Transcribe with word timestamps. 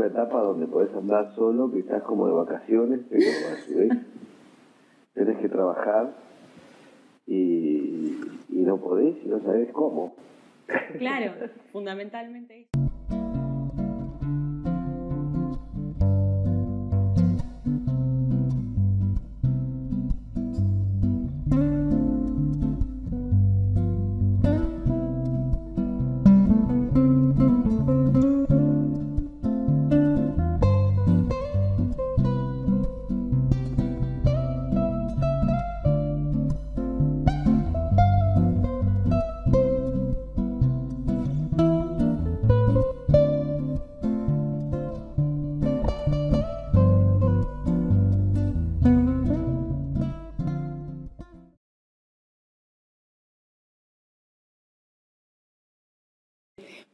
una 0.00 0.08
etapa 0.08 0.40
donde 0.40 0.66
podés 0.66 0.94
andar 0.94 1.34
solo, 1.34 1.70
que 1.70 1.80
estás 1.80 2.02
como 2.02 2.26
de 2.26 2.32
vacaciones, 2.32 3.00
pero 3.10 3.22
a 3.22 3.56
su 3.66 3.76
vez 3.76 3.90
tenés 5.12 5.36
que 5.38 5.48
trabajar 5.48 6.14
y, 7.26 8.16
y 8.48 8.62
no 8.62 8.78
podés 8.78 9.16
y 9.22 9.28
no 9.28 9.40
sabés 9.40 9.70
cómo. 9.72 10.14
Claro, 10.98 11.32
fundamentalmente. 11.72 12.68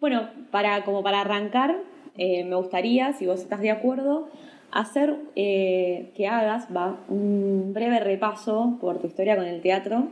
Bueno, 0.09 0.31
para, 0.53 0.85
como 0.85 1.03
para 1.03 1.23
arrancar, 1.23 1.79
eh, 2.17 2.45
me 2.45 2.55
gustaría, 2.55 3.13
si 3.15 3.27
vos 3.27 3.41
estás 3.41 3.61
de 3.61 3.73
acuerdo, 3.73 4.29
hacer 4.71 5.17
eh, 5.35 6.13
que 6.15 6.29
hagas 6.29 6.69
va, 6.73 7.01
un 7.09 7.73
breve 7.75 7.99
repaso 7.99 8.79
por 8.81 9.01
tu 9.01 9.09
historia 9.09 9.35
con 9.35 9.47
el 9.47 9.61
teatro, 9.63 10.07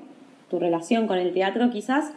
tu 0.51 0.59
relación 0.59 1.07
con 1.07 1.19
el 1.19 1.33
teatro, 1.33 1.71
quizás 1.71 2.13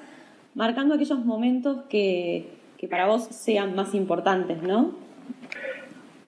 marcando 0.55 0.95
aquellos 0.95 1.23
momentos 1.23 1.83
que, 1.87 2.47
que 2.79 2.87
para 2.87 3.05
vos 3.05 3.25
sean 3.25 3.75
más 3.75 3.93
importantes, 3.93 4.63
¿no? 4.63 4.95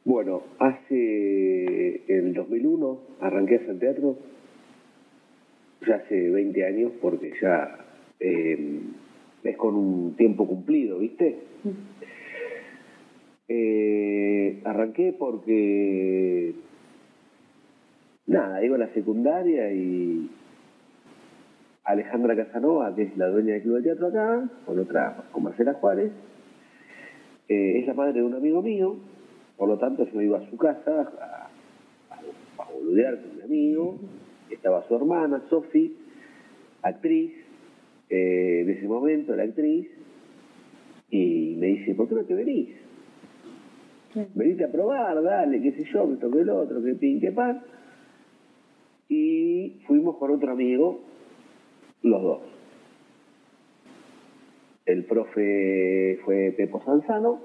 Bueno, 0.06 0.44
hace 0.60 2.04
el 2.08 2.32
2001 2.36 3.00
arranqué 3.22 3.56
a 3.56 3.58
hacer 3.58 3.80
teatro, 3.80 4.20
ya 5.88 5.96
hace 5.96 6.30
20 6.30 6.64
años, 6.68 6.92
porque 7.02 7.34
ya 7.42 7.76
eh, 8.20 8.82
es 9.44 9.58
con 9.58 9.76
un 9.76 10.16
tiempo 10.16 10.48
cumplido, 10.48 11.00
¿viste? 11.00 11.40
Eh, 13.48 14.62
arranqué 14.64 15.16
porque, 15.18 16.54
nada, 18.28 18.64
iba 18.64 18.76
a 18.76 18.80
la 18.80 18.94
secundaria 18.94 19.72
y 19.72 20.30
Alejandra 21.84 22.36
Casanova, 22.36 22.94
que 22.96 23.04
es 23.04 23.18
la 23.18 23.28
dueña 23.28 23.54
del 23.54 23.64
Club 23.64 23.78
de 23.78 23.84
Teatro 23.84 24.08
acá, 24.08 24.50
con 24.68 24.78
otra, 24.78 25.24
con 25.32 25.44
Marcela 25.44 25.74
Juárez, 25.74 26.12
eh, 27.48 27.80
es 27.80 27.88
la 27.88 27.96
madre 27.96 28.14
de 28.14 28.24
un 28.24 28.36
amigo 28.36 28.62
mío, 28.62 28.98
por 29.58 29.68
lo 29.68 29.80
tanto 29.80 30.06
yo 30.06 30.22
iba 30.22 30.38
a 30.38 30.50
su 30.52 30.58
casa 30.58 31.12
a, 31.20 31.50
a, 32.62 32.72
boludear 32.72 33.20
con 33.20 33.36
mi 33.38 33.42
amigo, 33.42 33.98
estaba 34.52 34.88
su 34.88 34.96
hermana, 34.96 35.42
Sofi, 35.50 35.98
actriz, 36.84 37.34
eh, 38.10 38.62
en 38.62 38.70
ese 38.70 38.88
momento, 38.88 39.36
la 39.36 39.44
actriz, 39.44 39.88
y 41.12 41.56
me 41.58 41.68
dice, 41.68 41.96
¿por 41.96 42.08
qué 42.08 42.16
no 42.16 42.24
te 42.24 42.34
venís? 42.34 42.70
Venite 44.34 44.64
a 44.64 44.72
probar, 44.72 45.22
dale, 45.22 45.62
qué 45.62 45.72
sé 45.72 45.84
yo, 45.92 46.08
me 46.08 46.18
toqué 46.18 46.42
el 46.42 46.50
otro, 46.50 46.84
que 46.84 46.96
pin, 46.96 47.20
que 47.20 47.32
pan. 47.32 47.62
Y 49.08 49.82
fuimos 49.86 50.18
con 50.18 50.32
otro 50.32 50.52
amigo, 50.52 51.02
los 52.04 52.22
dos. 52.22 52.42
El 54.86 55.06
profe 55.06 56.20
fue 56.26 56.54
Pepo 56.58 56.82
Sanzano 56.84 57.40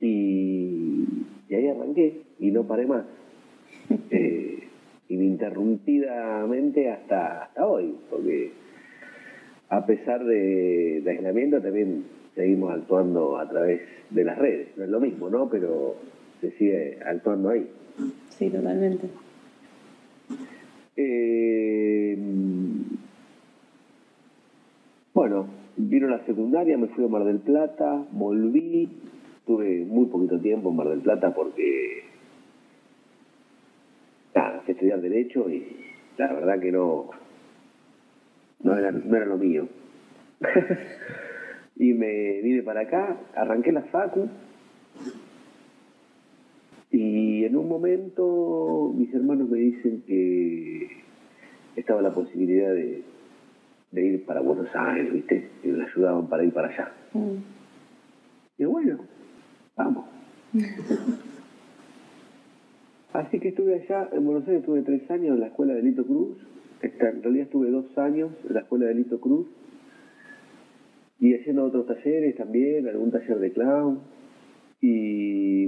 y, 0.00 1.04
y 1.48 1.54
ahí 1.54 1.68
arranqué 1.68 2.22
y 2.40 2.50
no 2.50 2.64
paré 2.64 2.86
más. 2.86 3.04
Eh, 4.10 4.64
ininterrumpidamente 5.08 6.90
hasta, 6.90 7.44
hasta 7.44 7.66
hoy, 7.66 7.94
porque 8.10 8.52
a 9.68 9.84
pesar 9.86 10.24
de, 10.24 11.00
de, 11.02 11.10
aislamiento 11.10 11.60
también 11.60 12.04
seguimos 12.34 12.72
actuando 12.72 13.38
a 13.38 13.48
través 13.48 13.80
de 14.10 14.24
las 14.24 14.38
redes. 14.38 14.68
No 14.76 14.84
es 14.84 14.90
lo 14.90 15.00
mismo, 15.00 15.28
¿no? 15.28 15.48
Pero 15.48 15.96
se 16.40 16.50
sigue 16.52 16.98
actuando 17.04 17.50
ahí. 17.50 17.66
Sí, 18.30 18.50
totalmente. 18.50 19.08
Eh, 20.96 22.16
bueno, 25.12 25.46
vino 25.76 26.08
la 26.08 26.24
secundaria, 26.24 26.78
me 26.78 26.88
fui 26.88 27.04
a 27.04 27.08
Mar 27.08 27.24
del 27.24 27.38
Plata, 27.38 28.06
volví, 28.12 28.88
tuve 29.46 29.84
muy 29.84 30.06
poquito 30.06 30.38
tiempo 30.40 30.70
en 30.70 30.76
Mar 30.76 30.88
del 30.88 31.00
Plata 31.00 31.34
porque 31.34 32.05
estudiar 34.76 35.00
Derecho 35.00 35.48
y 35.50 35.66
la 36.18 36.32
verdad 36.32 36.60
que 36.60 36.70
no, 36.70 37.10
no 38.62 38.76
era, 38.76 38.92
no 38.92 39.16
era 39.16 39.26
lo 39.26 39.38
mío. 39.38 39.68
y 41.76 41.92
me 41.92 42.40
vine 42.42 42.62
para 42.62 42.82
acá, 42.82 43.16
arranqué 43.34 43.72
la 43.72 43.82
facu 43.82 44.28
y 46.90 47.44
en 47.44 47.56
un 47.56 47.68
momento 47.68 48.92
mis 48.96 49.12
hermanos 49.12 49.48
me 49.48 49.58
dicen 49.58 50.02
que 50.06 50.88
estaba 51.74 52.00
la 52.00 52.12
posibilidad 52.12 52.72
de, 52.72 53.02
de 53.90 54.06
ir 54.06 54.24
para 54.24 54.40
Buenos 54.40 54.68
Aires, 54.74 55.12
¿viste? 55.12 55.50
Y 55.62 55.68
me 55.68 55.84
ayudaban 55.84 56.28
para 56.28 56.44
ir 56.44 56.52
para 56.52 56.68
allá. 56.68 56.92
Mm. 57.12 57.36
Y 58.58 58.64
bueno, 58.64 58.98
vamos. 59.76 60.06
Así 63.16 63.40
que 63.40 63.48
estuve 63.48 63.76
allá, 63.76 64.10
en 64.12 64.26
Buenos 64.26 64.46
Aires 64.46 64.60
estuve 64.60 64.82
tres 64.82 65.10
años 65.10 65.36
en 65.36 65.40
la 65.40 65.46
escuela 65.46 65.72
de 65.72 65.82
Lito 65.82 66.04
Cruz, 66.04 66.36
en 66.82 67.22
realidad 67.22 67.46
estuve 67.46 67.70
dos 67.70 67.96
años 67.96 68.30
en 68.46 68.52
la 68.52 68.60
escuela 68.60 68.84
de 68.88 68.94
Lito 68.94 69.18
Cruz, 69.18 69.46
y 71.18 71.34
haciendo 71.34 71.64
otros 71.64 71.86
talleres 71.86 72.36
también, 72.36 72.86
algún 72.86 73.10
taller 73.10 73.38
de 73.38 73.52
clown, 73.52 74.00
y, 74.82 75.64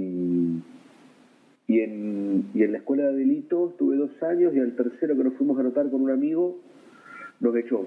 y, 1.65 1.79
en, 1.79 2.51
y 2.53 2.61
en 2.61 2.71
la 2.71 2.77
escuela 2.77 3.11
de 3.11 3.25
Lito 3.25 3.69
estuve 3.71 3.95
dos 3.95 4.11
años, 4.21 4.53
y 4.53 4.59
al 4.59 4.75
tercero 4.75 5.17
que 5.17 5.23
nos 5.23 5.33
fuimos 5.33 5.57
a 5.57 5.61
anotar 5.61 5.89
con 5.89 6.03
un 6.03 6.11
amigo, 6.11 6.59
nos 7.39 7.55
echó. 7.55 7.83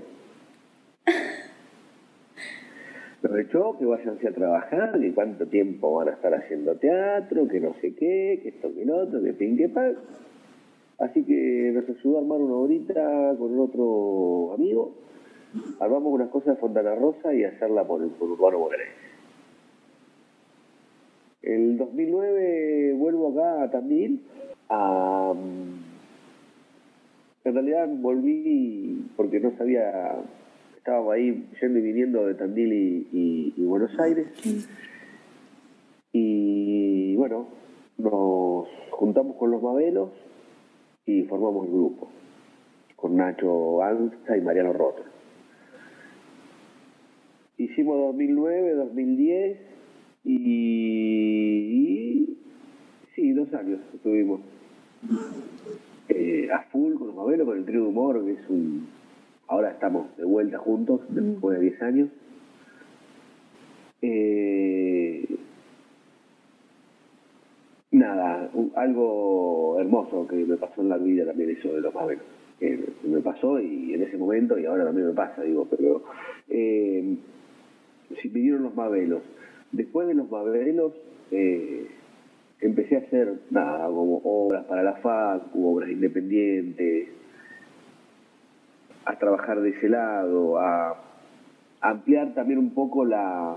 Que 3.32 3.86
váyanse 3.86 4.28
a 4.28 4.32
trabajar, 4.32 5.00
que 5.00 5.12
cuánto 5.14 5.46
tiempo 5.46 5.94
van 5.94 6.08
a 6.08 6.12
estar 6.12 6.34
haciendo 6.34 6.76
teatro, 6.76 7.48
que 7.48 7.60
no 7.60 7.74
sé 7.80 7.94
qué, 7.94 8.40
que 8.42 8.50
esto, 8.50 8.72
que 8.74 8.84
lo 8.84 8.96
otro, 8.98 9.22
que 9.22 9.32
pin, 9.32 9.56
que 9.56 9.68
pan. 9.68 9.96
Así 10.98 11.24
que 11.24 11.72
nos 11.74 11.88
ayudó 11.88 12.18
a 12.18 12.20
armar 12.20 12.38
una 12.40 12.54
horita 12.54 13.34
con 13.38 13.58
otro 13.58 14.52
amigo. 14.54 14.92
Armamos 15.80 16.12
unas 16.12 16.28
cosas 16.28 16.54
de 16.54 16.60
Fontana 16.60 16.94
Rosa 16.94 17.32
y 17.34 17.44
hacerla 17.44 17.84
por, 17.84 18.06
por 18.12 18.30
Urbano 18.30 18.58
Bonaerense. 18.58 18.92
El 21.42 21.78
2009 21.78 22.92
vuelvo 22.98 23.32
acá 23.32 23.62
a 23.62 23.70
Tandil. 23.70 24.20
En 27.44 27.54
realidad 27.54 27.88
volví 27.88 29.10
porque 29.16 29.40
no 29.40 29.56
sabía 29.56 30.16
estábamos 30.82 31.14
ahí 31.14 31.48
yendo 31.60 31.78
y 31.78 31.82
viniendo 31.82 32.26
de 32.26 32.34
Tandil 32.34 32.72
y, 33.12 33.54
Buenos 33.56 33.96
Aires. 34.00 34.26
Y 36.12 37.14
bueno, 37.14 37.46
nos 37.98 38.66
juntamos 38.90 39.36
con 39.36 39.52
los 39.52 39.62
Mabelos 39.62 40.10
y 41.06 41.22
formamos 41.22 41.66
el 41.66 41.72
grupo, 41.72 42.10
con 42.96 43.16
Nacho 43.16 43.80
Anza 43.80 44.36
y 44.36 44.40
Mariano 44.40 44.72
Roto. 44.72 45.04
Hicimos 47.58 47.96
2009, 47.98 48.74
2010 48.74 49.58
y, 50.24 50.34
y 52.24 52.38
sí, 53.14 53.32
dos 53.34 53.54
años 53.54 53.78
estuvimos 53.94 54.40
eh, 56.08 56.48
a 56.52 56.62
full 56.72 56.94
con 56.94 57.06
los 57.06 57.14
Mabelos, 57.14 57.46
con 57.46 57.56
el 57.56 57.64
trío 57.64 57.82
de 57.82 57.86
humor, 57.86 58.24
que 58.24 58.32
es 58.32 58.50
un 58.50 59.01
Ahora 59.52 59.72
estamos 59.72 60.16
de 60.16 60.24
vuelta 60.24 60.56
juntos, 60.56 61.02
después 61.10 61.58
de 61.58 61.64
10 61.66 61.82
años. 61.82 62.08
Eh, 64.00 65.26
nada, 67.90 68.50
algo 68.76 69.76
hermoso 69.78 70.26
que 70.26 70.36
me 70.36 70.56
pasó 70.56 70.80
en 70.80 70.88
la 70.88 70.96
vida 70.96 71.26
también 71.26 71.50
eso 71.50 71.70
de 71.74 71.82
los 71.82 71.92
Mabelos. 71.92 72.24
Que 72.58 72.82
me 73.04 73.20
pasó 73.20 73.60
y 73.60 73.92
en 73.92 74.02
ese 74.02 74.16
momento 74.16 74.58
y 74.58 74.64
ahora 74.64 74.86
también 74.86 75.08
me 75.08 75.12
pasa, 75.12 75.42
digo, 75.42 75.68
pero 75.68 76.02
eh, 76.48 77.18
si 78.22 78.28
vinieron 78.28 78.62
los 78.62 78.74
Mabelos, 78.74 79.20
después 79.70 80.08
de 80.08 80.14
los 80.14 80.30
Mabelos, 80.30 80.94
eh, 81.30 81.88
empecé 82.62 82.96
a 82.96 83.00
hacer 83.00 83.34
nada, 83.50 83.84
como 83.88 84.22
obras 84.24 84.64
para 84.64 84.82
la 84.82 84.94
FACU, 84.94 85.76
obras 85.76 85.90
independientes, 85.90 87.08
a 89.04 89.18
trabajar 89.18 89.60
de 89.60 89.70
ese 89.70 89.88
lado, 89.88 90.58
a 90.58 90.96
ampliar 91.80 92.34
también 92.34 92.58
un 92.58 92.74
poco 92.74 93.04
la 93.04 93.56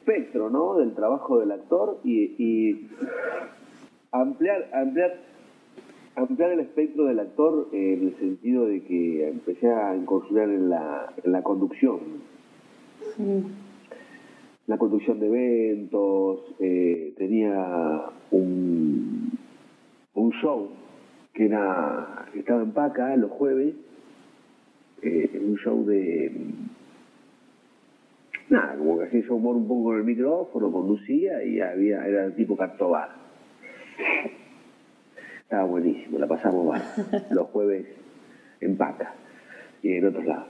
espectro 0.00 0.50
¿no? 0.50 0.76
del 0.76 0.94
trabajo 0.94 1.38
del 1.38 1.52
actor 1.52 1.98
y, 2.04 2.88
ampliar, 4.12 4.68
ampliar, 4.72 5.20
ampliar 6.16 6.52
el 6.52 6.60
espectro 6.60 7.04
del 7.04 7.20
actor 7.20 7.68
en 7.72 8.08
el 8.08 8.16
sentido 8.18 8.66
de 8.66 8.82
que 8.82 9.28
empecé 9.28 9.70
a 9.70 9.94
incursionar 9.94 10.48
en 10.48 10.70
la, 10.70 11.12
en 11.22 11.32
la 11.32 11.42
conducción. 11.42 12.00
La 14.66 14.78
conducción 14.78 15.20
de 15.20 15.26
eventos, 15.26 16.40
eh, 16.60 17.12
tenía 17.16 18.02
un, 18.30 19.32
un 20.14 20.30
show 20.32 20.68
que 21.34 21.46
era 21.46 22.26
estaba 22.34 22.62
en 22.62 22.72
Paca 22.72 23.16
los 23.16 23.30
jueves, 23.30 23.74
eh, 25.02 25.40
un 25.42 25.56
show 25.56 25.84
de 25.84 26.32
nada, 28.50 28.76
como 28.76 28.98
que 28.98 29.04
hacía 29.04 29.20
yo 29.22 29.36
humor 29.36 29.56
un 29.56 29.66
poco 29.66 29.84
con 29.84 29.98
el 29.98 30.04
micrófono, 30.04 30.72
conducía 30.72 31.42
y 31.44 31.60
había, 31.60 32.06
era 32.06 32.34
tipo 32.34 32.56
cartobar. 32.56 33.10
Estaba 35.42 35.64
buenísimo, 35.64 36.18
la 36.18 36.26
pasamos 36.26 36.66
mal. 36.66 36.82
Los 37.30 37.48
jueves 37.48 37.86
en 38.60 38.76
Paca 38.76 39.14
y 39.82 39.92
en 39.92 40.06
otros 40.06 40.24
lados. 40.24 40.48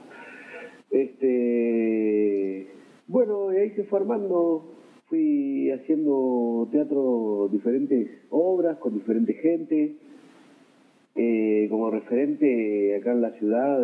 Este, 0.89 2.67
bueno, 3.07 3.49
ahí 3.49 3.71
se 3.71 3.83
fue 3.85 3.99
armando, 3.99 4.75
fui 5.07 5.71
haciendo 5.71 6.67
teatro, 6.71 7.49
diferentes 7.51 8.09
obras 8.29 8.77
con 8.77 8.93
diferente 8.93 9.33
gente. 9.33 9.95
Eh, 11.15 11.67
como 11.69 11.91
referente 11.91 12.95
acá 12.95 13.11
en 13.11 13.21
la 13.21 13.31
ciudad, 13.31 13.79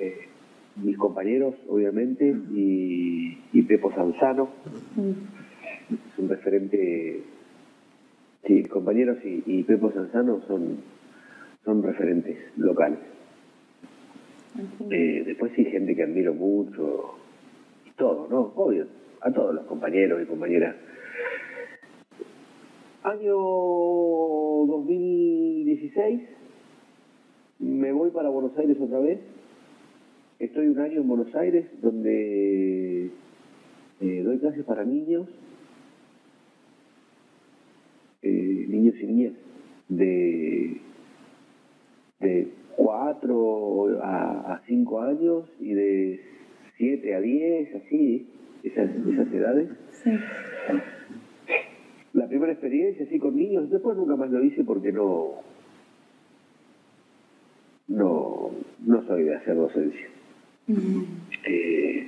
eh, 0.00 0.28
mis 0.76 0.96
compañeros, 0.96 1.54
obviamente, 1.68 2.34
y, 2.52 3.38
y 3.52 3.62
Pepo 3.62 3.92
Sanzano. 3.92 4.48
Es 4.96 6.18
un 6.18 6.28
referente. 6.28 7.22
Sí, 8.46 8.62
compañeros 8.64 9.18
y, 9.24 9.42
y 9.46 9.62
Pepo 9.64 9.92
Sanzano 9.92 10.40
son, 10.46 10.78
son 11.64 11.82
referentes 11.82 12.38
locales. 12.56 12.98
Eh, 14.90 15.22
después 15.26 15.52
sí, 15.54 15.64
gente 15.66 15.94
que 15.94 16.02
admiro 16.02 16.34
mucho, 16.34 17.16
y 17.86 17.90
todo, 17.92 18.26
¿no? 18.28 18.52
Obvio, 18.56 18.86
a 19.20 19.30
todos 19.30 19.54
los 19.54 19.64
compañeros 19.66 20.22
y 20.22 20.26
compañeras. 20.26 20.74
Año 23.02 23.36
2016, 24.66 26.20
me 27.60 27.92
voy 27.92 28.10
para 28.10 28.28
Buenos 28.28 28.56
Aires 28.58 28.76
otra 28.80 28.98
vez 29.00 29.20
Estoy 30.40 30.68
un 30.68 30.78
año 30.78 31.02
en 31.02 31.08
Buenos 31.08 31.34
Aires 31.34 31.66
donde 31.82 33.10
eh, 34.00 34.22
doy 34.24 34.38
clases 34.38 34.64
para 34.64 34.86
niños, 34.86 35.28
eh, 38.22 38.64
niños 38.66 38.94
y 39.02 39.06
niñas 39.06 39.32
de, 39.90 40.80
de 42.20 42.48
4 42.74 44.00
a, 44.02 44.62
5 44.66 45.00
años 45.02 45.44
y 45.60 45.74
de 45.74 46.20
7 46.78 47.14
a 47.14 47.20
10, 47.20 47.74
así, 47.74 48.26
esas, 48.62 48.88
esas 48.96 49.32
edades. 49.34 49.68
La 52.12 52.26
primera 52.26 52.52
experiencia 52.52 53.04
así 53.06 53.18
con 53.18 53.36
niños, 53.36 53.70
después 53.70 53.96
nunca 53.96 54.16
más 54.16 54.30
lo 54.30 54.42
hice 54.42 54.64
porque 54.64 54.92
no, 54.92 55.34
no, 57.88 58.50
no 58.84 59.06
soy 59.06 59.24
de 59.24 59.36
hacer 59.36 59.56
docencia. 59.56 60.08
Eh, 61.46 62.06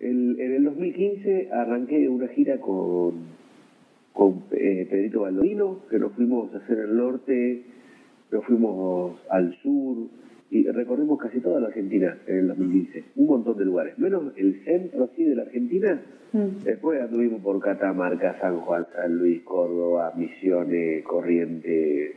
en 0.00 0.40
el 0.40 0.64
2015 0.64 1.50
arranqué 1.52 2.08
una 2.08 2.28
gira 2.28 2.58
con, 2.58 3.14
con 4.12 4.42
eh, 4.52 4.86
Pedrito 4.90 5.22
Baldovino, 5.22 5.86
que 5.88 5.98
nos 5.98 6.12
fuimos 6.12 6.52
a 6.54 6.58
hacer 6.58 6.78
el 6.78 6.96
norte, 6.96 7.62
nos 8.30 8.44
fuimos 8.44 9.20
al 9.30 9.56
sur 9.62 10.08
y 10.50 10.68
recorrimos 10.68 11.18
casi 11.18 11.40
toda 11.40 11.60
la 11.60 11.68
Argentina 11.68 12.18
en 12.26 12.38
el 12.38 12.48
2015, 12.48 13.04
un 13.16 13.26
montón 13.26 13.56
de 13.56 13.64
lugares, 13.64 13.98
menos 13.98 14.32
el 14.36 14.64
centro 14.64 15.04
así 15.04 15.24
de 15.24 15.36
la 15.36 15.42
Argentina. 15.42 16.00
Mm. 16.32 16.64
Después 16.64 17.00
anduvimos 17.00 17.40
por 17.40 17.60
Catamarca, 17.60 18.36
San 18.40 18.60
Juan, 18.60 18.86
San 18.94 19.16
Luis, 19.16 19.42
Córdoba, 19.42 20.12
Misiones, 20.16 21.04
Corrientes, 21.04 22.16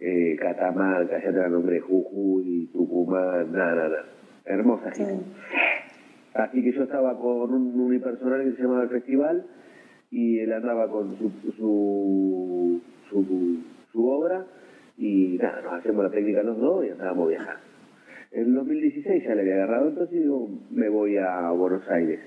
eh, 0.00 0.36
Catamarca, 0.40 1.22
ya 1.22 1.30
te 1.30 1.38
la 1.38 1.48
nombré, 1.48 1.80
Jujuy, 1.80 2.70
Tucumán, 2.72 3.52
nada, 3.52 3.74
nada. 3.74 4.04
Hermosa 4.46 4.90
gira. 4.92 5.14
Así 6.34 6.62
que 6.62 6.72
yo 6.72 6.84
estaba 6.84 7.18
con 7.18 7.52
un 7.52 7.78
unipersonal 7.78 8.44
que 8.44 8.56
se 8.56 8.62
llamaba 8.62 8.84
el 8.84 8.88
festival 8.88 9.44
y 10.10 10.38
él 10.38 10.52
andaba 10.52 10.88
con 10.88 11.16
su, 11.18 11.30
su, 11.56 12.80
su, 13.92 14.08
obra 14.08 14.46
y 15.00 15.38
nada, 15.40 15.62
nos 15.62 15.72
hacemos 15.72 16.04
la 16.04 16.10
técnica 16.10 16.42
los 16.42 16.58
dos 16.58 16.86
y 16.86 16.90
andábamos 16.90 17.28
viajando. 17.30 17.60
En 18.30 18.54
2016 18.54 19.24
ya 19.24 19.34
le 19.34 19.40
había 19.40 19.54
agarrado, 19.54 19.88
entonces 19.88 20.20
digo, 20.20 20.48
me 20.70 20.88
voy 20.88 21.16
a 21.16 21.50
Buenos 21.50 21.88
Aires. 21.88 22.20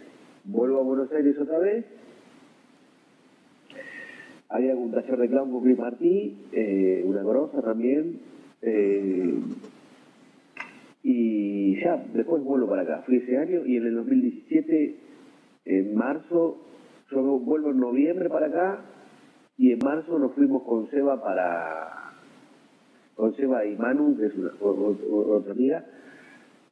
Vuelvo 0.43 0.79
a 0.79 0.83
Buenos 0.83 1.11
Aires 1.13 1.37
otra 1.39 1.59
vez 1.59 1.85
había 4.53 4.75
un 4.75 4.91
taller 4.91 5.17
de 5.17 5.29
clown 5.29 5.51
con 5.51 5.63
Chris 5.63 5.79
Martí, 5.79 6.37
eh, 6.51 7.01
una 7.05 7.23
grosa 7.23 7.59
también. 7.63 8.19
Eh, 8.61 9.33
y 11.01 11.81
ya, 11.81 12.05
después 12.13 12.43
vuelvo 12.43 12.69
para 12.69 12.83
acá. 12.83 13.01
Fui 13.03 13.17
ese 13.17 13.35
año 13.35 13.65
y 13.65 13.77
en 13.77 13.87
el 13.87 13.95
2017, 13.95 14.95
en 15.65 15.95
marzo, 15.95 16.67
yo 17.09 17.21
vuelvo 17.39 17.71
en 17.71 17.79
noviembre 17.79 18.29
para 18.29 18.45
acá 18.45 18.85
y 19.57 19.71
en 19.71 19.79
marzo 19.83 20.19
nos 20.19 20.33
fuimos 20.33 20.61
con 20.63 20.87
Seba 20.91 21.21
para. 21.21 21.93
Con 23.15 23.36
Seba 23.36 23.65
y 23.65 23.75
Manu, 23.75 24.18
que 24.18 24.27
es 24.27 24.36
una, 24.36 24.51
otra 24.62 25.51
amiga, 25.51 25.86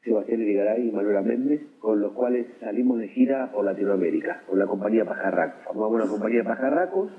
Sebastián 0.03 0.41
Irigaray 0.41 0.87
y 0.87 0.91
Manuela 0.91 1.21
Méndez, 1.21 1.61
con 1.79 1.99
los 2.01 2.11
cuales 2.13 2.47
salimos 2.59 2.99
de 2.99 3.07
gira 3.09 3.51
por 3.51 3.65
Latinoamérica, 3.65 4.43
con 4.47 4.57
la 4.57 4.65
compañía 4.65 5.05
Pajarracos. 5.05 5.63
Formamos 5.65 5.93
una 5.93 6.07
compañía 6.07 6.39
de 6.39 6.45
pajarracos 6.45 7.11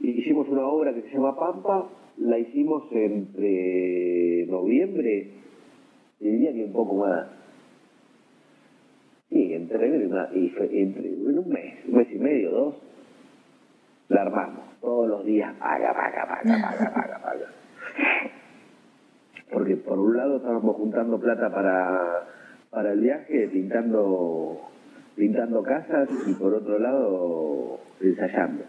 hicimos 0.00 0.48
una 0.48 0.66
obra 0.66 0.92
que 0.94 1.02
se 1.02 1.10
llama 1.10 1.38
Pampa, 1.38 1.88
la 2.18 2.38
hicimos 2.38 2.84
entre 2.92 4.46
noviembre, 4.46 5.30
y 6.20 6.28
diría 6.28 6.52
que 6.52 6.64
un 6.64 6.72
poco 6.72 6.96
más. 6.96 7.26
Sí, 9.28 9.52
entre, 9.52 9.86
entre, 9.86 11.10
un 11.14 11.48
mes, 11.48 11.74
un 11.86 11.94
mes 11.94 12.08
y 12.12 12.18
medio, 12.18 12.50
dos, 12.50 12.74
la 14.08 14.22
armamos. 14.22 14.64
Todos 14.80 15.08
los 15.08 15.24
días, 15.24 15.54
paga, 15.56 15.92
paga, 15.92 16.26
paga, 16.26 16.62
paga, 16.62 16.94
paga, 16.94 17.22
paga. 17.22 17.46
Porque 19.52 19.76
por 19.76 19.98
un 19.98 20.16
lado 20.16 20.36
estábamos 20.38 20.76
juntando 20.76 21.18
plata 21.18 21.50
para, 21.52 22.26
para 22.70 22.92
el 22.92 23.00
viaje, 23.00 23.48
pintando, 23.48 24.60
pintando 25.14 25.62
casas, 25.62 26.08
y 26.26 26.34
por 26.34 26.54
otro 26.54 26.78
lado 26.78 27.78
ensayando. 28.00 28.64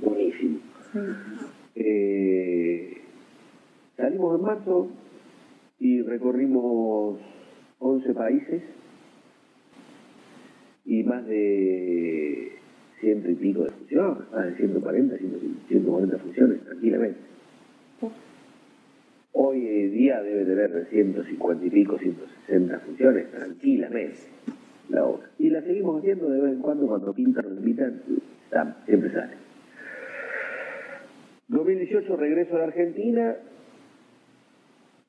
Buenísimo. 0.00 0.58
Eh, 1.74 3.02
salimos 3.96 4.38
en 4.38 4.46
marzo 4.46 4.88
y 5.80 6.02
recorrimos 6.02 7.18
11 7.78 8.14
países 8.14 8.62
y 10.84 11.02
más 11.02 11.26
de 11.26 12.52
ciento 13.00 13.30
y 13.30 13.34
pico 13.34 13.64
de 13.64 13.70
funciones, 13.70 14.30
más 14.30 14.44
de 14.46 14.56
140, 14.56 15.16
140 15.68 16.18
funciones, 16.18 16.64
tranquilamente. 16.64 17.18
Hoy 19.36 19.60
día 19.88 20.22
debe 20.22 20.44
tener 20.44 20.86
150 20.90 21.66
y 21.66 21.70
pico, 21.70 21.98
160 21.98 22.78
funciones, 22.78 23.32
tranquilamente, 23.32 24.18
la 24.88 25.04
obra. 25.04 25.28
Y 25.40 25.50
la 25.50 25.60
seguimos 25.60 25.98
haciendo 25.98 26.30
de 26.30 26.40
vez 26.40 26.52
en 26.52 26.60
cuando 26.60 26.86
cuando 26.86 27.12
pintan, 27.12 27.48
nos 27.48 27.58
invitan 27.58 28.00
siempre 28.86 29.10
sale. 29.10 29.32
2018 31.48 32.16
regreso 32.16 32.54
a 32.54 32.58
la 32.58 32.64
Argentina 32.66 33.36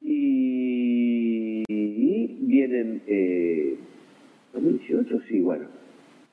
y, 0.02 1.64
vienen... 2.48 3.04
Eh, 3.06 3.78
2018, 4.54 5.20
sí, 5.28 5.42
bueno. 5.42 5.68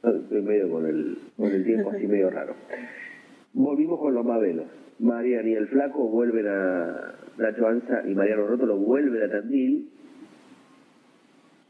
Estoy 0.03 0.41
medio 0.41 0.71
con 0.71 0.87
el, 0.87 1.19
con 1.37 1.53
el 1.53 1.63
tiempo 1.63 1.91
así 1.91 2.07
medio 2.07 2.31
raro. 2.31 2.55
Volvimos 3.53 4.01
con 4.01 4.15
los 4.15 4.25
Mabelos. 4.25 4.82
Marian 5.03 5.49
y 5.49 5.55
el 5.55 5.67
Flaco 5.67 6.09
vuelven 6.09 6.47
a 6.47 7.15
Nacho 7.37 7.67
Anza 7.67 8.03
y 8.09 8.15
Mariano 8.15 8.47
Rótolo 8.47 8.77
vuelven 8.77 9.23
a 9.23 9.29
Tandil. 9.31 9.89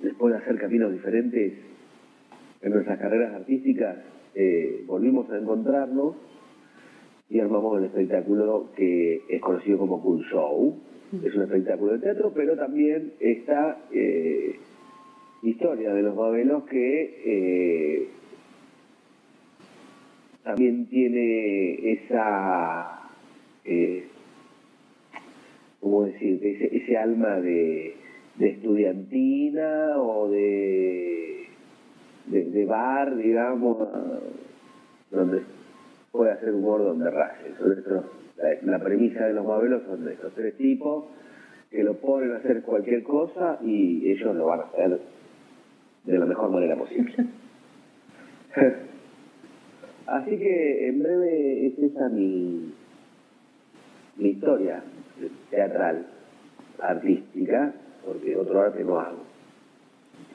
Después 0.01 0.35
de 0.35 0.41
hacer 0.41 0.59
caminos 0.59 0.93
diferentes, 0.93 1.55
en 2.61 2.73
nuestras 2.73 2.99
carreras 2.99 3.35
artísticas 3.35 3.97
eh, 4.35 4.85
volvimos 4.87 5.31
a 5.31 5.39
encontrarnos 5.39 6.17
y 7.31 7.41
armamos 7.41 7.79
el 7.79 7.85
espectáculo 7.87 8.71
que 8.77 9.23
es 9.29 9.41
conocido 9.41 9.79
como 9.79 10.03
Cool 10.03 10.25
Show. 10.31 10.79
Es 11.25 11.35
un 11.35 11.43
espectáculo 11.43 11.93
de 11.93 11.99
teatro, 12.01 12.33
pero 12.35 12.57
también 12.57 13.13
esta 13.21 13.79
eh, 13.93 14.57
historia 15.43 15.95
de 15.95 16.03
los 16.03 16.15
babelos 16.15 16.65
que 16.65 17.21
eh, 17.25 18.09
también 20.43 20.87
tiene 20.87 21.93
esa, 21.93 23.02
eh, 23.65 24.05
¿cómo 25.81 26.05
decir? 26.05 26.45
Ese, 26.45 26.77
ese 26.77 26.97
alma 26.97 27.41
de, 27.41 27.97
de 28.37 28.49
estudiantina 28.49 30.01
o 30.01 30.29
de, 30.29 31.47
de, 32.27 32.45
de 32.45 32.65
bar, 32.65 33.17
digamos, 33.17 33.79
donde 35.11 35.43
puede 36.11 36.33
hacer 36.33 36.55
humor 36.55 36.83
donde 36.85 37.11
raye. 37.11 37.55
La, 38.37 38.79
la 38.79 38.85
premisa 38.85 39.27
de 39.27 39.35
los 39.35 39.47
babelos 39.47 39.83
son 39.85 40.05
de 40.05 40.15
estos 40.15 40.33
tres 40.35 40.57
tipos 40.57 41.05
que 41.71 41.83
lo 41.83 41.95
ponen 41.95 42.33
a 42.33 42.37
hacer 42.37 42.63
cualquier 42.63 43.03
cosa 43.03 43.59
y 43.63 44.11
ellos 44.11 44.37
lo 44.37 44.47
van 44.47 44.61
a 44.61 44.65
hacer 44.65 45.01
de 46.05 46.19
la 46.19 46.27
mejor 46.27 46.51
manera 46.51 46.77
posible. 46.77 47.15
Así 50.07 50.37
que 50.37 50.89
en 50.89 51.03
breve 51.03 51.67
es 51.67 51.79
esa 51.79 52.09
mi, 52.11 52.75
mi 54.17 54.31
historia 54.31 54.83
teatral, 55.51 56.07
artística, 56.81 57.73
porque 58.05 58.37
otro 58.37 58.61
arte 58.61 58.85
no 58.85 58.99
hago. 58.99 59.19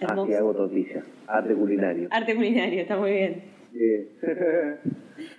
Así 0.07 0.33
hago 0.33 0.53
tortillas, 0.53 1.03
arte 1.27 1.55
culinario. 1.55 2.07
Arte 2.11 2.35
culinario, 2.35 2.81
está 2.81 2.97
muy 2.97 3.11
bien. 3.11 3.43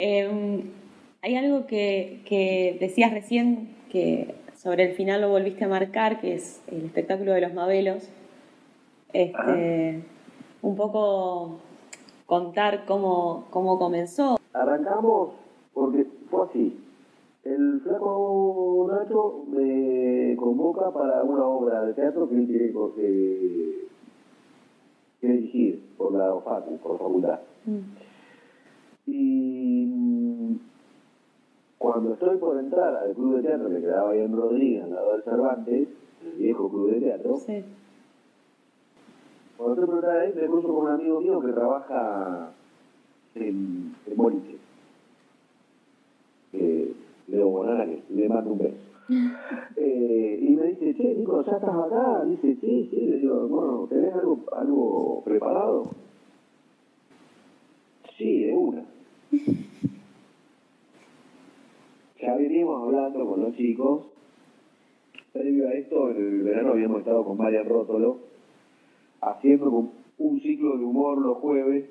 Eh, 0.00 0.64
hay 1.22 1.36
algo 1.36 1.68
que, 1.68 2.22
que 2.26 2.76
decías 2.80 3.12
recién 3.12 3.76
que 3.92 4.34
sobre 4.56 4.84
el 4.90 4.94
final 4.94 5.20
lo 5.20 5.28
volviste 5.28 5.64
a 5.64 5.68
marcar, 5.68 6.20
que 6.20 6.34
es 6.34 6.60
el 6.66 6.84
espectáculo 6.84 7.32
de 7.32 7.40
los 7.40 7.54
Mabelos. 7.54 8.08
Este, 9.12 10.02
un 10.62 10.76
poco 10.76 11.60
contar 12.26 12.84
cómo, 12.86 13.46
cómo 13.50 13.78
comenzó. 13.78 14.38
Arrancamos 14.52 15.30
porque 15.72 16.06
fue 16.28 16.46
así. 16.46 16.76
El 17.48 17.80
flaco 17.80 18.86
Nacho 18.92 19.44
me 19.50 20.36
convoca 20.36 20.90
para 20.92 21.22
una 21.24 21.44
obra 21.46 21.82
de 21.86 21.94
teatro 21.94 22.28
que 22.28 22.34
él 22.36 22.72
co- 22.74 22.92
eh, 22.98 23.86
quiere 25.20 25.34
dirigir 25.36 25.80
por 25.96 26.12
la 26.12 26.34
FACU, 26.40 26.76
por 26.78 26.92
la 26.92 26.98
facultad. 26.98 27.40
Y 29.06 29.86
mm, 29.88 30.56
cuando 31.78 32.12
estoy 32.12 32.36
por 32.36 32.58
entrar 32.58 32.94
al 32.96 33.14
club 33.14 33.36
de 33.36 33.42
teatro 33.42 33.70
que 33.70 33.80
quedaba 33.80 34.10
ahí 34.10 34.20
en 34.20 34.36
Rodríguez, 34.36 34.84
al 34.84 34.90
lado 34.90 35.12
del 35.12 35.22
Cervantes, 35.22 35.88
el 36.22 36.32
viejo 36.36 36.68
club 36.68 36.90
de 36.90 37.00
teatro, 37.00 37.36
Sí. 37.38 37.64
cuando 39.56 39.74
estoy 39.74 39.86
por 39.86 39.94
entrar 40.04 40.18
ahí 40.18 40.34
me 40.34 40.46
cruzo 40.48 40.68
con 40.68 40.84
un 40.84 40.90
amigo 40.90 41.20
mío 41.22 41.40
que 41.40 41.52
trabaja 41.52 42.50
en, 43.36 43.94
en 44.06 44.16
Boliche. 44.16 44.58
Eh, 46.52 46.92
Leo 47.28 47.60
que 47.62 48.02
le 48.14 48.28
mando 48.28 48.52
un 48.52 48.58
beso. 48.58 48.76
Eh, 49.76 50.38
y 50.42 50.56
me 50.56 50.66
dice, 50.66 50.94
che, 50.94 51.14
Nico, 51.14 51.42
¿ya 51.44 51.52
estás 51.52 51.70
acá? 51.74 52.24
Dice, 52.24 52.56
sí, 52.60 52.88
sí. 52.90 53.06
Le 53.06 53.18
digo, 53.18 53.46
bueno, 53.48 53.86
¿tenés 53.88 54.12
algo, 54.12 54.44
algo 54.52 55.22
preparado? 55.24 55.90
Sí, 58.16 58.42
de 58.44 58.52
una. 58.54 58.84
Ya 62.20 62.34
veníamos 62.34 62.82
hablando 62.82 63.24
con 63.26 63.42
los 63.42 63.54
chicos. 63.54 64.02
Previo 65.32 65.68
a 65.68 65.72
esto, 65.74 66.10
en 66.10 66.16
el 66.16 66.42
verano 66.42 66.70
habíamos 66.72 66.98
estado 66.98 67.24
con 67.24 67.36
Marian 67.38 67.68
Rótolo, 67.68 68.18
haciendo 69.20 69.70
un- 69.70 69.90
un 70.18 70.40
ciclo 70.40 70.76
de 70.76 70.84
humor 70.84 71.18
los 71.18 71.38
jueves 71.38 71.84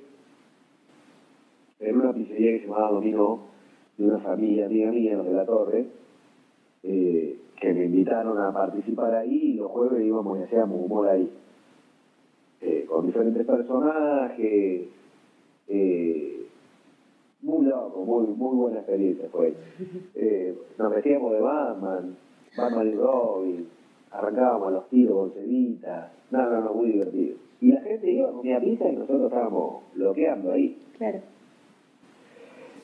en 1.80 1.96
una 1.96 2.12
pizzería 2.14 2.52
que 2.52 2.60
se 2.60 2.66
llamaba 2.68 2.92
Dominó, 2.92 3.40
de 3.98 4.06
una 4.06 4.20
familia 4.20 4.68
amiga 4.68 4.92
mía, 4.92 5.18
los 5.18 5.26
de 5.26 5.34
la 5.34 5.46
Torre, 5.46 5.86
eh, 6.84 7.40
que 7.60 7.74
me 7.74 7.86
invitaron 7.86 8.38
a 8.40 8.54
participar 8.54 9.16
ahí 9.16 9.54
y 9.54 9.54
los 9.54 9.72
jueves 9.72 10.06
íbamos 10.06 10.40
y 10.40 10.44
hacíamos 10.44 10.80
humor 10.80 11.10
ahí. 11.10 11.30
Eh, 12.62 12.86
con 12.88 13.06
diferentes 13.06 13.46
personajes, 13.46 14.88
eh, 15.68 16.48
muy 17.42 17.66
loco, 17.66 18.04
muy, 18.04 18.28
muy 18.28 18.56
buena 18.56 18.78
experiencia 18.80 19.28
fue. 19.32 19.54
Nos 20.78 20.92
vestíamos 20.92 21.34
de 21.34 21.40
Batman, 21.40 22.16
Batman 22.56 22.88
y 22.88 22.96
Robin, 22.96 23.68
arrancábamos 24.12 24.74
los 24.74 24.90
tiros 24.90 25.18
con 25.18 25.32
cevitas, 25.32 26.12
no, 26.32 26.50
no, 26.50 26.62
no, 26.62 26.74
muy 26.74 26.92
divertido. 26.92 27.38
Y 27.62 27.72
la 27.72 27.82
gente 27.82 28.12
iba, 28.12 28.32
comía 28.32 28.60
pizza 28.60 28.90
y 28.90 28.96
nosotros 28.96 29.32
estábamos 29.32 29.84
bloqueando 29.96 30.52
ahí. 30.52 30.78
Claro. 30.98 31.20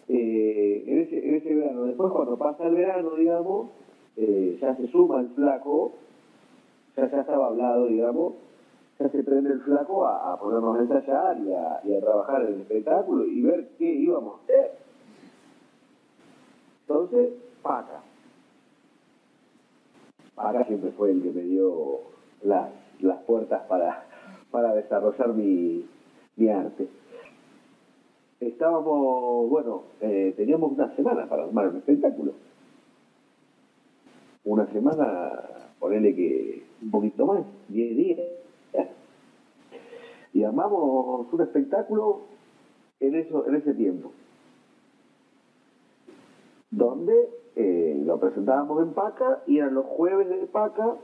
Eh, 0.09 0.83
en, 0.85 1.35
ese, 1.35 1.55
verano, 1.55 1.83
después 1.83 2.11
cuando 2.11 2.37
pasa 2.37 2.67
el 2.67 2.75
verano, 2.75 3.15
digamos, 3.15 3.69
eh, 4.17 4.57
ya 4.61 4.75
se 4.75 4.87
suma 4.87 5.21
el 5.21 5.29
flaco, 5.29 5.93
ya, 6.97 7.09
ya 7.09 7.21
estaba 7.21 7.47
hablado, 7.47 7.87
digamos, 7.87 8.33
ya 8.99 9.09
se 9.09 9.23
prende 9.23 9.51
el 9.51 9.61
flaco 9.61 10.05
a, 10.05 10.37
ponernos 10.39 10.77
a 10.77 10.81
ensayar 10.81 11.37
y 11.39 11.53
a, 11.53 11.99
trabajar 12.01 12.43
el 12.43 12.61
espectáculo 12.61 13.25
y 13.25 13.41
ver 13.41 13.69
qué 13.77 13.85
íbamos 13.85 14.39
a 14.39 14.43
hacer. 14.43 14.71
Entonces, 16.81 17.33
Paca. 17.61 18.01
Paca 20.35 20.65
siempre 20.65 20.91
fue 20.91 21.11
el 21.11 21.23
que 21.23 21.31
me 21.31 21.41
dio 21.43 22.01
las, 22.43 22.69
las 22.99 23.23
puertas 23.23 23.61
para, 23.67 24.05
para 24.51 24.75
desarrollar 24.75 25.33
mi, 25.33 25.85
mi 26.35 26.49
arte. 26.49 26.87
Estábamos, 28.47 29.49
bueno, 29.49 29.83
eh, 30.01 30.33
teníamos 30.35 30.71
una 30.73 30.93
semana 30.95 31.27
para 31.27 31.43
armar 31.43 31.69
un 31.69 31.77
espectáculo. 31.77 32.33
Una 34.43 34.65
semana, 34.67 35.43
ponele 35.79 36.13
que 36.13 36.63
un 36.81 36.91
poquito 36.91 37.25
más, 37.25 37.45
10 37.69 37.97
días. 37.97 38.19
Y 40.33 40.43
armamos 40.43 41.31
un 41.31 41.41
espectáculo 41.41 42.21
en, 42.99 43.15
eso, 43.15 43.47
en 43.47 43.55
ese 43.55 43.73
tiempo. 43.73 44.11
Donde 46.71 47.29
eh, 47.55 48.01
lo 48.03 48.19
presentábamos 48.19 48.81
en 48.81 48.93
Paca 48.93 49.43
y 49.45 49.59
eran 49.59 49.75
los 49.75 49.85
jueves 49.85 50.27
de 50.27 50.47
Paca 50.47 50.95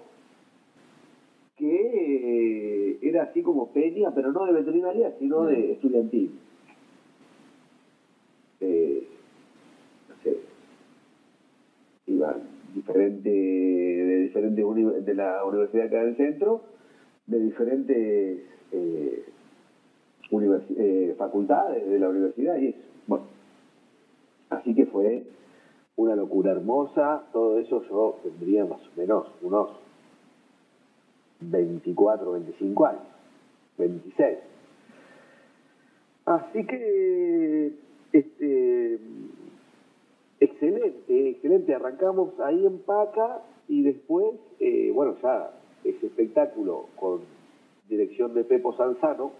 que 1.59 2.93
eh, 2.93 2.99
era 3.01 3.23
así 3.23 3.43
como 3.43 3.71
peña, 3.71 4.11
pero 4.15 4.31
no 4.31 4.45
de 4.45 4.53
veterinaria, 4.53 5.13
sino 5.19 5.43
de 5.43 5.73
estudiantil. 5.73 6.39
Eh, 8.61 9.07
no 10.07 10.15
sé, 10.23 10.37
iban 12.07 12.41
diferente, 12.89 13.29
de 13.29 14.17
diferentes 14.23 15.05
de 15.05 15.13
la 15.13 15.43
universidad 15.45 15.85
acá 15.85 16.03
del 16.03 16.17
centro, 16.17 16.61
de 17.27 17.39
diferentes 17.39 18.43
eh, 18.71 19.25
eh, 20.31 21.15
facultades 21.17 21.87
de 21.87 21.99
la 21.99 22.09
universidad 22.09 22.57
y 22.57 22.67
eso. 22.67 22.79
Bueno, 23.07 23.25
así 24.49 24.73
que 24.73 24.85
fue 24.87 25.23
una 25.95 26.15
locura 26.15 26.51
hermosa, 26.51 27.23
todo 27.31 27.59
eso 27.59 27.83
yo 27.89 28.19
tendría 28.23 28.65
más 28.65 28.81
o 28.81 28.99
menos 28.99 29.27
unos 29.41 29.69
24, 31.41 32.31
25 32.31 32.85
años, 32.85 33.01
26. 33.77 34.37
Así 36.25 36.65
que, 36.65 37.73
este, 38.13 38.99
excelente, 40.39 41.29
excelente. 41.29 41.73
Arrancamos 41.73 42.39
ahí 42.39 42.65
en 42.65 42.79
Paca 42.79 43.41
y 43.67 43.83
después, 43.83 44.33
eh, 44.59 44.91
bueno, 44.93 45.15
ya 45.21 45.51
ese 45.83 46.07
espectáculo 46.07 46.87
con 46.95 47.21
dirección 47.87 48.33
de 48.33 48.43
Pepo 48.43 48.75
Sanzano 48.75 49.31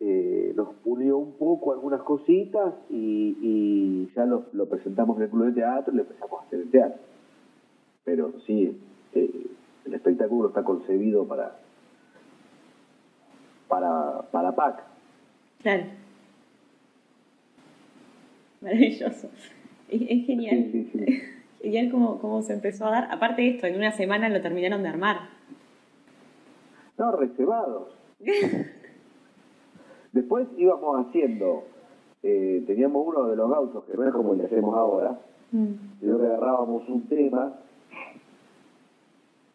eh, 0.00 0.52
nos 0.56 0.74
pulió 0.76 1.18
un 1.18 1.32
poco 1.34 1.72
algunas 1.72 2.02
cositas 2.02 2.74
y, 2.88 4.08
ya 4.16 4.24
lo, 4.24 4.46
lo 4.52 4.66
presentamos 4.66 5.16
en 5.18 5.24
el 5.24 5.30
club 5.30 5.46
de 5.46 5.52
teatro 5.52 5.92
y 5.92 5.96
le 5.96 6.02
empezamos 6.02 6.40
a 6.40 6.46
hacer 6.46 6.60
el 6.60 6.70
teatro. 6.70 7.00
Pero 8.04 8.32
sí, 8.46 8.80
eh, 9.14 9.46
el 9.84 9.94
espectáculo 9.94 10.48
está 10.48 10.64
concebido 10.64 11.26
para 11.26 11.56
para, 13.70 14.22
para 14.32 14.52
Paca. 14.52 14.84
Claro. 15.62 15.84
Maravilloso. 18.60 19.28
Es, 19.88 20.02
es 20.02 20.26
genial. 20.26 20.68
Sí, 20.72 20.88
sí, 20.92 21.04
sí. 21.06 21.20
Genial 21.62 21.90
cómo, 21.90 22.18
cómo 22.20 22.40
se 22.42 22.54
empezó 22.54 22.86
a 22.86 22.90
dar. 22.90 23.08
Aparte 23.10 23.42
de 23.42 23.48
esto, 23.50 23.66
en 23.66 23.76
una 23.76 23.92
semana 23.92 24.28
lo 24.30 24.40
terminaron 24.40 24.82
de 24.82 24.88
armar. 24.88 25.18
No, 26.96 27.12
reservados. 27.12 27.88
Después 30.12 30.48
íbamos 30.56 31.06
haciendo, 31.06 31.64
eh, 32.22 32.62
teníamos 32.66 33.06
uno 33.06 33.26
de 33.28 33.36
los 33.36 33.50
gauchos 33.50 33.84
que 33.84 33.94
no 33.96 34.06
es 34.06 34.12
como 34.12 34.32
el 34.32 34.40
que 34.40 34.46
hacemos 34.46 34.74
ahora, 34.76 35.18
Mm. 35.52 35.98
sino 35.98 36.18
que 36.18 36.26
agarrábamos 36.26 36.88
un 36.88 37.02
tema, 37.08 37.52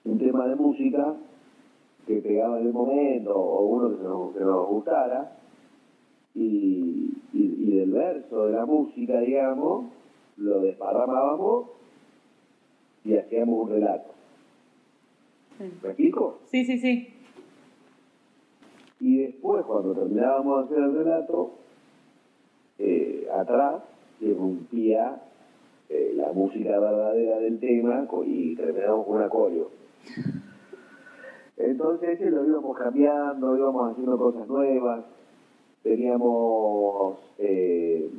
un 0.03 0.19
tema 0.19 0.45
de 0.47 0.55
música 0.55 1.13
que 2.05 2.15
pegaba 2.17 2.59
en 2.59 2.67
el 2.67 2.73
momento 2.73 3.33
o 3.33 3.65
uno 3.65 3.97
que 3.97 4.03
nos, 4.03 4.33
que 4.33 4.39
nos 4.41 4.67
gustara 4.67 5.37
y, 6.35 7.13
y- 7.35 7.55
y 7.67 7.77
del 7.79 7.91
verso 7.91 8.45
de 8.47 8.53
la 8.53 8.65
música, 8.65 9.19
digamos, 9.19 9.85
lo 10.37 10.61
desparramábamos 10.61 11.67
y 13.03 13.15
hacíamos 13.17 13.65
un 13.65 13.69
relato. 13.71 14.11
Sí. 15.57 15.63
¿Me 15.83 15.89
explico? 15.89 16.39
Sí, 16.45 16.65
sí, 16.65 16.77
sí. 16.79 17.13
Y 18.99 19.17
después, 19.19 19.65
cuando 19.65 19.93
terminábamos 19.93 20.69
de 20.69 20.75
hacer 20.75 20.83
el 20.85 20.95
relato, 20.95 21.51
eh, 22.79 23.27
atrás 23.33 23.83
irrumpía 24.21 25.21
eh, 25.89 26.13
la 26.15 26.31
música 26.33 26.79
verdadera 26.79 27.37
del 27.39 27.59
tema 27.59 28.07
y 28.25 28.55
terminamos 28.55 29.05
con 29.05 29.17
un 29.17 29.21
acorio. 29.23 29.69
Entonces 31.57 32.09
ese 32.19 32.31
lo 32.31 32.45
íbamos 32.45 32.77
cambiando, 32.77 33.55
íbamos 33.55 33.91
haciendo 33.91 34.17
cosas 34.17 34.47
nuevas. 34.47 35.05
Teníamos 35.85 37.19
eh, 37.37 38.09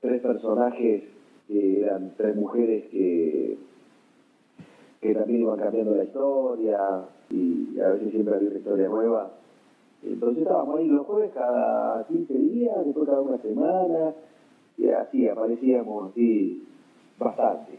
tres 0.00 0.22
personajes 0.22 1.02
que 1.48 1.80
eran 1.80 2.14
tres 2.16 2.36
mujeres 2.36 2.84
que, 2.92 3.56
que 5.00 5.12
también 5.12 5.40
iban 5.40 5.58
cambiando 5.58 5.96
la 5.96 6.04
historia 6.04 6.78
y 7.30 7.80
a 7.80 7.88
veces 7.88 8.12
siempre 8.12 8.36
había 8.36 8.50
una 8.50 8.58
historia 8.60 8.88
nueva. 8.88 9.32
Entonces 10.04 10.42
estábamos 10.44 10.78
ahí 10.78 10.86
los 10.86 11.04
jueves 11.04 11.32
cada 11.34 12.06
15 12.06 12.32
días, 12.32 12.76
después 12.86 13.04
cada 13.08 13.20
una 13.20 13.38
semana, 13.38 14.14
y 14.78 14.86
así 14.88 15.28
aparecíamos 15.28 16.12
así 16.12 16.62
bastante. 17.18 17.72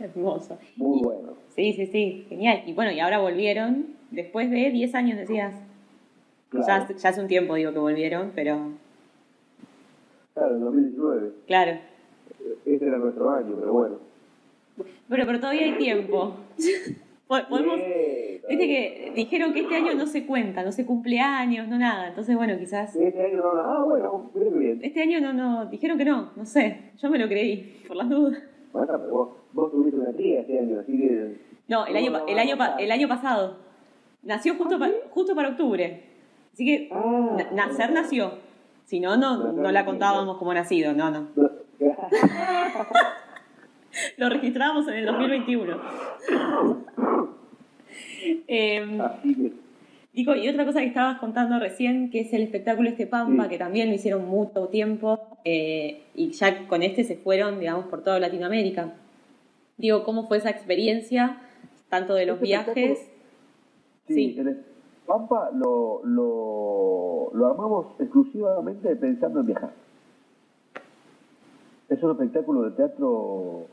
Hermoso. 0.00 0.58
Muy 0.74 0.98
Y- 0.98 1.04
bueno. 1.04 1.28
Sí, 1.54 1.72
sí, 1.74 1.86
sí, 1.86 2.26
genial. 2.28 2.62
Y 2.66 2.72
bueno, 2.72 2.90
y 2.90 2.98
ahora 2.98 3.20
volvieron, 3.20 3.86
después 4.10 4.50
de 4.50 4.68
10 4.72 4.96
años 4.96 5.16
decías. 5.16 5.54
Claro, 6.52 6.86
Ya, 6.88 6.94
ya 6.96 7.08
hace 7.08 7.20
un 7.20 7.26
tiempo 7.28 7.54
digo 7.54 7.72
que 7.72 7.78
volvieron, 7.78 8.32
pero 8.34 8.70
claro, 10.34 10.54
en 10.56 10.60
2019. 10.60 11.32
claro. 11.46 11.72
Este 12.66 12.86
era 12.86 12.98
nuestro 12.98 13.30
año, 13.30 13.54
pero 13.58 13.72
bueno. 13.72 13.96
Pero, 15.08 15.26
pero 15.26 15.40
todavía 15.40 15.62
hay 15.64 15.72
tiempo. 15.78 16.34
Po- 17.28 17.38
Podemos, 17.48 17.76
Bien, 17.76 18.42
viste 18.48 18.66
que 18.66 19.12
dijeron 19.14 19.54
que 19.54 19.60
este 19.60 19.74
año 19.76 19.94
no 19.94 20.06
se 20.06 20.26
cuenta, 20.26 20.62
no 20.64 20.72
se 20.72 20.84
cumple 20.84 21.18
años, 21.20 21.66
no 21.68 21.78
nada. 21.78 22.08
Entonces, 22.08 22.36
bueno, 22.36 22.58
quizás. 22.58 22.94
Este 22.94 23.22
año 23.26 23.36
no, 23.38 23.50
ah, 23.60 23.84
bueno, 23.84 24.30
bien. 24.58 24.80
Este 24.82 25.00
año 25.02 25.20
no, 25.20 25.32
no, 25.32 25.66
dijeron 25.66 25.96
que 25.96 26.04
no, 26.04 26.30
no 26.36 26.44
sé. 26.44 26.90
Yo 26.98 27.08
me 27.10 27.18
lo 27.18 27.28
creí, 27.28 27.80
por 27.88 27.96
las 27.96 28.10
dudas. 28.10 28.38
Bueno, 28.72 28.86
pero 28.98 29.10
vos, 29.10 29.28
vos 29.52 29.70
tuviste 29.70 29.98
una 29.98 30.12
tía 30.12 30.40
este 30.40 30.58
año, 30.58 30.80
así 30.80 30.92
que... 30.98 31.36
No, 31.68 31.86
el 31.86 31.96
año, 31.96 32.26
el 32.26 32.38
año, 32.38 32.56
el 32.78 32.90
año 32.90 33.08
pasado. 33.08 33.56
Nació 34.22 34.54
justo, 34.56 34.78
pa- 34.78 34.90
justo 35.10 35.34
para 35.34 35.50
octubre. 35.50 36.02
Así 36.52 36.64
que 36.66 36.88
Ah, 36.92 37.36
na- 37.36 37.66
nacer 37.68 37.92
nació. 37.92 38.32
Si 38.84 39.00
no, 39.00 39.16
no, 39.16 39.52
no 39.52 39.70
la 39.72 39.84
contábamos 39.84 40.36
como 40.38 40.52
nacido, 40.52 40.92
no, 40.92 41.10
no. 41.10 41.28
Lo 44.16 44.28
registrábamos 44.28 44.88
en 44.88 44.94
el 44.94 45.06
2021. 45.06 45.80
Eh, 48.46 48.98
Así 49.00 49.34
que, 49.34 49.52
Digo, 50.12 50.34
y 50.36 50.48
otra 50.48 50.64
cosa 50.66 50.80
que 50.80 50.86
estabas 50.86 51.18
contando 51.18 51.58
recién, 51.58 52.10
que 52.10 52.20
es 52.20 52.32
el 52.34 52.42
espectáculo 52.42 52.88
este 52.88 53.06
Pampa, 53.06 53.44
Sí. 53.44 53.48
que 53.50 53.58
también 53.58 53.88
lo 53.88 53.94
hicieron 53.94 54.28
mucho 54.28 54.68
tiempo, 54.68 55.38
eh, 55.44 56.02
y 56.14 56.30
ya 56.32 56.66
con 56.68 56.82
este 56.82 57.02
se 57.04 57.16
fueron, 57.16 57.58
digamos, 57.58 57.86
por 57.86 58.04
toda 58.04 58.20
Latinoamérica. 58.20 58.92
Digo, 59.78 60.04
¿cómo 60.04 60.28
fue 60.28 60.36
esa 60.38 60.50
experiencia, 60.50 61.38
tanto 61.88 62.14
de 62.14 62.26
los 62.26 62.34
Este 62.36 62.44
viajes? 62.46 62.98
sí, 64.06 64.14
Sí. 64.14 64.36
en 64.38 64.48
el 64.48 64.64
Pampa 65.06 65.50
lo, 65.52 66.00
lo, 66.04 67.30
lo 67.34 67.46
armamos 67.46 67.86
exclusivamente 67.98 68.94
pensando 68.96 69.40
en 69.40 69.46
viajar. 69.46 69.72
Es 71.88 72.02
un 72.02 72.12
espectáculo 72.12 72.62
de 72.62 72.70
teatro 72.72 73.66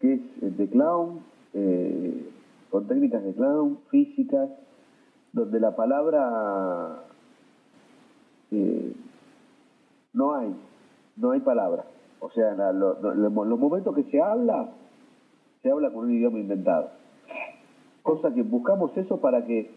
que 0.00 0.14
es 0.14 0.20
eh, 0.42 0.50
de 0.50 0.68
clown, 0.68 1.20
eh, 1.54 2.28
con 2.70 2.86
técnicas 2.86 3.22
de 3.24 3.34
clown, 3.34 3.78
físicas, 3.90 4.48
donde 5.32 5.60
la 5.60 5.74
palabra 5.76 7.02
eh, 8.52 8.92
no 10.12 10.34
hay, 10.34 10.54
no 11.16 11.32
hay 11.32 11.40
palabra. 11.40 11.84
O 12.20 12.30
sea, 12.30 12.54
la- 12.54 12.72
lo- 12.72 12.98
lo- 13.02 13.14
lo- 13.14 13.44
los 13.44 13.58
momentos 13.58 13.94
que 13.94 14.04
se 14.04 14.22
habla, 14.22 14.70
se 15.62 15.70
habla 15.70 15.90
con 15.92 16.04
un 16.06 16.12
idioma 16.14 16.38
inventado. 16.38 16.90
Cosa 18.02 18.32
que 18.32 18.42
buscamos 18.42 18.96
eso 18.96 19.18
para 19.20 19.44
que, 19.44 19.70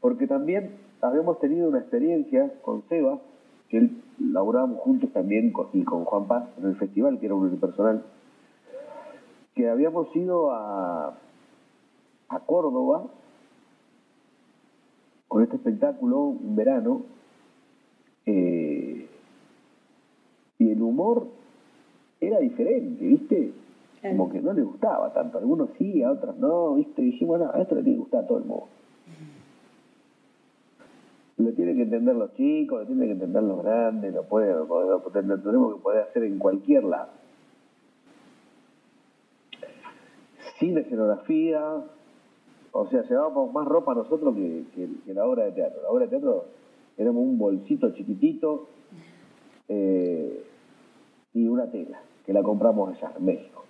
porque 0.00 0.26
también 0.26 0.70
habíamos 1.00 1.38
tenido 1.40 1.68
una 1.68 1.78
experiencia 1.80 2.52
con 2.62 2.82
Seba, 2.88 3.18
que 3.68 3.78
él 3.78 4.02
laburábamos 4.18 4.80
juntos 4.80 5.10
también 5.12 5.52
con- 5.52 5.68
y 5.72 5.82
con 5.84 6.04
Juan 6.04 6.26
Paz 6.26 6.48
en 6.58 6.66
el 6.66 6.76
festival, 6.76 7.18
que 7.18 7.26
era 7.26 7.34
un 7.34 7.46
unipersonal, 7.46 8.02
que 9.54 9.68
habíamos 9.68 10.14
ido 10.16 10.50
a, 10.52 11.14
a 12.28 12.40
Córdoba 12.40 13.04
con 15.26 15.42
este 15.42 15.56
espectáculo 15.56 16.20
un 16.20 16.56
verano 16.56 17.02
eh, 18.26 19.06
y 20.58 20.70
el 20.70 20.82
humor 20.82 21.26
era 22.20 22.38
diferente, 22.38 23.04
¿viste? 23.04 23.52
Como 24.02 24.30
que 24.30 24.40
no 24.40 24.52
le 24.52 24.62
gustaba 24.62 25.12
tanto, 25.12 25.38
a 25.38 25.40
algunos 25.40 25.70
sí, 25.76 26.02
a 26.02 26.12
otros 26.12 26.36
no, 26.38 26.74
¿viste? 26.74 27.02
Y 27.02 27.06
dijimos, 27.06 27.38
no, 27.40 27.50
a 27.52 27.60
esto 27.60 27.74
le 27.74 27.82
tiene 27.82 27.96
que 27.96 28.02
gustar 28.02 28.24
a 28.24 28.26
todo 28.26 28.38
el 28.38 28.44
mundo. 28.44 28.68
Lo 31.38 31.52
tienen 31.52 31.76
que 31.76 31.82
entender 31.82 32.16
los 32.16 32.34
chicos, 32.34 32.80
lo 32.80 32.86
tienen 32.86 33.06
que 33.06 33.12
entender 33.12 33.42
los 33.44 33.62
grandes, 33.62 34.12
lo, 34.12 34.24
puede, 34.24 34.52
lo, 34.52 34.66
puede- 34.66 34.88
lo 34.88 35.38
tenemos 35.40 35.74
que 35.76 35.80
poder 35.80 36.02
hacer 36.02 36.24
en 36.24 36.38
cualquier 36.38 36.82
lado. 36.84 37.10
Sin 40.58 40.76
escenografía, 40.76 41.62
o 42.72 42.86
sea, 42.88 43.02
llevábamos 43.02 43.52
más 43.52 43.66
ropa 43.68 43.94
nosotros 43.94 44.34
que, 44.34 44.64
que- 44.74 44.88
que 45.06 45.14
la 45.14 45.24
obra 45.24 45.44
de 45.44 45.52
teatro. 45.52 45.80
La 45.82 45.90
obra 45.90 46.04
de 46.06 46.10
teatro 46.10 46.44
éramos 46.96 47.22
un 47.22 47.38
bolsito 47.38 47.90
chiquitito 47.92 48.66
eh, 49.68 50.44
y 51.34 51.46
una 51.46 51.70
tela, 51.70 52.00
que 52.26 52.32
la 52.32 52.42
compramos 52.42 52.96
allá 52.96 53.12
en 53.16 53.24
México. 53.24 53.62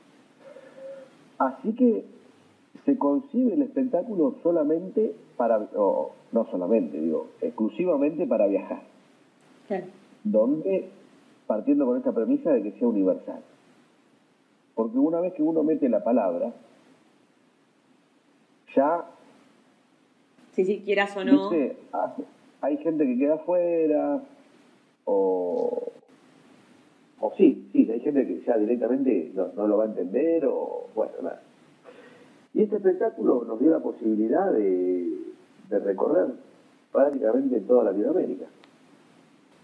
Así 1.39 1.75
que 1.75 2.05
se 2.88 2.96
concibe 2.96 3.53
el 3.53 3.61
espectáculo 3.61 4.37
solamente 4.42 5.14
para, 5.37 5.59
o 5.77 6.12
no 6.33 6.46
solamente, 6.51 6.98
digo, 6.98 7.27
exclusivamente 7.42 8.27
para 8.27 8.46
viajar, 8.46 8.81
Claro. 9.66 9.85
donde 10.24 10.88
partiendo 11.46 11.85
con 11.85 11.98
esta 11.98 12.12
premisa 12.12 12.51
de 12.51 12.62
que 12.62 12.72
sea 12.79 12.88
universal. 12.88 13.42
Porque 14.74 14.96
una 14.98 15.20
vez 15.20 15.35
que 15.35 15.42
uno 15.42 15.62
mete 15.62 15.87
la 15.90 16.03
palabra, 16.03 16.55
ya 18.74 19.05
Si 20.53 20.64
sí, 20.64 20.81
quieras 20.83 21.14
o 21.14 21.24
no. 21.24 21.48
Hace- 21.48 21.77
Hay 22.62 22.79
gente 22.79 23.05
que 23.05 23.18
queda 23.18 23.35
afuera, 23.35 24.22
o, 25.05 25.92
o 27.20 27.33
sí, 27.37 27.68
sí, 27.72 27.87
hay 27.90 28.01
gente 28.01 28.27
que 28.27 28.40
ya 28.46 28.57
directamente 28.57 29.31
no, 29.35 29.48
no 29.55 29.66
lo 29.68 29.77
va 29.77 29.85
a 29.85 29.88
entender, 29.88 30.46
o 30.46 30.87
bueno, 30.94 31.12
nada. 31.22 31.42
Y 32.55 32.63
este 32.63 32.77
espectáculo 32.77 33.45
nos 33.47 33.61
dio 33.61 33.71
la 33.71 33.81
posibilidad 33.81 34.51
de, 34.53 35.19
de 35.69 35.79
recorrer 35.79 36.29
prácticamente 36.93 37.61
toda 37.61 37.85
Latinoamérica, 37.85 38.47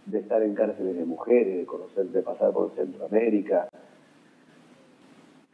de 0.07 0.19
estar 0.19 0.43
en 0.43 0.55
cárceles 0.55 0.97
de 0.97 1.05
mujeres, 1.05 1.59
de 1.59 1.67
conocer, 1.67 2.07
de 2.07 2.23
pasar 2.23 2.53
por 2.53 2.75
Centroamérica. 2.75 3.69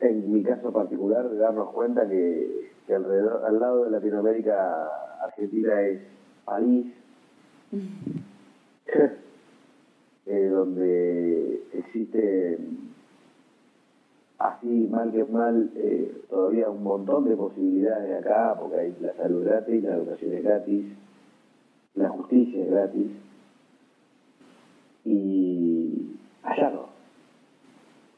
En 0.01 0.33
mi 0.33 0.43
caso 0.43 0.73
particular, 0.73 1.29
de 1.29 1.38
darnos 1.38 1.71
cuenta 1.71 2.09
que, 2.09 2.71
que 2.87 2.95
alrededor, 2.95 3.45
al 3.45 3.61
lado 3.61 3.85
de 3.85 3.90
Latinoamérica, 3.90 4.88
Argentina 5.23 5.83
es 5.83 6.01
París, 6.45 6.93
eh, 10.27 10.49
donde 10.49 11.62
existe 11.73 12.59
así 14.40 14.88
mal 14.90 15.12
que 15.12 15.22
mal 15.24 15.70
eh, 15.76 16.22
todavía 16.31 16.70
un 16.70 16.83
montón 16.83 17.29
de 17.29 17.37
posibilidades 17.37 18.24
acá, 18.24 18.57
porque 18.59 18.81
hay 18.81 18.96
la 19.00 19.12
salud 19.14 19.44
gratis, 19.44 19.83
la 19.83 19.96
educación 19.96 20.33
es 20.33 20.42
gratis, 20.42 20.87
la 21.94 22.09
justicia 22.09 22.62
es 22.62 22.70
gratis, 22.70 23.11
y 25.05 26.16
allá 26.42 26.70
no. 26.70 26.88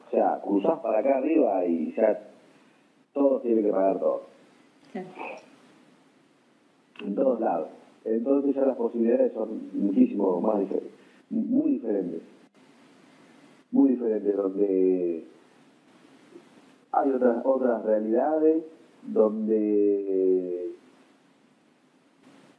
O 0.07 0.11
sea, 0.11 0.39
cruzás 0.41 0.79
para 0.79 0.99
acá 0.99 1.17
arriba 1.17 1.65
y 1.65 1.93
ya 1.93 2.17
todos 3.13 3.41
tienen 3.41 3.65
que 3.65 3.71
pagar 3.71 3.99
todo, 3.99 4.21
en 7.03 7.15
todos 7.15 7.39
lados. 7.41 7.67
Entonces 8.05 8.55
ya 8.55 8.65
las 8.65 8.77
posibilidades 8.77 9.33
son 9.33 9.69
muchísimo 9.73 10.39
más 10.39 10.59
diferentes, 10.59 10.93
muy 11.29 11.71
diferentes. 11.71 12.21
Muy 13.71 13.89
diferentes, 13.89 14.37
donde 14.37 15.32
hay 16.93 17.09
otras, 17.11 17.41
otras 17.43 17.83
realidades, 17.83 18.63
donde 19.01 20.69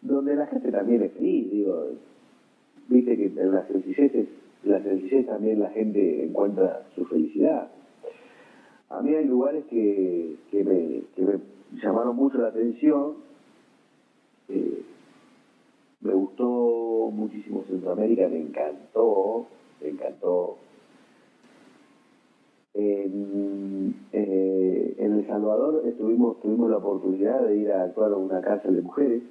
donde 0.02 0.36
la 0.36 0.46
gente 0.46 0.70
también 0.70 1.02
es 1.02 1.12
feliz, 1.12 1.50
digo, 1.50 1.86
viste 2.88 3.16
que 3.16 3.26
en 3.26 3.52
la 3.52 3.66
sencillez, 3.66 4.28
la 4.64 4.82
sencillez 4.82 5.26
también 5.26 5.60
la 5.60 5.70
gente 5.70 6.24
encuentra 6.24 6.82
su 6.94 7.06
felicidad. 7.06 7.70
A 8.90 9.00
mí 9.00 9.14
hay 9.14 9.24
lugares 9.24 9.64
que, 9.64 10.36
que 10.50 10.62
me 10.62 11.00
llamaron 11.82 12.16
mucho 12.16 12.36
la 12.38 12.48
atención. 12.48 13.14
Eh, 14.50 14.82
me 16.02 16.12
gustó 16.12 17.10
muchísimo 17.10 17.64
Centroamérica, 17.66 18.28
me 18.28 18.40
encantó, 18.40 19.46
me 19.80 19.88
encantó. 19.88 20.58
En, 22.74 23.94
eh, 24.12 24.94
en 24.98 25.12
El 25.18 25.26
Salvador 25.26 25.82
tuvimos 25.96 26.70
la 26.70 26.78
oportunidad 26.78 27.42
de 27.42 27.56
ir 27.56 27.72
a 27.72 27.84
actuar 27.84 28.12
en 28.12 28.18
una 28.18 28.40
cárcel 28.40 28.74
de 28.76 28.82
mujeres. 28.82 29.22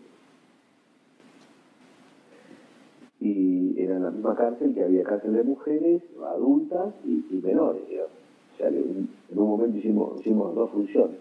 Y 3.20 3.82
era 3.82 4.00
la 4.00 4.12
misma 4.12 4.36
cárcel 4.36 4.74
que 4.74 4.84
había 4.84 5.04
cárcel 5.04 5.34
de 5.34 5.44
mujeres, 5.44 6.02
adultas 6.26 6.94
y, 7.06 7.42
menores, 7.42 7.84
en, 8.60 9.10
un 9.36 9.48
momento 9.48 9.78
hicimos, 9.78 10.20
hicimos 10.20 10.54
dos 10.56 10.70
funciones. 10.72 11.18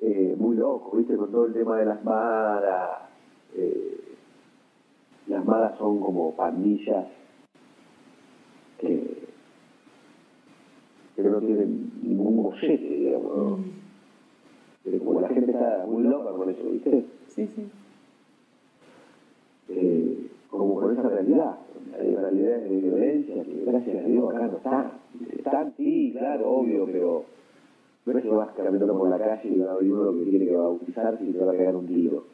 Eh, 0.00 0.36
muy 0.38 0.56
loco, 0.56 0.96
¿viste? 0.96 1.16
Con 1.16 1.30
todo 1.30 1.46
el 1.46 1.54
tema 1.54 1.78
de 1.78 1.86
las 1.86 2.04
maras. 2.04 2.90
Eh, 3.56 4.00
las 5.28 5.44
maras 5.44 5.78
son 5.78 6.00
como 6.00 6.34
pandillas 6.34 7.06
que, 8.78 9.13
que 11.16 11.22
no 11.22 11.38
tienen 11.40 11.92
ningún 12.02 12.42
bollete, 12.42 12.76
digamos. 12.76 13.36
¿no? 13.36 13.58
Pero 14.84 14.98
como 14.98 15.20
la 15.20 15.28
gente 15.28 15.50
está 15.50 15.84
muy 15.88 16.02
loca 16.02 16.30
con 16.32 16.50
eso, 16.50 16.62
¿viste? 16.70 17.04
Sí, 17.28 17.48
sí. 17.54 17.70
Eh, 19.70 20.30
como 20.50 20.80
con 20.80 20.92
esa 20.92 21.08
realidad. 21.08 21.56
Hay 21.98 22.14
realidades 22.14 22.70
de 22.70 22.76
violencia 22.76 23.42
que 23.42 23.64
gracias 23.64 24.04
a 24.04 24.08
Dios 24.08 24.34
acá 24.34 24.46
no 24.46 24.56
están. 24.56 24.92
Están, 25.36 25.74
sí, 25.76 26.12
claro, 26.16 26.50
obvio, 26.50 26.86
pero 26.86 27.24
no 28.04 28.18
es 28.18 28.22
que 28.22 28.30
vas 28.30 28.50
caminando 28.56 28.98
por 28.98 29.08
la 29.08 29.18
calle 29.18 29.48
y 29.48 29.58
va 29.60 29.70
a 29.70 29.74
abrir 29.74 29.92
uno 29.92 30.12
que 30.12 30.30
tiene 30.30 30.46
que 30.46 30.56
bautizarse 30.56 31.24
y 31.24 31.32
te 31.32 31.38
va 31.38 31.52
a 31.52 31.56
pegar 31.56 31.76
un 31.76 31.86
tiro. 31.86 32.24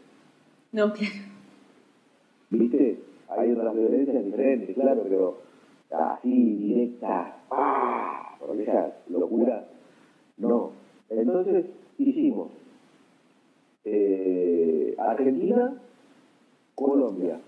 No, 0.73 0.93
claro. 0.93 1.15
¿Viste? 2.51 2.99
Hay 3.29 3.53
otras 3.53 3.75
violencias 3.75 4.25
diferentes, 4.25 4.75
claro, 4.75 5.03
pero 5.09 5.39
así, 5.91 6.55
directa, 6.57 7.37
¡pah! 7.49 8.20
Con 8.41 8.61
esa 8.61 8.97
locura, 9.09 9.67
no. 10.39 10.73
Entonces, 11.09 11.67
hicimos 11.99 12.49
eh, 13.85 14.95
Argentina, 14.99 15.75
Colombia, 16.75 17.41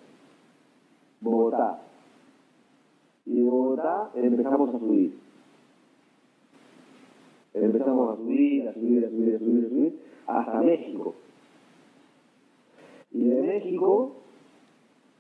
Bogotá. 1.20 1.81
Y 3.24 3.37
de 3.37 3.50
Bogotá 3.50 4.11
empezamos 4.14 4.74
a 4.74 4.78
subir. 4.78 5.18
Empezamos 7.55 8.11
a 8.11 8.16
subir, 8.16 8.68
a 8.68 8.74
subir, 8.74 9.05
a 9.05 9.09
subir, 9.11 9.35
a 9.35 9.38
subir, 9.38 9.64
a 9.64 9.68
subir, 9.68 10.00
hasta 10.26 10.61
México. 10.61 11.14
Y 13.12 13.28
de 13.28 13.42
México 13.42 14.16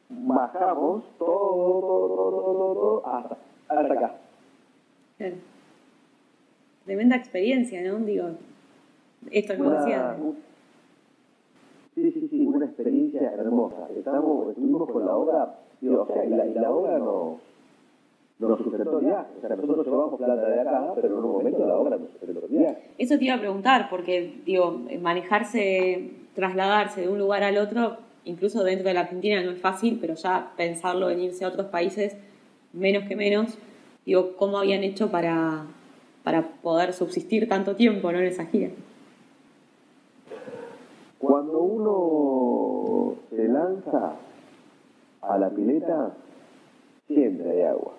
bajamos 0.08 1.04
todo, 1.18 1.80
todo, 1.80 2.08
todo, 2.08 2.30
todo, 2.30 2.74
todo, 2.74 3.06
hasta, 3.06 3.38
hasta 3.68 3.94
acá. 3.94 4.20
Claro. 5.18 5.51
Tremenda 6.84 7.16
experiencia, 7.16 7.82
¿no? 7.82 7.98
Digo, 8.04 8.30
esto 9.30 9.54
lo 9.54 9.68
Una- 9.68 9.80
decía. 9.80 10.16
Sí, 11.94 12.10
sí, 12.10 12.26
sí, 12.30 12.46
una 12.46 12.64
experiencia 12.66 13.32
hermosa. 13.32 13.86
Estamos, 13.96 14.48
estuvimos 14.48 14.90
con 14.90 15.04
la 15.06 15.14
obra, 15.14 15.58
digo, 15.80 16.02
o 16.02 16.06
sea, 16.06 16.24
y 16.24 16.30
la, 16.30 16.46
y 16.46 16.54
la 16.54 16.70
obra 16.70 16.98
nos, 16.98 17.38
nos 18.38 18.58
sustentó 18.58 18.98
el 18.98 19.04
viaje. 19.04 19.26
O 19.36 19.40
sea, 19.46 19.56
nosotros 19.56 19.86
llevamos 19.86 20.14
plata 20.18 20.48
de 20.48 20.60
acá, 20.60 20.92
pero 20.94 21.08
en 21.08 21.14
un 21.24 21.32
momento 21.32 21.66
la 21.66 21.76
obra 21.76 21.98
nos 21.98 22.08
sustentó 22.12 22.46
el 22.46 22.50
viaje. 22.58 22.82
Eso 22.96 23.18
te 23.18 23.24
iba 23.26 23.34
a 23.34 23.38
preguntar, 23.40 23.88
porque, 23.90 24.38
digo, 24.46 24.80
manejarse, 25.02 26.10
trasladarse 26.34 27.02
de 27.02 27.08
un 27.10 27.18
lugar 27.18 27.42
al 27.42 27.58
otro, 27.58 27.98
incluso 28.24 28.64
dentro 28.64 28.88
de 28.88 28.94
la 28.94 29.00
Argentina 29.00 29.42
no 29.42 29.50
es 29.50 29.60
fácil, 29.60 29.98
pero 30.00 30.14
ya 30.14 30.52
pensarlo 30.56 31.10
en 31.10 31.20
irse 31.20 31.44
a 31.44 31.48
otros 31.48 31.66
países, 31.66 32.16
menos 32.72 33.04
que 33.06 33.16
menos. 33.16 33.58
Digo, 34.06 34.34
¿cómo 34.36 34.56
habían 34.58 34.82
hecho 34.82 35.10
para, 35.10 35.66
para 36.22 36.48
poder 36.62 36.92
subsistir 36.92 37.48
tanto 37.48 37.76
tiempo 37.76 38.12
¿no? 38.12 38.18
en 38.18 38.24
esa 38.24 38.46
gira? 38.46 38.70
Cuando 41.18 41.58
uno 41.60 43.14
se 43.30 43.48
lanza 43.48 44.16
a 45.20 45.38
la 45.38 45.50
pileta, 45.50 46.14
siempre 47.06 47.50
hay 47.50 47.62
agua. 47.62 47.92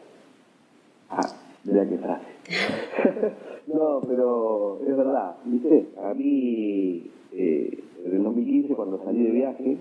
Ah, 1.10 1.30
mira 1.64 1.88
qué 1.88 1.98
frase. 1.98 2.26
no, 3.68 4.02
pero 4.08 4.80
es 4.86 4.98
verdad, 4.98 5.36
¿viste? 5.46 5.90
A 6.04 6.14
mí, 6.14 7.10
eh, 7.32 7.84
en 8.06 8.16
el 8.16 8.24
2015, 8.24 8.76
cuando 8.76 9.04
salí 9.04 9.24
de 9.24 9.32
viaje, 9.32 9.78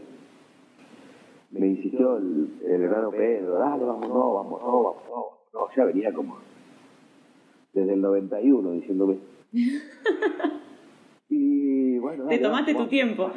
me 1.51 1.67
insistió 1.67 2.17
el, 2.17 2.49
hermano 2.65 3.11
Pedro, 3.11 3.55
dale, 3.59 3.85
vamos, 3.85 4.09
no, 4.09 4.35
vamos, 4.35 4.63
no, 4.63 4.83
vamos, 4.83 5.03
no. 5.09 5.43
No, 5.53 5.69
ya 5.77 5.85
venía 5.85 6.13
como 6.15 6.39
desde 7.73 7.95
el 7.95 8.01
91 8.01 8.73
diciéndome. 8.73 9.19
y 11.29 11.99
bueno, 11.99 12.27
Te 12.27 12.39
tomaste 12.39 12.73
vamos, 12.73 12.89
tu 12.89 12.91
tiempo. 12.91 13.31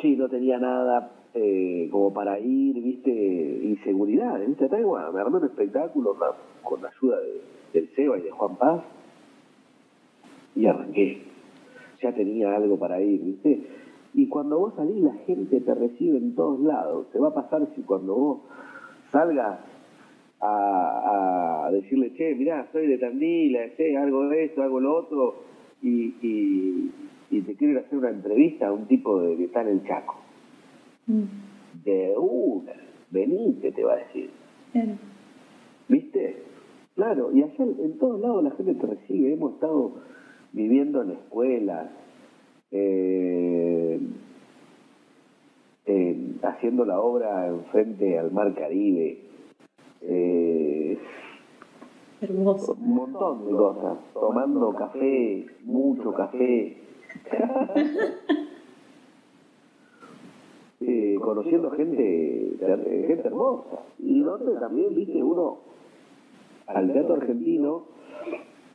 Sí, 0.00 0.16
no 0.16 0.28
tenía 0.28 0.58
nada 0.58 1.12
eh, 1.34 1.88
como 1.90 2.12
para 2.12 2.38
ir, 2.38 2.80
viste, 2.82 3.10
inseguridad, 3.10 4.40
viste, 4.46 4.68
que, 4.68 4.84
bueno, 4.84 5.12
me 5.12 5.20
armé 5.20 5.38
un 5.38 5.44
espectáculo 5.44 6.16
con 6.62 6.82
la 6.82 6.88
ayuda 6.88 7.18
de, 7.20 7.42
del 7.72 7.94
Seba 7.94 8.18
y 8.18 8.22
de 8.22 8.30
Juan 8.30 8.56
Paz 8.56 8.82
y 10.54 10.66
arranqué. 10.66 11.22
Ya 12.02 12.12
tenía 12.12 12.54
algo 12.54 12.78
para 12.78 13.00
ir, 13.00 13.22
viste. 13.22 13.66
Y 14.14 14.28
cuando 14.28 14.58
vos 14.58 14.74
salís, 14.74 15.02
la 15.02 15.14
gente 15.26 15.60
te 15.60 15.74
recibe 15.74 16.18
en 16.18 16.34
todos 16.34 16.60
lados. 16.60 17.10
Te 17.12 17.18
va 17.18 17.28
a 17.28 17.34
pasar 17.34 17.68
si 17.74 17.82
cuando 17.82 18.14
vos 18.14 18.40
salgas 19.10 19.60
a, 20.40 21.66
a 21.66 21.70
decirle, 21.72 22.12
che, 22.14 22.34
mirá, 22.34 22.66
soy 22.72 22.86
de 22.86 22.98
Tandil, 22.98 23.56
che, 23.76 23.96
algo 23.96 24.28
de 24.28 24.44
esto, 24.44 24.62
algo 24.62 24.80
lo 24.80 24.94
otro, 24.96 25.42
y, 25.82 26.14
y, 26.22 26.90
y 27.30 27.40
te 27.42 27.54
quieren 27.56 27.78
hacer 27.78 27.98
una 27.98 28.10
entrevista 28.10 28.68
a 28.68 28.72
un 28.72 28.86
tipo 28.86 29.20
de, 29.20 29.36
que 29.36 29.44
está 29.44 29.62
en 29.62 29.68
el 29.68 29.84
Chaco. 29.84 30.16
De 31.84 32.14
una, 32.16 32.72
venite, 33.10 33.72
te 33.72 33.82
va 33.84 33.94
a 33.94 33.96
decir. 33.96 34.30
Claro. 34.72 34.92
¿Viste? 35.88 36.42
Claro, 36.94 37.30
y 37.32 37.42
allá 37.42 37.64
en, 37.64 37.98
todos 37.98 38.20
lados 38.20 38.44
la 38.44 38.50
gente 38.50 38.74
te 38.74 38.86
recibe. 38.86 39.32
Hemos 39.32 39.54
estado 39.54 39.94
viviendo 40.52 41.02
en 41.02 41.12
escuelas, 41.12 41.88
eh, 42.72 43.98
en- 45.86 46.38
haciendo 46.42 46.84
la 46.84 47.00
obra 47.00 47.46
enfrente 47.46 48.18
al 48.18 48.32
Mar 48.32 48.54
Caribe. 48.54 49.18
Eh, 50.02 50.98
Hermoso. 52.20 52.72
un 52.72 52.94
montón 52.94 53.46
de 53.46 53.52
cosas, 53.52 53.98
tomando 54.12 54.72
café, 54.74 55.46
mucho 55.64 56.12
café, 56.12 56.76
Eh, 60.80 61.18
conociendo 61.20 61.70
gente, 61.72 62.56
gente 63.06 63.26
hermosa. 63.26 63.80
Y 63.98 64.20
donde 64.20 64.54
también, 64.60 64.94
viste, 64.94 65.22
uno, 65.22 65.58
al 66.66 66.92
teatro 66.92 67.14
argentino, 67.14 67.82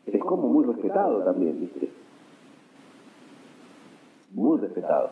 es 0.06 0.22
como 0.22 0.50
muy 0.50 0.66
respetado 0.66 1.24
también, 1.24 1.62
viste. 1.62 1.90
Muy 4.34 4.60
respetado. 4.60 5.12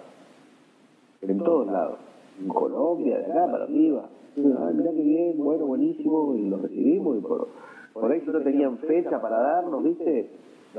En 1.22 1.40
todos 1.40 1.68
lados. 1.68 2.00
En 2.40 2.48
Colombia, 2.48 3.18
de 3.20 3.26
acá 3.26 3.52
para 3.52 3.64
arriba. 3.66 4.10
Ay, 4.38 4.74
mirá 4.74 4.92
qué 4.92 5.02
bien, 5.02 5.34
bueno, 5.38 5.66
buenísimo, 5.66 6.36
y 6.36 6.50
los 6.50 6.62
recibimos, 6.62 7.18
y 7.18 7.22
por, 7.22 7.50
por 7.94 8.12
ahí 8.12 8.24
no 8.26 8.40
tenían 8.42 8.78
fecha 8.78 9.22
para 9.22 9.38
darnos, 9.38 9.84
viste, 9.84 10.30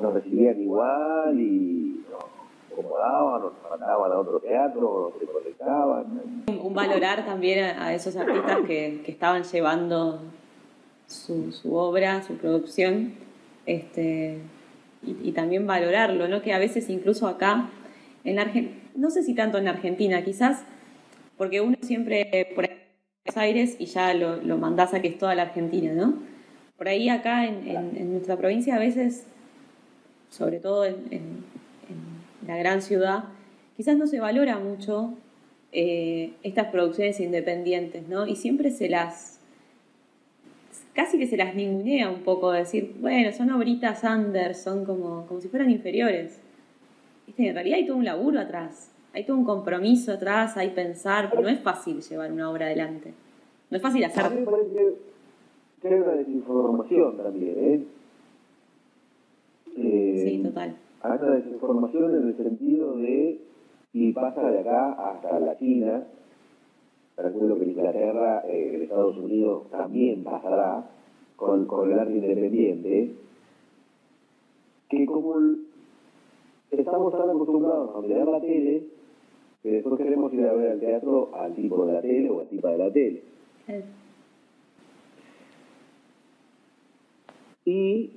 nos 0.00 0.14
recibían 0.14 0.60
igual 0.60 1.38
y 1.38 2.02
nos 2.10 2.72
acomodaban, 2.72 3.42
nos 3.42 3.52
mandaban 3.70 4.12
a 4.12 4.18
otro 4.18 4.40
teatro, 4.40 5.12
nos 5.12 5.20
se 5.20 5.26
conectaban. 5.26 6.22
Un 6.64 6.74
valorar 6.74 7.26
también 7.26 7.78
a, 7.78 7.92
esos 7.94 8.16
artistas 8.16 8.60
que, 8.66 9.02
que 9.04 9.10
estaban 9.12 9.42
llevando 9.42 10.20
su, 11.06 11.52
obra, 11.76 12.22
su 12.22 12.34
producción, 12.38 13.12
este, 13.66 14.38
y, 15.02 15.28
y 15.28 15.32
también 15.32 15.66
valorarlo, 15.66 16.26
¿no? 16.26 16.40
Que 16.40 16.54
a 16.54 16.58
veces 16.58 16.88
incluso 16.88 17.26
acá, 17.28 17.68
en 18.24 18.36
la 18.36 18.46
Argen- 18.46 18.70
no 18.96 19.10
sé 19.10 19.22
si 19.22 19.34
tanto 19.34 19.58
en 19.58 19.68
Argentina, 19.68 20.24
quizás 20.24 20.64
porque 21.42 21.60
uno 21.60 21.76
siempre 21.82 22.52
por 22.54 22.62
ahí, 22.70 22.78
Buenos 23.24 23.36
Aires 23.36 23.76
y 23.80 23.86
ya 23.86 24.14
lo, 24.14 24.36
lo 24.36 24.58
mandás 24.58 24.94
a 24.94 25.02
que 25.02 25.08
es 25.08 25.18
toda 25.18 25.34
la 25.34 25.42
Argentina, 25.42 25.92
¿no? 25.92 26.14
Por 26.78 26.86
ahí 26.86 27.08
acá 27.08 27.46
en, 27.46 27.66
en- 27.68 27.96
en 27.96 28.12
nuestra 28.12 28.36
provincia 28.36 28.76
a 28.76 28.78
veces, 28.78 29.24
sobre 30.30 30.60
todo 30.60 30.84
en, 30.84 30.94
en- 31.10 31.44
la 32.46 32.56
gran 32.58 32.80
ciudad, 32.80 33.24
quizás 33.76 33.96
no 33.96 34.06
se 34.06 34.20
valora 34.20 34.60
mucho 34.60 35.14
eh, 35.72 36.30
estas 36.44 36.68
producciones 36.68 37.18
independientes, 37.18 38.06
¿no? 38.06 38.24
Y 38.28 38.36
siempre 38.36 38.70
se 38.70 38.88
las, 38.88 39.40
casi 40.94 41.18
que 41.18 41.26
se 41.26 41.36
las 41.36 41.56
ningunea 41.56 42.08
un 42.08 42.20
poco, 42.20 42.52
decir, 42.52 42.94
bueno, 43.00 43.32
son 43.32 43.50
obritas 43.50 44.04
under, 44.04 44.54
son 44.54 44.84
como, 44.84 45.26
como 45.26 45.40
si 45.40 45.48
fueran 45.48 45.70
inferiores. 45.72 46.38
¿Viste? 47.26 47.48
En 47.48 47.54
realidad 47.54 47.78
hay 47.78 47.86
todo 47.86 47.96
un 47.96 48.04
laburo 48.04 48.38
atrás, 48.38 48.91
hay 49.14 49.24
todo 49.26 49.36
un 49.36 49.44
compromiso 49.44 50.12
atrás, 50.12 50.56
hay 50.56 50.70
pensar, 50.70 51.32
no 51.40 51.48
es 51.48 51.60
fácil 51.60 52.00
llevar 52.00 52.32
una 52.32 52.50
obra 52.50 52.66
adelante. 52.66 53.12
No 53.70 53.76
es 53.76 53.82
fácil 53.82 54.04
A 54.04 54.08
mí 54.30 54.40
me 54.40 54.46
parece 54.46 54.70
que- 54.72 54.96
que 55.80 55.88
hay 55.88 56.00
una 56.00 56.12
desinformación 56.12 57.16
también, 57.16 57.54
¿eh? 57.58 57.84
Eh, 59.76 60.22
Sí, 60.26 60.42
total. 60.42 60.76
Hay 61.02 61.18
una 61.20 61.30
desinformación 61.36 62.14
en 62.14 62.28
el 62.28 62.36
sentido 62.36 62.96
de, 62.96 63.40
y 63.92 64.12
pasa 64.12 64.48
de 64.50 64.60
acá 64.60 64.92
hasta 64.92 65.40
la 65.40 65.58
China, 65.58 66.04
calculo 67.16 67.56
que 67.56 67.64
en 67.64 67.70
Inglaterra, 67.70 68.42
eh, 68.46 68.72
en 68.74 68.82
Estados 68.82 69.16
Unidos 69.16 69.68
también 69.70 70.22
pasará 70.24 70.88
con, 71.36 71.66
con 71.66 71.90
el 71.92 71.98
arte 71.98 72.12
independiente, 72.14 73.14
que 74.88 75.06
como 75.06 75.38
el- 75.38 75.66
estamos 76.70 77.12
tan 77.12 77.28
acostumbrados 77.30 77.96
a 77.96 78.00
mirar 78.00 78.28
la 78.28 78.40
tele, 78.40 78.84
que 79.62 79.70
después 79.70 79.96
queremos 79.96 80.32
ir 80.34 80.44
a 80.44 80.52
ver 80.54 80.72
al 80.72 80.80
teatro 80.80 81.30
al 81.34 81.54
tipo 81.54 81.86
de 81.86 81.92
la 81.92 82.02
tele 82.02 82.30
o 82.30 82.40
al 82.40 82.48
tipo 82.48 82.68
de 82.68 82.78
la 82.78 82.92
tele. 82.92 83.22
Y 87.64 88.10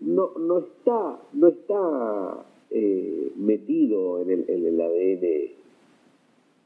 no, 0.00 0.32
no 0.38 0.58
está, 0.58 1.20
no 1.32 1.48
está 1.48 2.44
eh, 2.70 3.32
metido 3.36 4.20
en 4.20 4.30
el, 4.30 4.44
en 4.48 4.66
el 4.66 4.80
ADN 4.80 5.52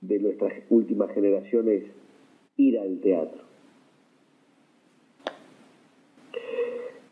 de 0.01 0.19
nuestras 0.19 0.53
últimas 0.71 1.13
generaciones 1.13 1.85
ir 2.57 2.79
al 2.79 2.99
teatro. 3.01 3.43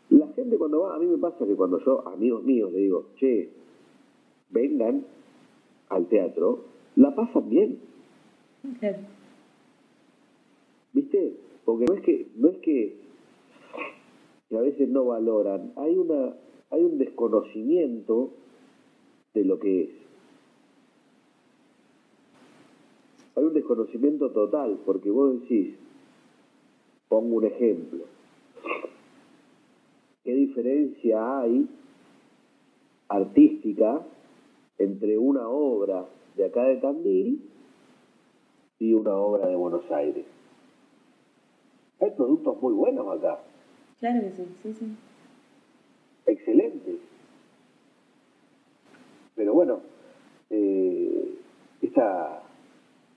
La 0.09 0.27
gente 0.33 0.57
cuando 0.57 0.81
va, 0.81 0.95
a 0.95 0.99
mí 0.99 1.05
me 1.05 1.17
pasa 1.17 1.45
que 1.45 1.55
cuando 1.55 1.79
yo, 1.79 2.05
amigos 2.07 2.43
míos, 2.43 2.71
le 2.73 2.79
digo, 2.79 3.05
che, 3.15 3.49
vengan 4.49 5.05
al 5.89 6.07
teatro, 6.07 6.65
la 6.95 7.15
pasan 7.15 7.49
bien. 7.49 7.79
claro. 8.79 8.97
¿Viste? 10.93 11.33
Porque 11.65 11.85
no 11.85 11.95
es 11.95 12.01
que, 12.03 12.27
no 12.37 12.49
es 12.49 12.57
que, 12.59 12.95
que 14.47 14.57
a 14.57 14.61
veces 14.61 14.87
no 14.87 15.05
valoran, 15.05 15.73
hay 15.75 15.97
una, 15.97 16.35
hay 16.69 16.83
un 16.83 16.97
desconocimiento 16.97 18.31
de 19.33 19.43
lo 19.43 19.59
que 19.59 19.83
es. 19.83 19.89
Hay 23.35 23.43
un 23.43 23.53
desconocimiento 23.53 24.31
total, 24.31 24.79
porque 24.85 25.09
vos 25.09 25.41
decís, 25.41 25.75
pongo 27.09 27.35
un 27.35 27.45
ejemplo, 27.45 28.05
¿qué 30.23 30.33
diferencia 30.33 31.39
hay 31.41 31.67
artística 33.09 34.05
entre 34.77 35.17
una 35.17 35.47
obra 35.47 36.05
de 36.35 36.45
acá 36.45 36.63
de 36.63 36.77
Tandil 36.77 37.41
y 38.79 38.93
una 38.93 39.15
obra 39.15 39.47
de 39.47 39.55
Buenos 39.55 39.89
Aires? 39.91 40.25
Hay 42.01 42.11
productos 42.11 42.61
muy 42.61 42.73
buenos 42.73 43.07
acá, 43.17 43.39
Claro 43.99 44.21
que 44.21 44.31
sí, 44.31 44.45
sí, 44.63 44.73
sí. 44.73 44.85
excelentes. 46.25 46.95
Pero 49.35 49.53
bueno, 49.53 49.79
eh, 50.49 51.35
esta 51.81 52.41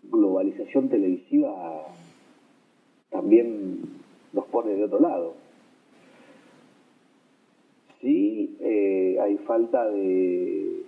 globalización 0.05 0.88
televisiva 0.88 1.87
también 3.11 3.81
nos 4.33 4.47
pone 4.47 4.75
de 4.75 4.85
otro 4.85 5.01
lado. 5.01 5.35
Sí, 8.01 8.57
eh, 8.61 9.18
hay 9.21 9.37
falta 9.38 9.85
de, 9.90 9.99
de- 10.01 10.85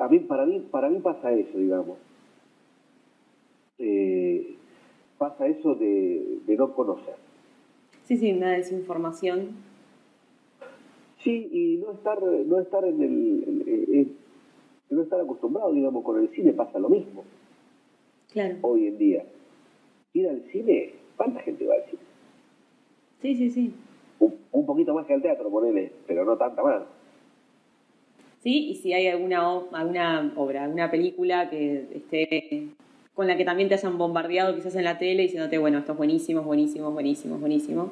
a 0.00 0.08
mí 0.08 0.20
para 0.20 0.46
mí 0.46 0.60
para 0.70 0.88
mí 0.88 0.98
pasa 1.00 1.32
eso, 1.32 1.58
digamos. 1.58 1.98
Eh, 3.78 4.56
pasa 5.18 5.46
eso 5.46 5.74
de, 5.74 6.38
de 6.46 6.56
no 6.56 6.72
conocer. 6.74 7.14
Sí, 8.04 8.16
sí, 8.16 8.32
una 8.32 8.52
desinformación. 8.52 9.50
Sí, 11.22 11.48
y 11.50 11.76
no 11.78 11.92
estar, 11.92 12.22
no 12.22 12.60
estar 12.60 12.84
en 12.84 13.02
el, 13.02 13.44
en- 13.66 13.94
en- 13.94 14.16
no 14.90 15.02
estar 15.02 15.20
acostumbrado, 15.20 15.72
digamos, 15.72 16.04
con 16.04 16.20
el 16.20 16.28
cine 16.28 16.52
pasa 16.52 16.78
lo 16.78 16.88
mismo 16.88 17.24
Claro. 18.32 18.56
hoy 18.62 18.86
en 18.86 18.98
día. 18.98 19.24
Ir 20.12 20.28
al 20.28 20.42
cine, 20.52 20.94
¿cuánta 21.16 21.40
gente 21.40 21.66
va 21.66 21.74
al 21.74 21.84
cine? 21.90 22.02
Sí, 23.20 23.34
sí, 23.34 23.50
sí. 23.50 23.72
Un, 24.20 24.34
un 24.52 24.64
poquito 24.66 24.94
más 24.94 25.06
que 25.06 25.14
al 25.14 25.22
teatro, 25.22 25.50
ponele, 25.50 25.90
pero 26.06 26.24
no 26.24 26.36
tanta 26.36 26.62
más. 26.62 26.82
Sí, 28.46 28.68
y 28.70 28.74
si 28.76 28.92
hay 28.92 29.08
alguna, 29.08 29.58
alguna 29.72 30.32
obra, 30.36 30.62
alguna 30.62 30.88
película 30.88 31.50
que 31.50 31.84
esté 31.92 32.68
con 33.12 33.26
la 33.26 33.36
que 33.36 33.44
también 33.44 33.68
te 33.68 33.74
hayan 33.74 33.98
bombardeado 33.98 34.54
quizás 34.54 34.76
en 34.76 34.84
la 34.84 34.98
tele 34.98 35.24
diciéndote, 35.24 35.58
bueno, 35.58 35.78
esto 35.78 35.90
es 35.90 35.98
buenísimo, 35.98 36.42
buenísimo, 36.42 36.92
buenísimo, 36.92 37.38
buenísimo. 37.38 37.90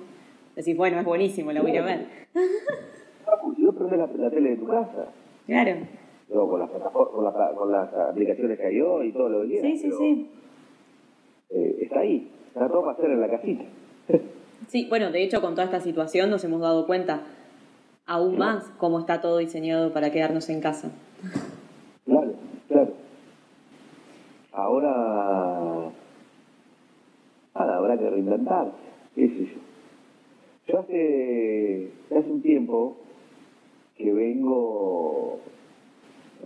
Decís, 0.55 0.77
bueno, 0.77 1.01
es 1.01 1.05
buenísimo, 1.05 1.51
la 1.51 1.61
voy 1.61 1.73
a 1.73 1.75
ir 1.75 1.81
a 1.81 1.85
ver. 1.87 2.07
No 3.59 3.73
prendes 3.73 3.99
la, 3.99 4.07
la 4.17 4.31
tele 4.31 4.51
de 4.51 4.57
tu 4.59 4.69
casa, 4.69 5.09
Claro. 5.47 5.75
Digo, 6.29 6.49
con, 6.49 6.61
las 6.61 6.71
plataformas- 6.71 7.11
con, 7.11 7.25
las, 7.25 7.53
con 7.55 7.73
las 7.73 7.93
aplicaciones 7.93 8.57
que 8.57 8.65
hay 8.67 8.81
hoy 8.81 9.09
y 9.09 9.13
todo 9.13 9.29
lo 9.29 9.43
que 9.43 9.49
quieras, 9.49 9.73
Sí, 9.73 9.77
sí, 9.79 9.85
pero, 9.89 9.99
sí. 9.99 10.31
eh, 11.51 11.77
está 11.81 11.99
ahí, 11.99 12.29
está 12.47 12.69
todo 12.69 12.83
para 12.83 12.93
hacer 12.93 13.11
en 13.11 13.21
la 13.21 13.29
casita. 13.29 13.65
Sí, 14.69 14.87
bueno, 14.89 15.11
de 15.11 15.21
hecho 15.25 15.41
con 15.41 15.55
toda 15.57 15.65
esta 15.65 15.81
situación 15.81 16.31
nos 16.31 16.45
hemos 16.45 16.61
dado 16.61 16.87
cuenta 16.87 17.23
aún 18.07 18.39
más 18.39 18.65
cómo 18.79 18.99
está 19.01 19.21
todo 19.21 19.39
diseñado 19.39 19.93
para 19.93 20.11
quedarnos 20.11 20.49
en 20.51 20.61
casa. 20.61 20.91
Claro, 22.05 22.33
claro. 22.69 22.93
Ahora, 24.53 25.91
nada, 27.55 27.77
habrá 27.77 27.99
que 27.99 28.11
reinventarse, 28.11 28.73
qué 29.15 29.29
sé 29.29 29.47
yo. 29.47 29.53
Yo 30.67 30.79
hace, 30.81 31.91
hace 32.17 32.31
un 32.31 32.41
tiempo 32.41 32.97
que 33.97 34.13
vengo 34.13 35.39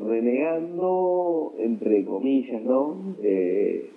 renegando, 0.00 1.54
entre 1.58 2.04
comillas, 2.04 2.62
¿no? 2.62 2.96
Eh, 3.22 3.90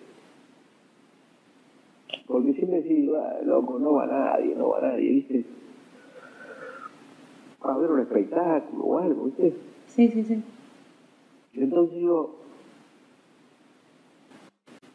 porque 2.27 2.53
siempre 2.53 2.81
decís, 2.81 3.09
"Ah, 3.15 3.39
loco, 3.43 3.77
no 3.79 3.93
va 3.93 4.05
nadie, 4.05 4.55
no 4.55 4.69
va 4.69 4.81
nadie, 4.81 5.09
¿viste? 5.09 5.43
A 7.63 7.77
ver 7.77 7.91
un 7.91 7.99
espectáculo 7.99 8.83
o 8.83 8.97
algo, 8.97 9.25
¿viste? 9.25 9.53
Sí, 9.87 10.07
sí, 10.09 10.23
sí. 10.23 10.41
Entonces 11.53 11.95
digo, 11.99 12.35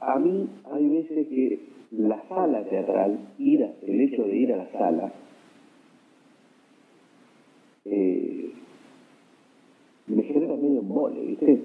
a 0.00 0.18
mí 0.18 0.48
hay 0.72 0.88
veces 0.88 1.28
que 1.28 1.60
la 1.92 2.22
sala 2.28 2.64
teatral, 2.64 3.18
ir 3.38 3.62
a- 3.64 3.72
el 3.86 4.00
hecho 4.00 4.24
de 4.24 4.36
ir 4.36 4.52
a 4.52 4.56
la 4.56 4.70
sala, 4.72 5.12
eh, 7.84 8.50
me 10.08 10.22
genera 10.22 10.56
medio 10.56 10.82
mole, 10.82 11.20
¿viste? 11.20 11.62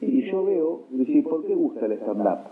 Y 0.00 0.30
yo 0.30 0.44
veo, 0.44 0.82
decir, 0.90 1.24
¿por 1.24 1.46
qué 1.46 1.54
gusta 1.54 1.86
el 1.86 1.92
stand-up? 1.92 2.48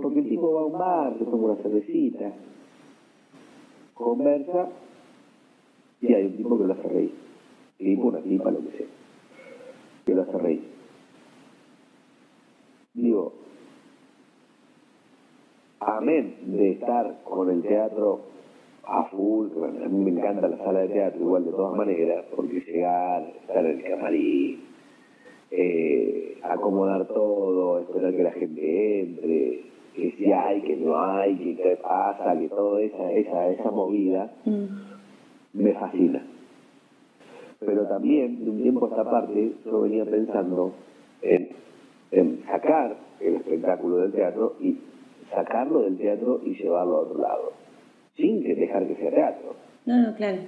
Porque 0.00 0.20
el 0.20 0.28
tipo 0.28 0.52
va 0.54 0.60
a 0.62 0.64
un 0.64 0.78
bar, 0.78 1.18
se 1.18 1.24
toma 1.24 1.52
una 1.52 1.56
cervecita, 1.62 2.32
conversa, 3.98 4.68
y 6.00 6.14
hay 6.14 6.26
un 6.26 6.36
tipo 6.36 6.56
que 6.56 6.64
lo 6.64 6.72
hace 6.72 6.88
reír. 6.88 7.14
Tipo, 7.78 8.08
una 8.08 8.20
tipa, 8.20 8.50
lo 8.50 8.60
que 8.60 8.78
sea. 8.78 8.86
Que 10.06 10.14
lo 10.14 10.22
hace 10.22 10.38
reír. 10.38 10.62
Digo, 12.94 13.32
amén 15.80 16.36
de 16.46 16.72
estar 16.72 17.22
con 17.24 17.50
el 17.50 17.62
teatro 17.62 18.20
a 18.84 19.04
full, 19.04 19.48
bueno, 19.48 19.84
a 19.84 19.88
mí 19.88 20.10
me 20.10 20.18
encanta 20.18 20.48
la 20.48 20.56
sala 20.56 20.80
de 20.80 20.88
teatro 20.88 21.20
igual 21.20 21.44
de 21.44 21.50
todas 21.50 21.76
maneras, 21.76 22.24
porque 22.34 22.60
llegar, 22.60 23.22
estar 23.42 23.64
en 23.64 23.78
el 23.78 23.84
camarín, 23.84 24.64
eh, 25.50 26.38
acomodar 26.42 27.06
todo, 27.06 27.80
esperar 27.80 28.14
que 28.14 28.22
la 28.22 28.32
gente 28.32 29.00
entre, 29.00 29.64
que 29.98 30.12
si 30.16 30.32
hay, 30.32 30.60
que 30.62 30.76
no 30.76 30.96
hay, 31.00 31.36
que 31.36 31.56
qué 31.56 31.76
pasa, 31.82 32.38
que 32.38 32.48
toda 32.48 32.80
esa, 32.80 33.10
esa, 33.12 33.48
esa 33.48 33.70
movida 33.70 34.30
Mm. 34.44 34.66
me 35.54 35.72
fascina. 35.74 36.22
Pero 37.60 37.86
también, 37.88 38.44
de 38.44 38.50
un 38.50 38.62
tiempo 38.62 38.86
a 38.86 38.88
esta 38.90 39.04
parte, 39.10 39.52
yo 39.64 39.80
venía 39.80 40.04
pensando 40.04 40.72
en, 41.22 41.48
en 42.12 42.44
sacar 42.46 42.96
el 43.20 43.34
espectáculo 43.36 43.96
del 43.98 44.12
teatro 44.12 44.54
y 44.60 44.78
sacarlo 45.34 45.82
del 45.82 45.98
teatro 45.98 46.40
y 46.44 46.54
llevarlo 46.54 46.96
a 46.96 47.00
otro 47.00 47.20
lado, 47.20 47.52
sin 48.16 48.42
que 48.44 48.54
dejar 48.54 48.86
que 48.86 48.94
sea 48.94 49.10
teatro. 49.10 49.56
No, 49.86 49.96
no, 49.96 50.14
claro. 50.14 50.38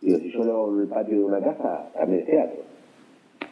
Digo, 0.00 0.18
si 0.18 0.32
yo 0.32 0.42
lo 0.44 0.52
hago 0.52 0.74
en 0.74 0.80
el 0.80 0.88
patio 0.88 1.18
de 1.18 1.24
una 1.24 1.40
casa, 1.40 1.90
también 1.94 2.20
es 2.20 2.26
teatro. 2.26 2.60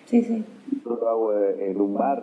Sí, 0.07 0.23
sí. 0.23 0.45
Yo 0.85 0.97
lo 0.97 1.09
hago 1.09 1.35
en 1.35 1.81
un 1.81 1.95
bar, 1.95 2.23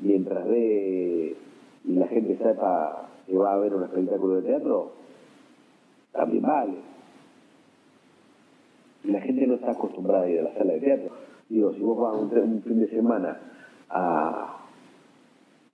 mientras 0.00 0.46
ve 0.48 1.36
y 1.84 1.92
la 1.94 2.06
gente 2.08 2.36
sepa 2.36 3.08
que 3.26 3.36
va 3.36 3.50
a 3.50 3.54
haber 3.54 3.74
un 3.74 3.84
espectáculo 3.84 4.36
de 4.36 4.42
teatro, 4.42 4.92
también 6.12 6.42
vale. 6.42 6.74
Y 9.04 9.10
la 9.10 9.20
gente 9.20 9.46
no 9.46 9.54
está 9.54 9.72
acostumbrada 9.72 10.24
a 10.24 10.30
ir 10.30 10.40
a 10.40 10.42
la 10.42 10.54
sala 10.54 10.74
de 10.74 10.80
teatro. 10.80 11.10
Digo, 11.48 11.72
si 11.72 11.80
vos 11.80 11.98
vas 11.98 12.14
un, 12.14 12.38
un 12.38 12.62
fin 12.62 12.80
de 12.80 12.88
semana 12.88 13.40
a... 13.88 14.58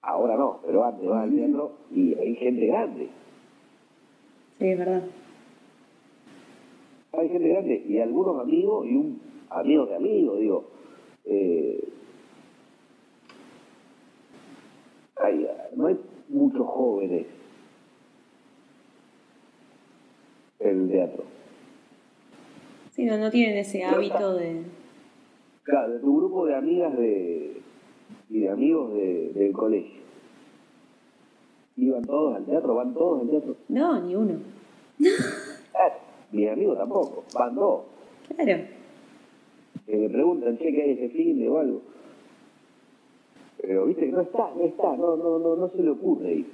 Ahora 0.00 0.36
no, 0.36 0.60
pero 0.64 0.84
antes 0.84 1.06
vas 1.06 1.24
al 1.24 1.34
teatro 1.34 1.72
y 1.90 2.14
hay 2.14 2.34
gente 2.36 2.66
grande. 2.66 3.08
Sí, 4.58 4.68
es 4.68 4.78
verdad. 4.78 5.02
Hay 7.12 7.28
gente 7.28 7.48
grande 7.48 7.84
y 7.86 7.98
algunos 7.98 8.40
amigos 8.40 8.86
y 8.86 8.96
un 8.96 9.20
amigo 9.50 9.86
de 9.86 9.96
amigos, 9.96 10.38
digo. 10.38 10.64
Eh, 11.24 11.88
hay, 15.16 15.46
no 15.76 15.86
hay 15.86 15.98
muchos 16.28 16.66
jóvenes 16.66 17.26
en 20.60 20.82
el 20.82 20.88
teatro. 20.90 21.24
Sí, 22.92 23.04
no, 23.04 23.16
no 23.18 23.30
tienen 23.30 23.56
ese 23.58 23.84
hábito 23.84 24.34
de... 24.34 24.62
Claro, 25.62 25.92
de 25.92 25.98
tu 26.00 26.16
grupo 26.16 26.46
de 26.46 26.56
amigas 26.56 26.96
de, 26.96 27.60
y 28.30 28.40
de 28.40 28.48
amigos 28.48 28.92
de, 28.94 29.32
del 29.34 29.52
colegio. 29.52 30.00
¿Iban 31.76 32.02
todos 32.02 32.36
al 32.36 32.44
teatro? 32.44 32.74
¿Van 32.74 32.94
todos 32.94 33.22
al 33.22 33.30
teatro? 33.30 33.56
No, 33.68 34.00
ni 34.00 34.16
uno. 34.16 34.40
Ah, 35.74 35.92
mis 36.32 36.48
amigos 36.48 36.76
tampoco, 36.76 37.24
van 37.34 37.54
dos. 37.54 37.82
Claro. 38.34 38.64
Que 39.86 39.96
me 39.96 40.08
preguntan, 40.08 40.58
che, 40.58 40.72
¿qué 40.72 40.82
hay 40.82 40.90
ese 40.92 41.08
de 41.08 41.48
o 41.48 41.58
algo? 41.58 41.82
Pero 43.60 43.86
viste 43.86 44.06
que 44.06 44.12
no 44.12 44.20
está, 44.20 44.50
no 44.56 44.64
está, 44.64 44.96
no, 44.96 45.16
no, 45.16 45.38
no, 45.38 45.56
no 45.56 45.68
se 45.68 45.82
le 45.82 45.90
ocurre 45.90 46.32
ir. 46.34 46.46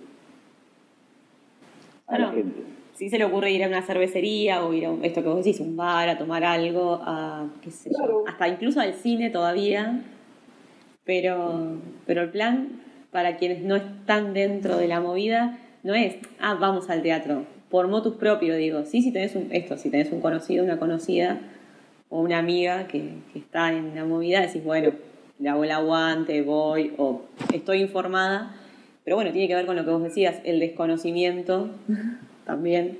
A 2.06 2.18
la 2.18 2.26
No. 2.28 2.32
gente. 2.32 2.62
Sí 2.94 3.10
se 3.10 3.18
le 3.18 3.24
ocurre 3.24 3.50
ir 3.50 3.64
a 3.64 3.66
una 3.66 3.82
cervecería 3.82 4.64
o 4.64 4.72
ir 4.72 4.86
a 4.86 4.90
un- 4.92 5.04
esto 5.04 5.20
que 5.22 5.28
vos 5.28 5.38
decís, 5.38 5.58
un 5.58 5.76
bar, 5.76 6.08
a 6.08 6.16
tomar 6.16 6.44
algo, 6.44 7.00
a 7.02 7.48
qué 7.60 7.70
sé 7.72 7.90
yo, 7.90 8.22
hasta 8.28 8.46
incluso 8.46 8.78
al 8.80 8.94
cine 8.94 9.30
todavía. 9.30 10.00
Pero, 11.04 11.76
pero 12.06 12.22
el 12.22 12.30
plan 12.30 12.68
para 13.10 13.36
quienes 13.36 13.62
no 13.62 13.74
están 13.76 14.32
dentro 14.32 14.76
de 14.76 14.86
la 14.88 15.00
movida 15.00 15.58
no 15.82 15.92
es, 15.94 16.16
ah, 16.40 16.54
vamos 16.54 16.88
al 16.88 17.02
teatro, 17.02 17.42
por 17.68 17.88
motus 17.88 18.14
propio, 18.14 18.54
digo. 18.56 18.84
Sí, 18.86 19.02
si 19.02 19.12
tenés 19.12 19.34
un, 19.34 19.48
esto, 19.50 19.76
si 19.76 19.90
tenés 19.90 20.10
un 20.12 20.20
conocido, 20.20 20.64
una 20.64 20.78
conocida 20.78 21.40
o 22.08 22.20
una 22.20 22.38
amiga 22.38 22.86
que, 22.86 23.02
que 23.32 23.38
está 23.40 23.72
en 23.72 23.94
la 23.96 24.04
movida, 24.04 24.40
decís, 24.40 24.62
bueno, 24.64 24.92
le 25.38 25.48
hago 25.48 25.64
el 25.64 25.70
aguante, 25.70 26.42
voy, 26.42 26.94
o 26.98 27.22
estoy 27.52 27.80
informada. 27.80 28.56
Pero 29.04 29.16
bueno, 29.16 29.32
tiene 29.32 29.48
que 29.48 29.54
ver 29.54 29.66
con 29.66 29.76
lo 29.76 29.84
que 29.84 29.90
vos 29.90 30.02
decías, 30.02 30.40
el 30.44 30.60
desconocimiento 30.60 31.68
también. 32.46 32.98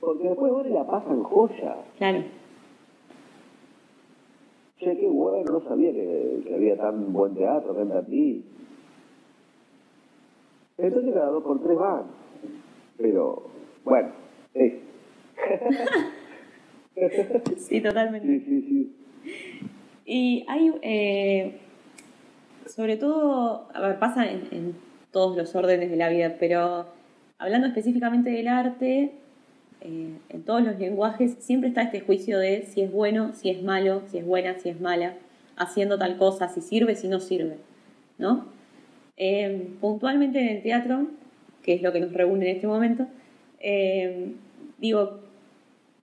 Porque 0.00 0.28
después 0.28 0.52
vos 0.52 0.66
la 0.68 0.86
pasan 0.86 1.22
joya. 1.22 1.76
Claro. 1.98 2.24
Che, 4.78 4.96
qué 4.96 5.06
bueno, 5.08 5.52
no 5.52 5.60
sabía 5.68 5.92
que, 5.92 6.42
que 6.46 6.54
había 6.54 6.76
tan 6.76 7.12
buen 7.12 7.34
teatro 7.34 7.80
en 7.80 7.88
Tandil. 7.88 8.44
Entonces 10.78 11.12
cada 11.12 11.30
dos 11.30 11.42
por 11.42 11.60
tres 11.60 11.76
van. 11.76 12.04
Pero, 12.96 13.42
bueno, 13.84 14.08
es. 14.54 14.74
Sí, 17.56 17.80
totalmente. 17.80 18.26
Sí, 18.26 18.40
sí, 18.40 18.62
sí. 18.62 19.68
Y 20.10 20.46
hay, 20.48 20.72
eh, 20.80 21.58
sobre 22.64 22.96
todo, 22.96 23.68
pasa 24.00 24.24
en, 24.26 24.74
todos 25.12 25.36
los 25.36 25.54
órdenes 25.54 25.90
de 25.90 25.96
la 25.96 26.08
vida, 26.08 26.36
pero 26.40 26.86
hablando 27.36 27.66
específicamente 27.66 28.30
del 28.30 28.48
arte, 28.48 29.12
eh, 29.82 30.12
en 30.30 30.42
todos 30.44 30.62
los 30.62 30.78
lenguajes 30.78 31.36
siempre 31.40 31.68
está 31.68 31.82
este 31.82 32.00
juicio 32.00 32.38
de 32.38 32.62
si 32.62 32.80
es 32.80 32.90
bueno, 32.90 33.32
si 33.34 33.50
es 33.50 33.62
malo, 33.62 34.02
si 34.06 34.16
es 34.16 34.24
buena, 34.24 34.58
si 34.58 34.70
es 34.70 34.80
mala, 34.80 35.14
haciendo 35.56 35.98
tal 35.98 36.16
cosa, 36.16 36.48
si 36.48 36.62
sirve, 36.62 36.94
si 36.94 37.08
no 37.08 37.20
sirve, 37.20 37.58
¿no? 38.16 38.46
Eh, 39.18 39.68
puntualmente 39.78 40.40
en 40.40 40.48
el 40.56 40.62
teatro, 40.62 41.06
que 41.62 41.74
es 41.74 41.82
lo 41.82 41.92
que 41.92 42.00
nos 42.00 42.14
reúne 42.14 42.48
en 42.48 42.56
este 42.56 42.66
momento, 42.66 43.06
digo, 44.78 45.20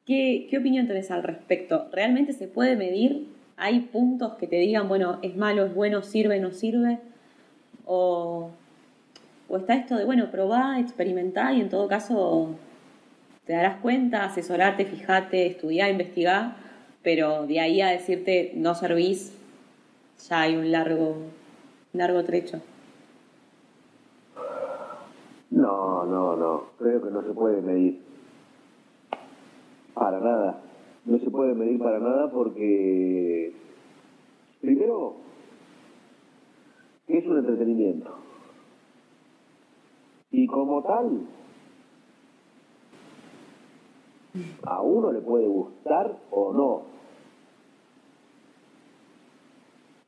¿Qué, 0.05 0.45
¿Qué 0.51 0.59
opinión 0.59 0.85
tenés 0.85 1.09
al 1.09 1.23
respecto? 1.23 1.87
¿Realmente 1.91 2.33
se 2.33 2.47
puede 2.47 2.75
medir? 2.75 3.33
¿Hay 3.57 3.81
puntos 3.81 4.33
que 4.33 4.47
te 4.47 4.57
digan, 4.57 4.87
bueno, 4.87 5.19
es 5.21 5.35
malo, 5.35 5.65
es 5.65 5.73
bueno, 5.73 6.01
sirve, 6.01 6.39
no 6.39 6.51
sirve? 6.51 6.99
¿O, 7.85 8.49
está 9.49 9.75
esto 9.75 9.95
de, 9.95 10.05
bueno, 10.05 10.29
probá, 10.31 10.79
experimentá 10.79 11.53
y 11.53 11.61
en 11.61 11.69
todo 11.69 11.87
caso 11.87 12.49
te 13.45 13.53
darás 13.53 13.77
cuenta, 13.77 14.25
asesorate, 14.25 14.85
fijate, 14.85 15.45
estudiá, 15.45 15.89
investigá, 15.89 16.55
pero 17.03 17.45
de 17.45 17.59
ahí 17.59 17.81
a 17.81 17.87
decirte 17.87 18.51
no 18.55 18.75
servís, 18.75 19.33
ya 20.27 20.41
hay 20.41 20.55
un 20.55 20.71
largo, 20.71 21.17
largo 21.93 22.23
trecho. 22.23 22.61
No, 25.51 26.05
no, 26.05 26.35
no. 26.35 26.63
Creo 26.77 27.01
que 27.01 27.09
no 27.09 27.21
se 27.21 27.29
puede 27.29 27.61
medir. 27.61 28.01
Para 29.93 30.19
nada. 30.19 30.57
No 31.05 31.19
se 31.19 31.29
puede 31.29 31.53
medir 31.53 31.77
para 31.77 31.99
nada 31.99 32.31
porque, 32.31 33.53
primero, 34.59 35.15
es 37.07 37.25
un 37.27 37.37
entretenimiento. 37.37 38.09
Y 40.31 40.47
como 40.47 40.81
tal, 40.81 41.21
a 44.63 44.81
uno 44.81 45.11
le 45.11 45.21
puede 45.21 45.47
gustar 45.47 46.17
o 46.31 46.53
no. 46.53 46.81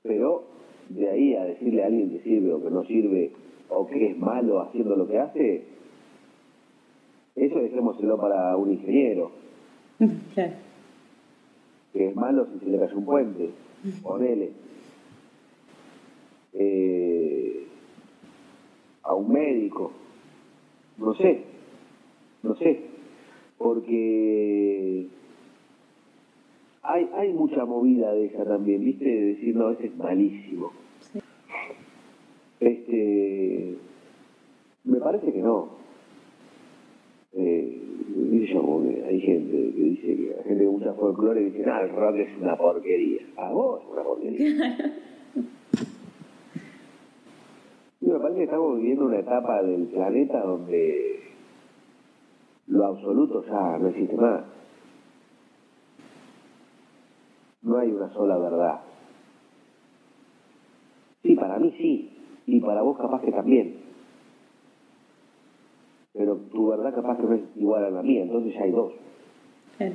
Pero 0.01 0.45
de 0.89 1.09
ahí 1.09 1.35
a 1.35 1.43
decirle 1.43 1.83
a 1.83 1.87
alguien 1.87 2.09
que 2.09 2.23
sirve 2.23 2.53
o 2.53 2.63
que 2.63 2.71
no 2.71 2.83
sirve 2.85 3.31
o 3.69 3.85
que 3.85 4.11
es 4.11 4.17
malo 4.17 4.61
haciendo 4.61 4.95
lo 4.95 5.07
que 5.07 5.19
hace, 5.19 5.65
eso 7.35 7.59
dejémoselo 7.59 8.17
para 8.17 8.57
un 8.57 8.71
ingeniero. 8.71 9.31
que 11.93 12.09
es 12.09 12.15
malo 12.15 12.47
si 12.53 12.59
se 12.59 12.71
le 12.71 12.79
cae 12.79 12.95
un 12.95 13.05
puente, 13.05 13.49
ponele. 14.01 14.51
Eh, 16.53 17.67
a 19.03 19.13
un 19.13 19.31
médico, 19.31 19.91
no 20.97 21.13
sé, 21.15 21.43
no 22.43 22.55
sé, 22.55 22.81
porque 23.57 25.07
hay, 26.83 27.09
hay 27.15 27.33
mucha 27.33 27.65
movida 27.65 28.13
de 28.13 28.25
esa 28.25 28.43
también, 28.43 28.83
¿viste? 28.83 29.05
De 29.05 29.21
decir, 29.33 29.55
no, 29.55 29.71
ese 29.71 29.87
es 29.87 29.97
malísimo. 29.97 30.71
Sí. 30.99 31.19
Este, 32.59 33.77
me 34.83 34.99
parece 34.99 35.31
que 35.31 35.41
no. 35.41 35.76
Hay 39.07 39.19
gente 39.21 39.51
que 39.51 39.81
dice 39.81 40.15
que 40.15 40.35
la 40.37 40.43
gente 40.43 40.63
que 40.63 40.69
usa 40.69 40.93
folclore 40.93 41.41
dice, 41.41 41.65
no, 41.65 41.79
el 41.79 41.89
rock 41.89 42.15
es 42.15 42.37
una 42.41 42.55
porquería. 42.55 43.21
A 43.37 43.51
vos 43.51 43.81
es 43.81 43.87
una 43.89 44.03
porquería. 44.03 44.95
Y 47.99 48.05
me 48.05 48.19
parece 48.19 48.37
que 48.37 48.43
estamos 48.43 48.77
viviendo 48.77 49.05
una 49.05 49.19
etapa 49.19 49.61
del 49.63 49.87
planeta 49.87 50.41
donde 50.41 51.19
lo 52.67 52.85
absoluto 52.85 53.43
ya 53.45 53.77
no 53.79 53.87
existe 53.87 54.15
más. 54.15 54.43
No 57.63 57.77
hay 57.77 57.91
una 57.91 58.09
sola 58.13 58.37
verdad. 58.37 58.81
Sí, 61.23 61.35
para 61.35 61.59
mí 61.59 61.73
sí, 61.77 62.17
y 62.45 62.59
para 62.61 62.81
vos 62.81 62.97
capaz 62.97 63.21
que 63.21 63.31
también. 63.31 63.86
Pero 66.17 66.35
tu 66.51 66.67
verdad 66.67 66.93
capaz 66.93 67.17
que 67.17 67.23
no 67.23 67.35
es 67.35 67.43
igual 67.55 67.85
a 67.85 67.89
la 67.89 68.01
mía, 68.01 68.23
entonces 68.23 68.53
ya 68.53 68.63
hay 68.63 68.71
dos. 68.71 68.93
Claro. 69.77 69.93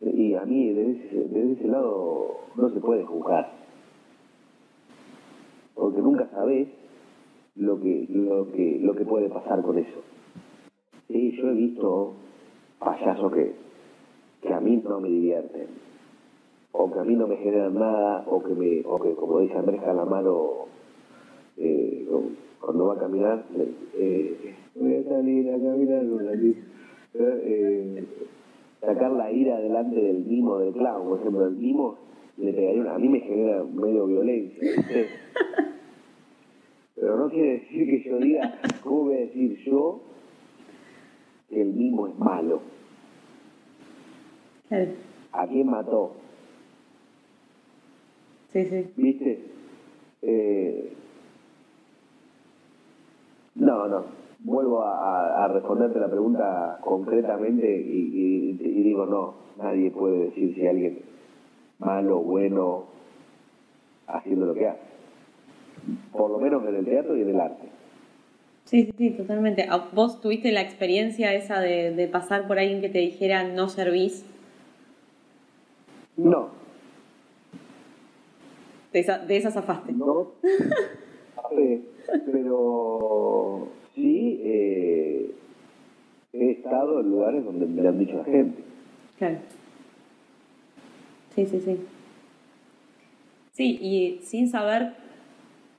Y 0.00 0.34
a 0.34 0.44
mí 0.44 0.72
desde 0.72 0.90
ese, 0.92 1.16
desde 1.28 1.52
ese 1.52 1.68
lado 1.68 2.36
no 2.54 2.70
se 2.70 2.80
puede 2.80 3.04
juzgar. 3.04 3.52
Porque 5.74 6.00
nunca 6.00 6.28
sabes 6.30 6.68
lo 7.56 7.80
que, 7.80 8.06
lo 8.08 8.50
que, 8.52 8.78
lo 8.80 8.94
que 8.94 9.04
puede 9.04 9.28
pasar 9.28 9.62
con 9.62 9.78
eso. 9.78 10.02
Sí, 11.08 11.32
yo 11.36 11.48
he 11.48 11.54
visto 11.54 12.14
payasos 12.78 13.32
que 13.32 13.68
que 14.42 14.52
a 14.52 14.60
mí 14.60 14.80
no 14.84 15.00
me 15.00 15.08
divierten, 15.08 15.66
o 16.72 16.90
que 16.90 16.98
a 16.98 17.04
mí 17.04 17.14
no 17.14 17.26
me 17.26 17.36
generan 17.36 17.74
nada, 17.74 18.24
o 18.26 18.42
que, 18.42 18.54
me, 18.54 18.82
o 18.86 18.98
que 19.00 19.14
como 19.14 19.40
dice 19.40 19.56
Andrés 19.56 19.80
Calamaro, 19.82 20.66
eh, 21.56 22.06
cuando 22.60 22.86
va 22.86 22.94
a 22.94 22.98
caminar, 22.98 23.44
eh, 23.94 24.54
voy 24.74 24.94
a 24.96 25.04
salir 25.04 25.48
a 25.50 25.58
caminar 25.58 26.04
eh, 27.14 28.04
sacar 28.80 29.10
la 29.12 29.30
ira 29.32 29.60
delante 29.60 30.00
del 30.00 30.24
mimo 30.24 30.58
del 30.58 30.72
clown, 30.72 31.08
por 31.08 31.20
ejemplo, 31.20 31.46
el 31.46 31.56
mimo 31.56 31.96
le 32.36 32.52
pegaría 32.52 32.80
una, 32.80 32.94
a 32.94 32.98
mí 32.98 33.08
me 33.08 33.20
genera 33.20 33.64
medio 33.64 34.06
violencia, 34.06 34.60
Pero 36.94 37.16
no 37.16 37.30
quiere 37.30 37.60
decir 37.60 37.86
que 37.86 38.02
yo 38.08 38.18
diga, 38.18 38.58
¿cómo 38.82 39.04
voy 39.04 39.14
a 39.14 39.20
decir 39.20 39.56
yo 39.64 40.00
que 41.48 41.62
el 41.62 41.68
mimo 41.68 42.08
es 42.08 42.18
malo? 42.18 42.60
¿A 45.32 45.46
quién 45.46 45.70
mató? 45.70 46.14
Sí, 48.52 48.64
sí. 48.64 48.90
¿Viste? 48.96 49.44
Eh, 50.22 50.92
no, 53.58 53.88
no. 53.88 54.04
Vuelvo 54.40 54.82
a, 54.82 55.48
responderte 55.48 55.98
la 55.98 56.08
pregunta 56.08 56.78
concretamente 56.80 57.66
y, 57.76 58.52
digo 58.52 59.04
no, 59.04 59.34
nadie 59.58 59.90
puede 59.90 60.26
decir 60.26 60.54
si 60.54 60.66
alguien 60.66 61.00
malo, 61.78 62.18
bueno, 62.20 62.84
haciendo 64.06 64.46
lo 64.46 64.54
que 64.54 64.68
hace 64.68 64.88
por 66.12 66.30
lo 66.30 66.38
menos 66.38 66.66
en 66.66 66.76
el 66.76 66.84
teatro 66.84 67.16
y 67.16 67.22
en 67.22 67.30
el 67.30 67.40
arte. 67.40 67.68
Sí, 68.64 68.84
sí, 68.84 68.92
sí, 68.98 69.10
totalmente. 69.10 69.66
¿Vos 69.92 70.20
tuviste 70.20 70.52
la 70.52 70.60
experiencia 70.60 71.32
esa 71.32 71.60
de, 71.60 72.08
pasar 72.12 72.46
por 72.46 72.58
alguien 72.58 72.80
que 72.80 72.88
te 72.88 72.98
dijera 72.98 73.44
no 73.44 73.68
servís? 73.68 74.24
No. 76.16 76.50
De 78.92 79.00
esa, 79.00 79.18
de 79.18 79.36
esa 79.36 79.50
zafaste. 79.50 79.92
No, 79.92 80.32
pero 82.32 83.68
sí 83.94 84.40
eh, 84.42 85.30
he 86.32 86.50
estado 86.50 87.00
en 87.00 87.10
lugares 87.10 87.44
donde 87.44 87.66
me 87.66 87.82
lo 87.82 87.88
han 87.88 87.98
dicho 87.98 88.16
la 88.16 88.24
gente. 88.24 88.62
Claro. 89.18 89.38
Sí, 91.34 91.46
sí, 91.46 91.60
sí. 91.64 91.78
Sí, 93.52 93.78
y 93.80 94.20
sin 94.24 94.48
saber 94.48 94.92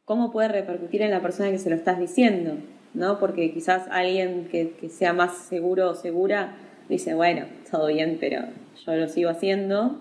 cómo 0.05 0.31
puede 0.31 0.49
repercutir 0.49 1.01
en 1.01 1.11
la 1.11 1.21
persona 1.21 1.51
que 1.51 1.59
se 1.59 1.69
lo 1.69 1.75
estás 1.75 1.99
diciendo, 1.99 2.55
¿no? 2.93 3.19
Porque 3.19 3.53
quizás 3.53 3.87
alguien 3.89 4.49
que, 4.51 4.73
sea 4.89 5.13
más 5.13 5.37
seguro 5.37 5.91
o 5.91 5.95
segura 5.95 6.57
dice, 6.89 7.13
bueno, 7.13 7.45
todo 7.69 7.87
bien, 7.87 8.17
pero 8.19 8.41
yo 8.85 8.95
lo 8.95 9.07
sigo 9.07 9.29
haciendo. 9.29 9.97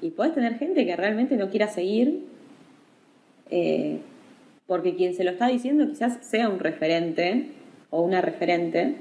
Y 0.00 0.10
puedes 0.10 0.34
tener 0.34 0.58
gente 0.58 0.86
que 0.86 0.96
realmente 0.96 1.36
no 1.36 1.50
quiera 1.50 1.68
seguir, 1.68 2.24
eh, 3.50 4.00
porque 4.68 4.94
quien 4.94 5.14
se 5.14 5.24
lo 5.24 5.32
está 5.32 5.48
diciendo 5.48 5.88
quizás 5.88 6.24
sea 6.24 6.48
un 6.48 6.60
referente 6.60 7.46
o 7.90 8.02
una 8.02 8.20
referente, 8.20 8.96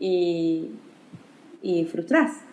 y, 0.00 0.70
y 1.62 1.84
frustrás. 1.84 2.44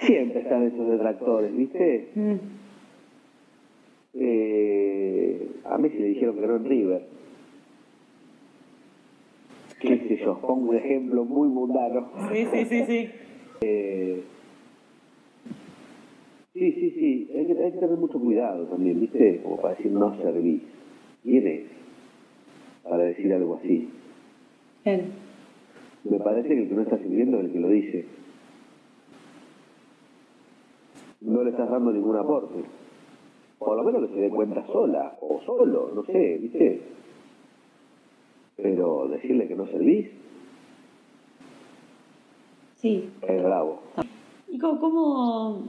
Siempre 0.00 0.40
están 0.40 0.62
esos 0.64 0.90
detractores, 0.90 1.56
¿viste? 1.56 2.08
Mm. 2.14 2.34
Eh, 4.14 5.48
a 5.64 5.78
Messi 5.78 5.98
le 5.98 6.06
dijeron 6.06 6.36
que 6.36 6.46
no 6.46 6.56
en 6.56 6.64
River. 6.64 7.02
¿Qué 9.80 9.98
sé 10.08 10.16
yo? 10.24 10.38
Pongo 10.38 10.70
un 10.70 10.76
ejemplo 10.76 11.24
muy 11.24 11.48
mundano. 11.48 12.10
Sí, 12.32 12.46
sí, 12.50 12.64
sí, 12.64 12.84
sí. 12.86 13.10
Eh, 13.60 14.22
sí, 16.54 16.72
sí, 16.72 16.90
sí. 16.90 17.30
Hay 17.36 17.46
que, 17.46 17.54
tener 17.54 17.90
mucho 17.90 18.18
cuidado 18.18 18.64
también, 18.66 19.00
¿viste? 19.00 19.40
Como 19.42 19.60
para 19.60 19.74
decir 19.74 19.92
no 19.92 20.16
servís. 20.16 20.62
¿Quién 21.26 21.46
es? 21.46 21.64
Para 22.82 23.04
decir 23.04 23.32
algo 23.34 23.56
así. 23.56 23.90
Me 24.84 26.18
parece 26.20 26.48
que 26.48 26.62
el 26.62 26.68
que 26.68 26.74
no 26.74 26.82
está 26.82 26.96
sirviendo 26.98 27.38
es 27.38 27.46
el 27.46 27.52
que 27.52 27.60
lo 27.60 27.68
dice. 27.68 28.06
No 31.20 31.42
le 31.42 31.50
estás 31.50 31.68
dando 31.68 31.92
ningún 31.92 32.16
aporte 32.16 32.64
por 33.58 33.76
lo 33.76 33.82
menos 33.82 34.08
que 34.08 34.14
se 34.14 34.20
dé 34.20 34.30
cuenta 34.30 34.64
sola 34.66 35.16
o 35.20 35.40
solo, 35.44 35.90
no 35.94 36.04
sé, 36.04 36.38
¿viste? 36.38 36.82
Pero 38.56 39.08
decirle 39.08 39.48
que 39.48 39.54
no 39.54 39.66
servís. 39.66 40.08
Sí. 42.76 43.10
Es 43.22 43.42
bravo. 43.42 43.80
¿Y 44.48 44.58
cómo, 44.58 45.64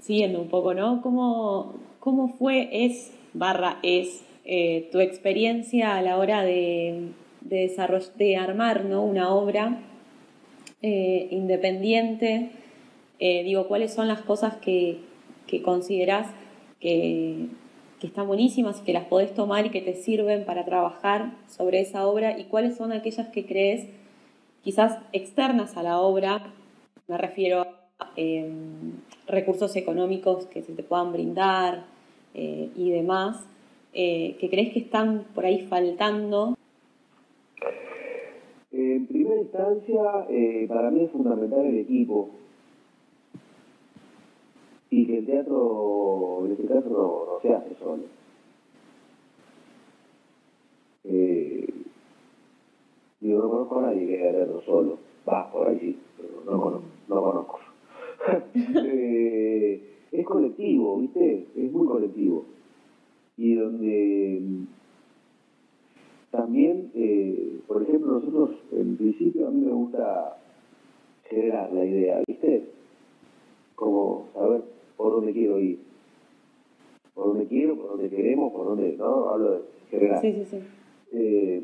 siguiendo 0.00 0.40
un 0.40 0.48
poco, 0.48 0.74
¿no? 0.74 1.02
¿Cómo, 1.02 1.74
cómo 2.00 2.28
fue, 2.28 2.68
es, 2.84 3.12
barra 3.34 3.78
es, 3.82 4.24
eh, 4.44 4.88
tu 4.90 4.98
experiencia 4.98 5.96
a 5.96 6.02
la 6.02 6.16
hora 6.16 6.42
de, 6.42 7.10
de, 7.42 8.10
de 8.16 8.36
armar 8.36 8.84
¿no? 8.84 9.04
una 9.04 9.32
obra 9.32 9.78
eh, 10.82 11.28
independiente? 11.30 12.50
Eh, 13.20 13.44
digo, 13.44 13.68
¿cuáles 13.68 13.94
son 13.94 14.08
las 14.08 14.22
cosas 14.22 14.56
que, 14.56 14.98
que 15.46 15.62
considerás 15.62 16.28
que, 16.80 17.46
están 18.02 18.26
buenísimas 18.26 18.80
y 18.80 18.82
que 18.82 18.92
las 18.92 19.04
podés 19.04 19.32
tomar 19.32 19.64
y 19.64 19.70
que 19.70 19.80
te 19.80 19.94
sirven 19.94 20.44
para 20.44 20.64
trabajar 20.64 21.34
sobre 21.46 21.80
esa 21.80 22.04
obra 22.04 22.36
y 22.36 22.46
cuáles 22.46 22.76
son 22.76 22.90
aquellas 22.90 23.28
que 23.28 23.46
crees 23.46 23.86
quizás 24.64 24.98
externas 25.12 25.76
a 25.76 25.84
la 25.84 26.00
obra, 26.00 26.52
me 27.06 27.16
refiero 27.16 27.60
a 27.60 28.12
em, 28.16 28.94
recursos 29.28 29.76
económicos 29.76 30.46
que 30.46 30.62
se 30.62 30.72
te 30.72 30.82
puedan 30.82 31.12
brindar 31.12 31.84
y 32.34 32.90
demás, 32.90 33.36
eh, 33.92 34.36
que 34.40 34.48
crees 34.48 34.72
que 34.72 34.80
están 34.80 35.26
por 35.34 35.44
ahí 35.44 35.66
faltando. 35.68 36.56
En 38.70 39.06
primera 39.06 39.40
instancia, 39.40 40.26
eh, 40.30 40.66
para 40.68 40.90
mí 40.90 41.04
es 41.04 41.10
fundamental 41.10 41.66
el 41.66 41.78
equipo 41.78 42.30
y 44.92 45.06
que 45.06 45.18
el 45.18 45.26
teatro, 45.26 46.42
en 46.44 46.52
este 46.52 46.66
caso, 46.66 46.88
no, 46.90 47.40
se 47.40 47.54
hace 47.54 47.74
solo. 47.76 48.02
Eh, 51.04 51.66
digo, 53.20 53.42
no 53.42 53.50
conozco 53.50 53.78
a 53.78 53.82
nadie 53.82 54.06
que 54.06 54.22
haga 54.22 54.32
teatro 54.32 54.62
solo. 54.62 54.98
Va, 55.26 55.50
por 55.50 55.68
ahí 55.68 55.78
sí, 55.78 55.98
pero 56.18 56.42
no, 56.44 56.60
conozco. 56.60 56.86
No 57.08 57.22
conozco. 57.22 57.58
eh, 58.84 59.80
es 60.12 60.26
colectivo, 60.26 60.98
¿viste? 60.98 61.46
Es 61.56 61.72
muy 61.72 61.86
colectivo. 61.86 62.44
Y 63.36 63.54
donde 63.54 64.66
también, 66.32 66.90
eh, 66.94 67.60
por 67.66 67.82
ejemplo, 67.82 68.12
nosotros, 68.12 68.50
en 68.72 68.96
principio, 68.96 69.48
a 69.48 69.50
mí 69.50 69.66
me 69.66 69.72
gusta 69.72 70.38
generar 71.28 71.70
la 71.72 71.84
idea, 71.84 72.22
¿viste? 72.26 72.70
Como 73.74 74.28
saber 74.32 74.62
por 74.96 75.12
dónde 75.12 75.34
quiero 75.34 75.58
ir. 75.60 75.78
Por 77.14 77.26
dónde 77.28 77.46
quiero, 77.46 77.76
por 77.76 77.90
dónde 77.90 78.08
queremos, 78.08 78.50
por 78.52 78.66
dónde, 78.66 78.96
¿no? 78.96 79.28
Hablo 79.28 79.50
de 79.50 79.60
general. 79.90 80.20
Sí, 80.22 80.32
sí, 80.32 80.44
sí. 80.46 80.62
Eh, 81.12 81.62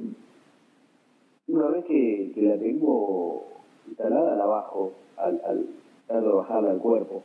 una 1.49 1.69
vez 1.69 1.87
que, 1.87 2.33
la 2.37 2.59
tengo 2.59 3.45
instalada, 3.89 4.37
la 4.37 4.45
bajo 4.45 4.93
al, 5.17 5.41
al 6.11 6.25
bajarla 6.25 6.73
al 6.73 6.79
cuerpo. 6.79 7.23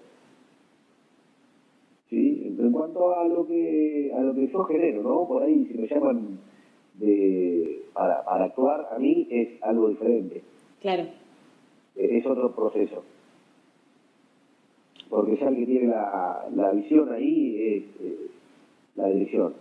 ¿Sí? 2.56 2.62
En 2.62 2.72
cuanto 2.72 3.16
a 3.16 3.28
lo 3.28 3.48
que 3.48 4.12
a 4.16 4.22
lo 4.22 4.34
que 4.34 4.48
yo 4.48 4.64
genero, 4.66 5.04
¿no? 5.04 5.28
Por 5.28 5.44
ahí 5.44 5.66
si 5.66 5.78
me 5.78 5.88
llaman 5.88 6.40
de, 6.96 7.84
para, 7.94 8.24
para 8.24 8.46
actuar, 8.46 8.90
a 8.92 9.00
mí 9.00 9.28
es 9.30 9.62
algo 9.64 9.90
diferente. 9.90 10.42
Claro. 10.82 11.04
Es 11.96 12.26
otro 12.26 12.56
proceso 12.56 13.04
porque 15.14 15.38
ya 15.38 15.48
el 15.48 15.58
que 15.58 15.66
tiene 15.68 15.88
la, 15.90 16.48
la 16.56 16.72
visión 16.72 17.14
ahí 17.14 17.56
es 17.62 17.84
eh, 18.04 18.28
la 18.96 19.10
dirección. 19.10 19.54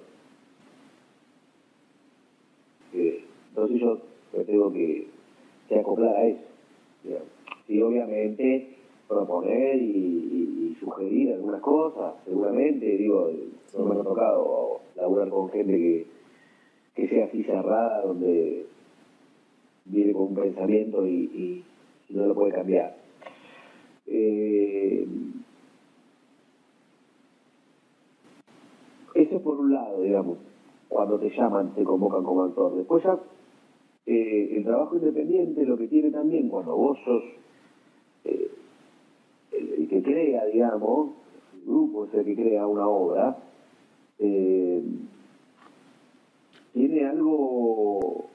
Eh, 2.95 3.23
entonces 3.51 3.79
yo 3.79 3.99
tengo 4.47 4.73
que, 4.73 5.09
acoplar 5.79 6.17
a 6.17 6.27
eso. 6.27 6.41
Y 7.69 7.83
obviamente 7.83 8.77
proponer 9.07 9.77
y, 9.77 10.62
sugerir 10.83 11.33
algunas 11.33 11.61
cosas, 11.61 12.15
seguramente, 12.25 12.87
digo, 12.97 13.31
no 13.79 13.85
me 13.85 14.01
ha 14.01 14.03
tocado 14.03 14.81
laburar 14.97 15.29
con 15.29 15.49
gente 15.51 15.73
que, 15.73 16.07
que 16.95 17.09
sea 17.09 17.27
así 17.27 17.45
cerrada, 17.45 18.03
donde 18.03 18.67
viene 19.85 20.13
con 20.13 20.23
un 20.23 20.35
pensamiento 20.35 21.07
y, 21.07 21.65
no 22.11 22.27
lo 22.27 22.35
puede 22.35 22.53
cambiar. 22.53 22.95
Eh, 24.07 25.07
eso 29.15 29.41
por 29.41 29.61
un 29.61 29.73
lado, 29.73 30.03
digamos, 30.03 30.37
cuando 30.89 31.19
te 31.19 31.31
llaman, 31.31 31.75
te 31.75 31.85
convocan 31.85 32.23
como 32.23 32.43
actor. 32.43 32.77
Después 32.77 33.03
ya, 33.03 33.19
eh, 34.05 34.57
el 34.57 34.65
trabajo 34.65 34.97
independiente 34.97 35.65
lo 35.65 35.79
que 35.79 35.89
tiene 35.89 36.11
también 36.11 36.51
cuando 36.51 36.77
vos 36.77 36.99
sos, 37.03 37.23
eh, 39.93 40.03
crea, 40.03 40.47
digamos, 40.47 41.11
el 41.55 41.67
grupo 41.67 42.07
es 42.07 42.15
el 42.15 42.25
que 42.25 42.35
crea 42.35 42.67
una 42.67 42.89
obra, 42.89 43.37
eh, 44.19 44.83
tiene 46.73 47.05
algo 47.07 48.27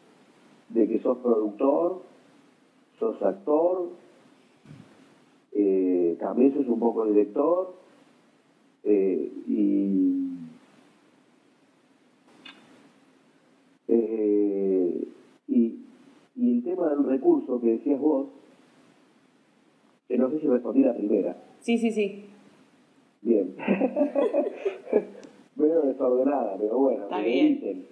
de 0.70 0.88
que 0.88 1.00
sos 1.00 1.18
productor, 1.18 2.04
sos 3.00 3.22
actor, 3.24 3.90
eh, 5.54 6.16
también 6.20 6.54
sos 6.54 6.68
un 6.68 6.80
poco 6.80 7.06
director, 7.06 7.76
eh, 8.84 9.32
y, 9.48 10.28
eh, 13.88 15.08
del 16.86 17.04
recurso 17.06 17.60
que 17.60 17.72
decías 17.72 18.00
vos, 18.00 18.28
que 20.08 20.18
no 20.18 20.30
sé 20.30 20.40
si 20.40 20.48
respondí 20.48 20.82
la 20.82 20.94
primera. 20.96 21.47
Sí, 21.68 21.78
sí, 21.78 21.92
sí. 21.92 22.24
Bien. 23.22 23.54
Medio 25.58 25.82
desordenada, 25.82 26.56
pero 26.58 26.78
bueno. 26.78 27.04
Está 27.04 27.20
bien. 27.20 27.56
dicen. 27.56 27.86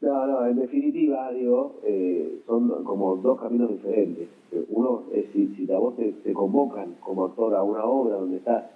No, 0.00 0.24
no, 0.28 0.46
en 0.46 0.54
definitiva, 0.54 1.32
digo, 1.32 1.80
eh, 1.82 2.38
son 2.46 2.84
como 2.84 3.16
dos 3.16 3.40
caminos 3.40 3.70
diferentes. 3.70 4.28
Uno 4.68 5.02
es 5.12 5.24
si, 5.32 5.48
si 5.56 5.72
a 5.72 5.78
vos 5.78 5.96
te, 5.96 6.12
te 6.12 6.32
convocan 6.32 6.94
como 7.00 7.24
actor 7.24 7.56
a 7.56 7.64
una 7.64 7.84
obra 7.86 8.18
donde 8.18 8.36
estás 8.36 8.66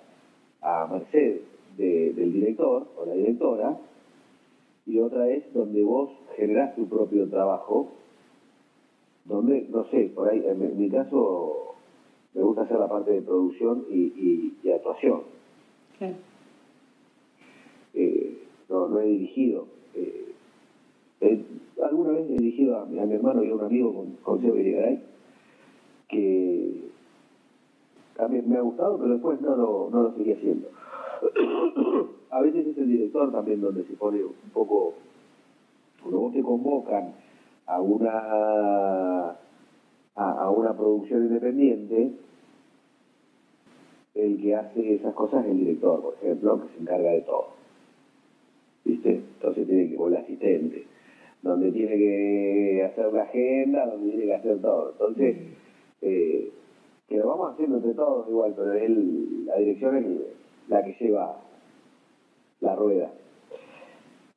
a 0.61 0.89
merced 0.91 1.37
de- 1.77 2.13
del 2.13 2.33
director 2.33 2.89
o 2.99 3.07
la 3.07 3.15
directora, 3.15 3.79
y 4.87 4.99
otra 4.99 5.29
es 5.29 5.55
donde 5.55 5.85
vos 5.85 6.11
generás 6.35 6.75
tu 6.75 6.89
propio 6.89 7.29
trabajo, 7.29 7.87
donde, 9.25 9.69
no 9.71 9.85
sé, 9.85 10.11
por 10.13 10.29
ahí, 10.31 10.45
en 10.45 10.77
mi 10.77 10.91
caso, 10.91 11.62
me 12.35 12.43
gusta 12.43 12.63
hacer 12.63 12.79
la 12.79 12.89
parte 12.89 13.11
de 13.13 13.23
producción 13.23 13.85
y, 13.91 14.01
y- 14.01 14.55
y 14.63 14.71
actuación. 14.73 15.23
Claro. 15.99 16.15
Eh, 17.95 18.39
no, 18.69 18.89
no 18.89 19.01
he 19.01 19.07
dirigido. 19.07 19.67
Eh, 19.95 20.33
eh, 21.21 21.45
alguna 21.83 22.13
vez 22.13 22.31
he 22.31 22.33
dirigido 22.39 22.79
a, 22.79 22.87
mi- 22.87 22.99
a 22.99 23.07
mi 23.07 23.15
hermano 23.15 23.45
y 23.45 23.51
a 23.51 23.55
un 23.55 23.65
amigo 23.65 23.95
con, 23.95 24.13
con 24.23 24.41
Seba 24.41 24.59
Irigaray, 24.59 25.03
que 26.09 26.89
también 28.17 28.49
me 28.49 28.57
ha 28.57 28.61
gustado, 28.63 28.99
pero 28.99 29.13
después 29.13 29.41
no 29.41 29.57
lo, 29.57 29.89
no 29.91 30.03
lo 30.05 30.13
seguí 30.17 30.33
haciendo. 30.33 30.69
a 32.31 32.41
veces 32.41 32.67
es 32.67 32.79
el 32.79 32.89
director 32.89 33.31
también 33.31 33.61
donde 33.61 33.85
se 33.85 33.93
pone 33.95 34.25
un 34.25 34.51
poco, 34.53 34.95
cuando 36.01 36.21
vos 36.21 36.33
te 36.33 36.43
convocan 36.43 37.13
a 37.67 37.81
una, 37.81 39.37
a, 40.15 40.31
a 40.45 40.51
una 40.51 40.77
producción 40.77 41.27
independiente, 41.27 42.13
el 44.15 44.41
que 44.41 44.55
hace 44.55 44.95
esas 44.95 45.15
cosas 45.15 45.45
es 45.45 45.53
el 45.53 45.59
director, 45.59 46.03
por 46.03 46.15
ejemplo, 46.15 46.63
que 46.63 46.75
se 46.75 46.81
encarga 46.83 47.11
de 47.11 47.21
todo. 47.23 47.47
¿Viste? 48.85 49.11
Entonces 49.11 49.67
tiene 49.67 49.91
que, 49.91 49.97
o 49.97 50.09
el 50.09 50.17
asistente, 50.17 50.87
donde 51.43 51.73
tiene 51.73 51.97
que 51.97 52.91
hacer 52.91 53.13
la 53.13 53.23
agenda, 53.23 53.87
donde 53.87 54.11
tiene 54.11 54.27
que 54.27 54.35
hacer 54.35 54.61
todo. 54.61 54.93
Entonces, 54.93 55.37
eh, 56.03 56.53
que 57.09 57.17
lo 57.17 57.29
vamos 57.29 57.53
haciendo 57.53 57.77
entre 57.77 57.95
todos 57.95 58.29
igual, 58.29 58.55
pero 58.57 58.73
él, 58.73 59.47
la 59.47 59.57
dirección 59.57 59.97
es 59.97 60.07
la 60.69 60.85
que 60.85 60.97
lleva 61.01 61.41
la 62.61 62.75
rueda. 62.77 63.13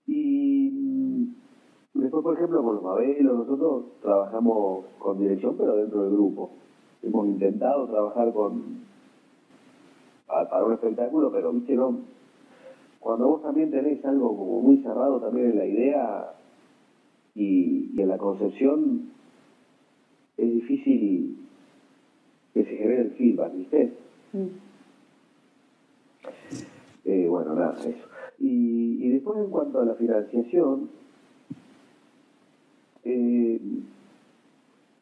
Y 0.07 0.84
después, 2.05 2.23
por 2.23 2.35
ejemplo, 2.35 2.63
con 2.63 2.75
los 2.75 2.83
Mabelos, 2.83 3.37
nosotros 3.39 3.83
trabajamos 4.01 4.85
con 4.99 5.19
dirección, 5.19 5.55
pero 5.57 5.75
dentro 5.75 6.03
del 6.03 6.13
grupo. 6.13 6.51
Hemos 7.03 7.27
intentado 7.27 7.87
trabajar 7.87 8.33
con 8.33 8.61
pa- 10.27 10.49
para 10.49 10.65
un 10.65 10.73
espectáculo, 10.73 11.31
pero 11.31 11.51
viste, 11.51 11.75
no. 11.75 11.99
Cuando 12.99 13.27
vos 13.27 13.43
también 13.43 13.69
tenés 13.69 14.03
algo 14.05 14.35
como 14.35 14.61
muy 14.61 14.77
cerrado 14.77 15.19
también 15.19 15.51
en 15.51 15.57
la 15.57 15.65
idea 15.65 16.33
y, 17.35 17.91
y 17.95 18.01
en 18.01 18.07
la 18.07 18.17
concepción, 18.17 19.09
es 20.37 20.51
difícil 20.51 21.37
que 22.53 22.63
se 22.63 22.69
genere 22.77 23.01
el 23.01 23.11
feedback, 23.11 23.53
¿viste? 23.55 23.93
Mm. 24.33 24.45
Eh, 27.05 27.27
bueno, 27.29 27.53
nada, 27.53 27.75
eso. 27.79 28.07
Y, 28.39 29.05
y 29.05 29.09
después 29.11 29.37
en 29.37 29.49
cuanto 29.51 29.79
a 29.81 29.85
la 29.85 29.93
financiación, 29.93 30.89
eh, 33.05 33.61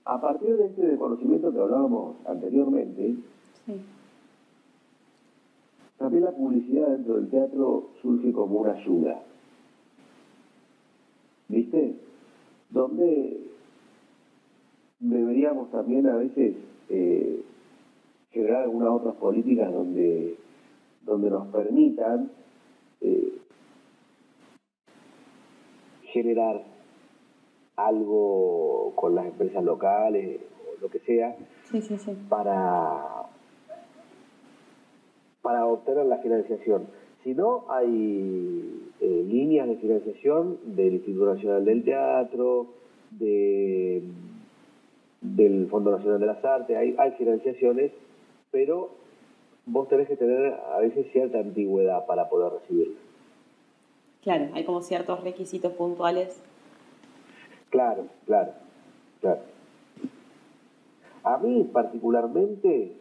a 0.06 0.20
partir 0.22 0.56
de 0.58 0.66
este 0.68 0.86
desconocimiento 0.86 1.51
que 1.51 1.60
hablábamos 1.60 2.18
anteriormente, 2.28 3.16
Sí. 3.66 3.82
también 5.97 6.26
la 6.26 6.32
publicidad 6.32 6.89
dentro 6.89 7.16
del 7.16 7.30
teatro 7.30 7.89
surge 8.01 8.34
como 8.34 8.60
una 8.60 8.74
ayuda. 8.74 9.22
¿Viste? 11.47 11.95
Donde 12.70 13.39
deberíamos 14.99 15.72
también 15.72 16.08
a 16.08 16.16
veces 16.18 16.56
eh, 16.89 17.41
generar 18.32 18.64
algunas 18.64 18.89
otras 18.89 19.16
políticas 19.16 19.72
donde, 19.72 20.36
donde 21.06 21.30
nos 21.30 21.47
permitan 21.47 22.30
eh, 22.99 23.34
generar 26.04 26.64
algo 27.76 28.93
con 28.95 29.15
las 29.15 29.26
empresas 29.26 29.63
locales 29.63 30.39
o 30.61 30.82
lo 30.82 30.89
que 30.89 30.99
sea 30.99 31.36
Sí, 31.71 31.82
sí, 31.82 31.97
sí. 31.97 32.11
para, 32.30 33.24
para 35.41 35.65
obtener 35.65 36.05
la 36.05 36.17
financiación. 36.19 36.88
Si 37.24 37.34
no, 37.34 37.65
hay 37.69 38.91
eh, 38.99 39.26
líneas 39.28 39.67
de 39.67 39.78
financiación 39.78 40.59
del 40.63 40.95
Instituto 40.95 41.34
Nacional 41.34 41.65
del 41.65 41.84
Teatro, 41.84 42.67
de, 43.11 44.03
del 45.21 45.67
Fondo 45.67 45.91
Nacional 45.91 46.19
de 46.19 46.26
las 46.26 46.43
Artes, 46.43 46.76
hay, 46.76 46.95
hay 46.97 47.11
financiaciones, 47.11 47.91
pero 48.51 48.89
vos 49.65 49.88
tenés 49.88 50.07
que 50.09 50.17
tener 50.17 50.53
a 50.74 50.80
veces 50.80 51.07
cierta 51.13 51.39
antigüedad 51.39 52.05
para 52.05 52.30
poder 52.30 52.53
recibirla. 52.53 52.95
Claro, 54.21 54.49
hay 54.53 54.63
como 54.65 54.82
ciertos 54.82 55.24
requisitos 55.24 55.74
puntuales. 55.74 56.41
Claro, 57.74 58.05
claro, 58.28 58.51
claro. 59.19 59.41
A 61.24 61.38
mí 61.39 61.67
particularmente 61.74 62.91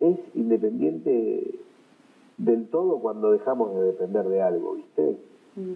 es 0.00 0.18
independiente 0.34 1.60
del 2.38 2.66
todo 2.68 2.98
cuando 3.00 3.32
dejamos 3.32 3.74
de 3.74 3.82
depender 3.82 4.24
de 4.24 4.40
algo, 4.40 4.72
¿viste? 4.72 5.18
Mm. 5.56 5.72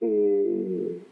Eh, 0.00 1.02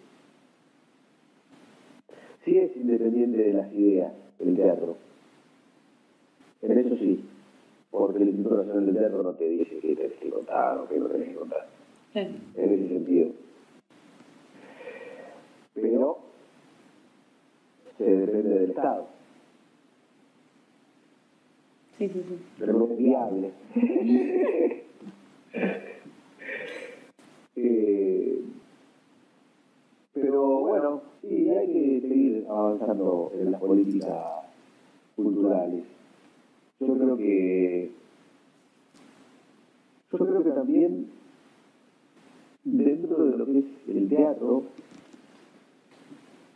sí 2.44 2.58
es 2.58 2.76
independiente 2.76 3.38
de 3.38 3.52
las 3.52 3.72
ideas 3.72 4.12
el 4.40 4.56
teatro. 4.56 4.96
En 6.62 6.78
eso 6.78 6.96
sí, 6.96 7.24
porque 7.92 8.24
el 8.24 8.30
Instituto 8.30 8.56
Nacional 8.56 8.86
del 8.86 8.96
Teatro 8.96 9.22
no 9.22 9.34
te 9.34 9.48
dice 9.48 9.78
que 9.78 9.94
tenés 9.94 10.18
que 10.18 10.30
contar 10.30 10.78
o 10.78 10.88
que 10.88 10.98
no 10.98 11.06
tenés 11.06 11.28
que 11.28 11.34
contar. 11.36 11.75
En 12.20 12.40
ese 12.72 12.88
sentido. 12.88 13.28
Pero 15.74 16.18
se 17.98 18.04
depende 18.04 18.48
del 18.60 18.70
Estado, 18.70 19.06
Sí, 21.98 22.08
sí, 22.08 22.24
sí. 22.28 22.38
pero 22.58 22.72
no 22.74 22.84
es 22.90 22.98
viable. 22.98 23.50
Eh, 27.58 28.38
pero 30.12 30.60
bueno, 30.60 31.00
sí, 31.22 31.48
hay 31.48 31.66
que 31.72 32.00
seguir 32.02 32.46
avanzando 32.50 33.32
en 33.34 33.50
las 33.50 33.58
políticas 33.60 34.44
culturales. 35.16 35.84
Yo 36.80 36.94
creo 36.98 37.16
que 37.16 37.90
yo 40.12 40.18
creo 40.18 40.44
que 40.44 40.50
también 40.50 41.10
dentro 42.66 43.24
de 43.24 43.38
lo 43.38 43.46
que 43.46 43.58
es 43.60 43.64
el 43.86 44.08
teatro 44.08 44.64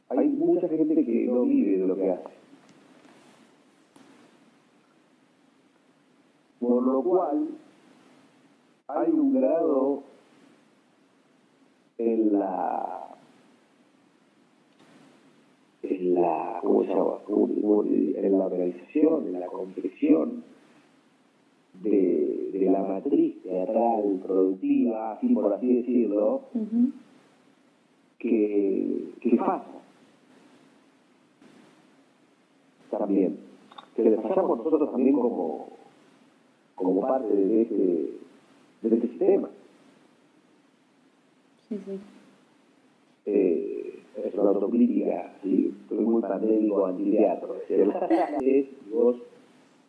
hay 0.09 0.29
mucha 0.29 0.69
gente 0.69 1.05
que 1.05 1.27
no 1.27 1.43
vive 1.43 1.79
de 1.79 1.87
lo 1.87 1.95
que 1.95 2.11
hace. 2.11 2.31
Por 6.59 6.83
lo 6.83 7.03
cual 7.03 7.49
hay 8.89 9.11
un 9.13 9.35
grado 9.35 10.03
en 11.99 12.39
la 12.39 13.17
en 15.85 16.15
la 16.15 16.59
¿cómo 16.61 16.83
se 16.83 16.89
llama? 16.89 17.19
En 18.17 18.39
la 18.39 18.47
organización, 18.47 19.27
en 19.29 19.41
la 19.41 19.47
confección 19.47 20.43
de, 21.81 22.51
de 22.53 22.71
la 22.71 22.83
matriz 22.83 23.43
teatral 23.43 24.21
productiva, 24.23 25.13
así 25.13 25.29
por 25.29 25.53
así 25.53 25.75
decirlo, 25.75 26.43
Ujú. 26.55 26.93
que, 28.19 29.13
que 29.21 29.37
falta 29.37 29.67
también. 32.91 33.39
que 33.95 34.03
desfallamos 34.03 34.59
nosotros 34.59 34.91
también 34.91 35.15
como, 35.17 35.69
como 36.75 37.01
parte 37.01 37.35
de 37.35 37.63
este, 37.63 37.75
de 38.83 38.95
este 38.97 39.09
sistema. 39.09 39.49
Sí, 41.69 41.79
sí. 41.87 42.01
Eh, 43.27 44.01
es 44.25 44.35
una 44.35 44.51
autocrítica, 44.51 45.33
sí, 45.43 45.73
estoy 45.83 46.05
muy 46.05 46.21
pandémico 46.23 46.87
antiteatro. 46.87 47.57
Es 48.41 48.67
vos 48.91 49.17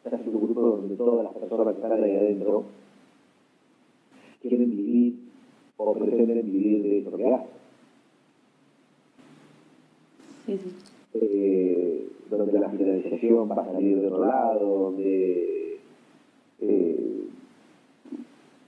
estás 0.03 0.21
en 0.21 0.35
un 0.35 0.43
grupo 0.43 0.61
donde 0.61 0.95
todas 0.95 1.23
las 1.23 1.33
personas 1.33 1.67
que 1.67 1.81
están 1.81 2.03
ahí 2.03 2.15
adentro 2.15 2.63
quieren 4.41 4.69
vivir 4.69 5.19
o 5.77 5.93
pretenden 5.93 6.45
vivir 6.45 6.83
de 6.83 6.99
eso 6.99 7.17
que 7.17 7.25
hacen. 7.27 7.47
Sí, 10.45 10.57
sí. 10.57 10.75
Eh, 11.13 12.07
donde 12.29 12.59
la 12.59 12.69
financiación 12.69 13.49
va 13.49 13.55
a 13.55 13.65
salir 13.65 13.99
de 13.99 14.07
otro 14.07 14.25
lado, 14.25 14.79
donde 14.79 15.79
eh, 16.61 17.27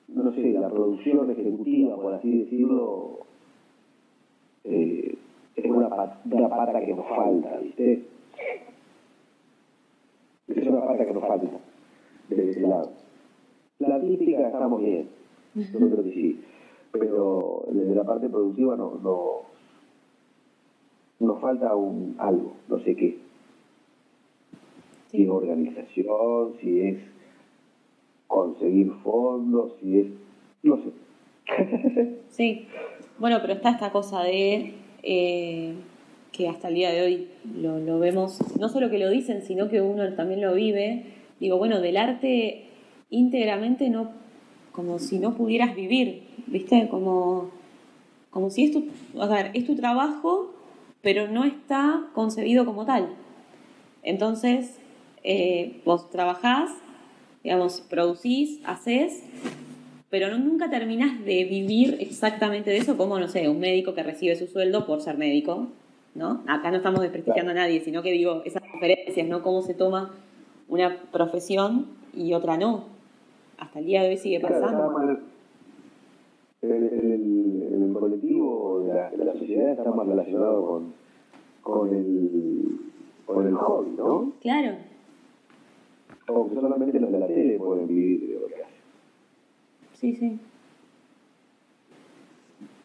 no 0.09 0.31
sé, 0.33 0.53
la 0.53 0.69
producción 0.69 1.31
ejecutiva, 1.31 1.95
por 1.95 2.13
así 2.13 2.39
decirlo, 2.39 3.19
eh, 4.65 5.15
es 5.55 5.65
una, 5.65 5.87
una 6.25 6.49
pata 6.49 6.85
que 6.85 6.93
nos 6.93 7.07
falta, 7.07 7.57
¿viste? 7.57 8.12
Pata 10.85 11.05
que 11.05 11.13
nos 11.13 11.23
falta 11.23 11.47
de 12.29 12.49
ese 12.49 12.61
lado. 12.61 12.91
La 13.79 13.95
artística 13.95 14.47
estamos 14.47 14.81
bien, 14.81 15.07
yo 15.55 15.79
creo 15.79 16.03
que 16.03 16.11
sí, 16.11 16.41
pero 16.91 17.65
desde 17.69 17.95
la 17.95 18.03
parte 18.03 18.29
productiva 18.29 18.75
no, 18.75 18.99
no, 19.03 19.41
nos 21.19 21.41
falta 21.41 21.75
un 21.75 22.15
algo, 22.17 22.53
no 22.67 22.79
sé 22.79 22.95
qué. 22.95 23.17
Si 25.09 25.23
es 25.23 25.29
organización, 25.29 26.53
si 26.61 26.81
es 26.81 26.97
conseguir 28.27 28.91
fondos, 29.03 29.73
si 29.81 29.99
es, 29.99 30.07
no 30.63 30.77
sé. 30.77 32.19
Sí, 32.29 32.67
bueno, 33.19 33.37
pero 33.41 33.53
está 33.53 33.69
esta 33.69 33.91
cosa 33.91 34.23
de 34.23 34.73
eh, 35.03 35.75
que 36.33 36.49
hasta 36.49 36.67
el 36.67 36.75
día 36.75 36.91
de 36.91 37.01
hoy 37.03 37.27
lo, 37.61 37.99
vemos, 37.99 38.39
no 38.59 38.67
solo 38.67 38.89
que 38.89 38.97
lo 38.97 39.09
dicen, 39.09 39.43
sino 39.43 39.69
que 39.69 39.79
uno 39.81 40.11
también 40.15 40.41
lo 40.41 40.53
vive. 40.53 41.03
Digo, 41.39 41.57
bueno, 41.57 41.79
del 41.79 41.95
arte 41.95 42.65
íntegramente 43.11 43.89
no, 43.89 44.11
como 44.71 44.97
si 44.99 45.19
no 45.19 45.35
pudieras 45.35 45.75
vivir, 45.75 46.23
¿viste? 46.47 46.87
Como, 46.89 47.51
como 48.31 48.49
si 48.49 48.65
es 48.65 48.71
tu, 48.71 48.85
a 49.21 49.39
es 49.53 49.65
tu 49.65 49.75
trabajo, 49.75 50.51
pero 51.01 51.27
no 51.27 51.43
está 51.45 52.07
concebido 52.13 52.65
como 52.65 52.85
tal. 52.85 53.09
Entonces, 54.01 54.77
eh, 55.23 55.81
vos 55.85 56.09
trabajás, 56.09 56.71
digamos, 57.43 57.81
producís, 57.89 58.59
haces, 58.65 59.21
pero 60.09 60.29
no- 60.29 60.39
nunca 60.39 60.69
terminás 60.71 61.23
de 61.23 61.43
vivir 61.43 61.97
exactamente 61.99 62.71
de 62.71 62.77
eso 62.77 62.97
como, 62.97 63.19
no 63.19 63.27
sé, 63.27 63.47
un 63.49 63.59
médico 63.59 63.93
que 63.93 64.01
recibe 64.01 64.35
su 64.35 64.47
sueldo 64.47 64.87
por 64.87 65.01
ser 65.01 65.17
médico, 65.17 65.67
¿no? 66.15 66.43
Acá 66.47 66.69
no 66.71 66.77
estamos 66.77 67.01
desprestigiando 67.01 67.51
a 67.51 67.55
nadie, 67.55 67.81
sino 67.81 68.01
que 68.03 68.11
digo, 68.11 68.41
esas 68.45 68.63
diferencias, 68.71 69.27
¿no? 69.27 69.41
Cómo 69.41 69.61
se 69.61 69.73
toma 69.73 70.11
una 70.69 71.01
profesión 71.11 71.87
y 72.13 72.33
otra 72.33 72.57
no. 72.57 72.85
Hasta 73.57 73.79
el 73.79 73.85
día 73.85 74.03
de 74.03 74.09
hoy 74.09 74.17
sigue 74.17 74.39
pasando. 74.39 74.99
el- 74.99 75.19
el, 76.61 77.93
colectivo 77.93 78.81
de 78.85 78.93
la, 78.93 79.09
de 79.11 79.25
la 79.25 79.33
sociedad 79.33 79.69
está 79.71 79.91
más 79.91 80.07
relacionado 80.07 80.65
con, 80.65 80.93
con, 81.61 81.93
el, 81.95 82.79
con 83.25 83.47
el 83.47 83.53
hobby, 83.55 83.91
¿no? 83.97 84.31
Claro, 84.41 84.75
O 86.27 86.49
que 86.49 86.55
solamente 86.55 86.99
los 86.99 87.11
de 87.11 87.19
la 87.19 87.27
tele 87.27 87.57
pueden 87.57 87.87
vivir 87.87 88.27
de 88.29 88.39
lo 88.39 88.47
que 88.47 88.55
hacen. 88.55 88.75
sí, 89.93 90.15
sí. 90.15 90.39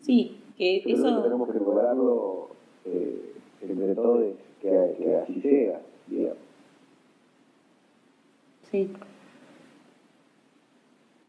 Sí, 0.01 0.37
que 0.57 0.83
que 0.83 0.93
eso... 0.93 1.23
tenemos 1.23 1.51
que 1.51 1.59
lograrlo 1.59 2.49
eh, 2.95 3.33
entre 3.63 3.95
todos, 3.95 4.25
que, 4.61 4.95
que 4.99 5.17
así 5.17 5.41
sea, 5.41 5.81
digamos. 6.07 6.39
Sí, 8.71 8.91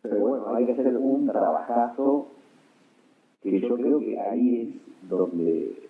Pero 0.01 0.20
bueno, 0.20 0.53
hay 0.55 0.66
que 0.66 0.74
hacer 0.74 0.88
un 0.97 1.26
trabajazo 1.28 2.28
que 3.41 3.60
yo 3.62 3.76
creo 3.76 3.99
que 3.99 4.20
ahí 4.20 4.82
es 5.03 5.10
donde, 5.10 5.89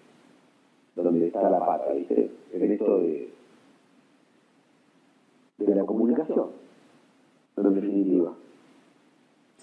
donde 0.95 1.27
está 1.27 1.49
la 1.49 1.59
pata, 1.59 1.91
¿viste? 1.93 2.29
En 2.53 2.71
esto 2.71 2.99
de, 2.99 3.29
de 5.57 5.75
la 5.75 5.85
comunicación, 5.85 6.49
en 7.57 7.73
definitiva. 7.73 8.33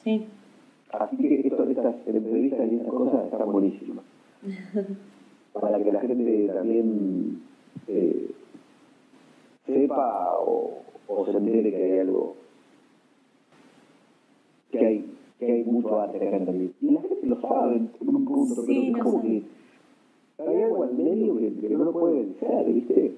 sí. 0.03 0.27
Así 0.93 1.17
que 1.17 1.41
esto, 1.41 1.65
estas 1.65 1.97
entrevistas 2.07 2.61
y 2.73 2.77
estas 2.77 2.93
cosas 2.93 3.25
están 3.27 3.53
buenísimas. 3.53 4.05
Para 5.61 5.83
que 5.83 5.93
la 5.93 6.01
gente 6.01 6.49
también 6.53 7.43
eh, 7.89 8.31
sepa 9.67 10.39
o, 10.41 10.83
o 11.09 11.25
se 11.27 11.33
entere 11.33 11.71
que 11.71 11.77
hay 11.93 11.99
algo, 12.01 12.37
que 14.71 14.79
hay, 14.87 15.05
que 15.39 15.53
hay 15.53 15.65
mucho 15.65 16.01
arte 16.01 16.17
acá 16.27 16.37
en 16.37 16.47
Tandil. 16.47 16.75
Y 16.81 16.91
la 16.93 17.01
gente 17.03 17.27
lo 17.27 17.41
sabe 17.41 17.77
en 17.77 17.91
un 18.01 18.25
punto, 18.25 18.63
Sí, 18.63 18.91
pero 18.93 18.99
es 18.99 19.03
como 19.05 19.23
que 19.23 19.43
hay 20.39 20.63
algo 20.63 20.85
al 20.85 20.95
medio 20.95 21.37
que, 21.39 21.53
que 21.61 21.69
no 21.71 21.85
lo 21.85 21.93
puede 21.93 22.21
vencer, 22.21 22.65
¿viste? 22.67 23.15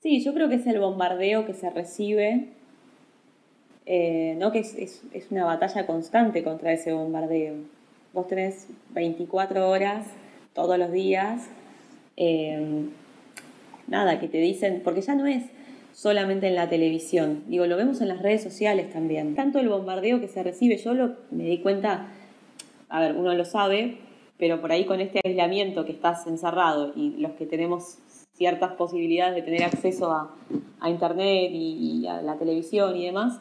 Sí, 0.00 0.20
yo 0.22 0.34
creo 0.34 0.48
que 0.48 0.56
es 0.56 0.66
el 0.66 0.78
bombardeo 0.80 1.46
que 1.46 1.54
se 1.54 1.70
recibe, 1.70 2.48
eh, 3.86 4.36
¿no? 4.38 4.52
Que 4.52 4.60
es, 4.60 4.74
es- 4.76 5.04
es 5.12 5.30
una 5.30 5.44
batalla 5.44 5.86
constante 5.86 6.42
contra 6.42 6.72
ese 6.72 6.92
bombardeo. 6.92 7.54
Vos 8.12 8.26
tenés 8.28 8.68
24 8.94 9.68
horas 9.68 10.06
todos 10.56 10.78
los 10.78 10.90
días, 10.90 11.50
eh, 12.16 12.86
nada, 13.86 14.18
que 14.18 14.26
te 14.26 14.38
dicen, 14.38 14.80
porque 14.82 15.02
ya 15.02 15.14
no 15.14 15.26
es 15.26 15.44
solamente 15.92 16.48
en 16.48 16.54
la 16.54 16.68
televisión, 16.68 17.44
digo, 17.46 17.66
lo 17.66 17.76
vemos 17.76 18.00
en 18.00 18.08
las 18.08 18.22
redes 18.22 18.42
sociales 18.42 18.90
también. 18.90 19.34
Tanto 19.34 19.58
el 19.60 19.68
bombardeo 19.68 20.18
que 20.18 20.28
se 20.28 20.42
recibe, 20.42 20.78
yo 20.78 20.94
lo, 20.94 21.14
me 21.30 21.44
di 21.44 21.58
cuenta, 21.58 22.08
a 22.88 23.00
ver, 23.00 23.16
uno 23.16 23.34
lo 23.34 23.44
sabe, 23.44 23.98
pero 24.38 24.60
por 24.60 24.72
ahí 24.72 24.86
con 24.86 25.00
este 25.00 25.20
aislamiento 25.22 25.84
que 25.84 25.92
estás 25.92 26.26
encerrado 26.26 26.92
y 26.96 27.10
los 27.18 27.32
que 27.32 27.44
tenemos 27.46 27.98
ciertas 28.32 28.72
posibilidades 28.72 29.34
de 29.34 29.42
tener 29.42 29.62
acceso 29.62 30.10
a, 30.10 30.34
a 30.80 30.90
internet 30.90 31.50
y, 31.52 32.00
y 32.02 32.06
a 32.06 32.22
la 32.22 32.36
televisión 32.36 32.96
y 32.96 33.04
demás, 33.04 33.40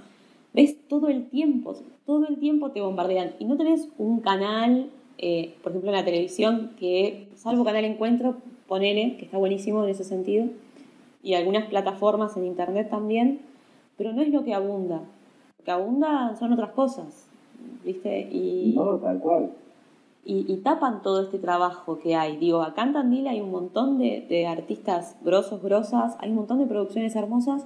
ves 0.54 0.76
todo 0.90 1.08
el 1.08 1.30
tiempo, 1.30 1.76
todo 2.06 2.28
el 2.28 2.40
tiempo 2.40 2.72
te 2.72 2.82
bombardean 2.82 3.36
y 3.40 3.46
no 3.46 3.56
tenés 3.56 3.88
un 3.98 4.20
canal, 4.20 4.90
eh, 5.18 5.56
por 5.64 5.72
ejemplo 5.72 5.92
en 5.92 5.98
la 5.98 6.06
televisión, 6.06 6.72
que 6.80 7.28
salvo 7.36 7.64
Canal 7.64 7.86
Encuentro, 7.86 8.36
ponele, 8.68 9.18
que 9.18 9.26
está 9.26 9.38
buenísimo 9.38 9.84
en 9.84 9.90
ese 9.90 10.04
sentido, 10.04 10.48
y 11.24 11.34
algunas 11.34 11.66
plataformas 11.68 12.36
en 12.38 12.46
internet 12.46 12.90
también, 12.90 13.40
pero 13.98 14.14
no 14.14 14.22
es 14.22 14.30
lo 14.30 14.44
que 14.44 14.54
abunda, 14.54 15.02
lo 15.60 15.66
que 15.66 15.72
abunda 15.72 16.36
son 16.38 16.54
otras 16.54 16.72
cosas, 16.72 17.28
¿viste? 17.84 18.22
Y, 18.32 18.74
No, 18.76 18.98
tal 18.98 19.20
cual. 19.20 19.52
y, 20.26 20.52
y 20.52 20.58
tapan 20.58 21.02
todo 21.02 21.22
este 21.22 21.40
trabajo 21.40 22.00
que 22.00 22.16
hay. 22.16 22.38
Digo, 22.38 22.62
acá 22.62 22.84
en 22.84 22.94
Tandil 22.94 23.28
hay 23.28 23.42
un 23.42 23.52
montón 23.52 23.98
de, 23.98 24.26
de 24.28 24.48
artistas 24.48 25.16
grosos, 25.24 25.62
grosas, 25.64 26.16
hay 26.20 26.30
un 26.30 26.36
montón 26.36 26.60
de 26.60 26.66
producciones 26.66 27.16
hermosas 27.16 27.66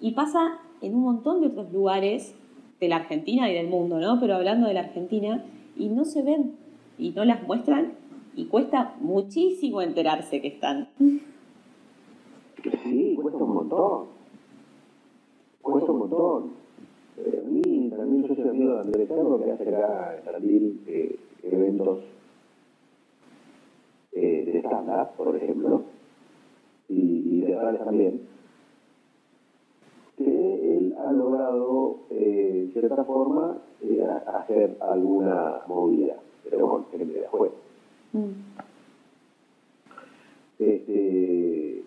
y 0.00 0.12
pasa 0.12 0.58
en 0.82 0.94
un 0.94 1.02
montón 1.02 1.40
de 1.40 1.46
otros 1.48 1.72
lugares 1.72 2.34
de 2.80 2.88
la 2.88 2.96
Argentina 2.96 3.48
y 3.50 3.54
del 3.54 3.68
mundo, 3.68 3.98
¿no? 3.98 4.20
Pero 4.20 4.34
hablando 4.34 4.66
de 4.66 4.74
la 4.74 4.80
Argentina, 4.80 5.44
y 5.76 5.88
no 5.88 6.04
se 6.04 6.22
ven 6.22 6.56
y 6.98 7.10
no 7.10 7.24
las 7.24 7.42
muestran 7.46 7.94
y 8.34 8.46
cuesta 8.46 8.94
muchísimo 9.00 9.82
enterarse 9.82 10.40
que 10.40 10.48
están. 10.48 10.88
Sí, 12.82 13.18
cuesta 13.20 13.42
un 13.42 13.54
montón. 13.54 14.04
Cuesta 15.62 15.92
un 15.92 15.98
montón. 15.98 16.50
Eh, 17.16 17.42
a 17.44 17.48
mí 17.48 17.90
también 17.90 18.26
yo 18.26 18.34
soy 18.34 18.48
amigo 18.48 18.74
de 18.74 18.80
Andrés 18.80 19.08
Cerro 19.08 19.42
que 19.42 19.52
hace 19.52 19.68
acá 19.68 20.16
en 20.42 20.80
eh, 20.86 21.16
eventos 21.42 22.00
eh, 24.12 24.44
de 24.46 24.58
stand-up, 24.60 25.16
por 25.16 25.36
ejemplo, 25.36 25.82
y, 26.88 27.38
y 27.38 27.42
teatrales 27.42 27.84
también, 27.84 28.20
que 30.16 30.76
él 30.76 30.94
ha 30.98 31.12
logrado, 31.12 31.98
eh, 32.10 32.70
de 32.72 32.80
cierta 32.80 33.04
forma, 33.04 33.58
eh, 33.82 34.06
hacer 34.26 34.76
alguna 34.80 35.62
movida, 35.66 36.16
pero 36.50 36.68
con 36.68 36.86
gente 36.90 37.12
de 37.20 37.26
afuera. 37.26 37.54
Mm, 38.12 38.30
Este, 40.58 41.82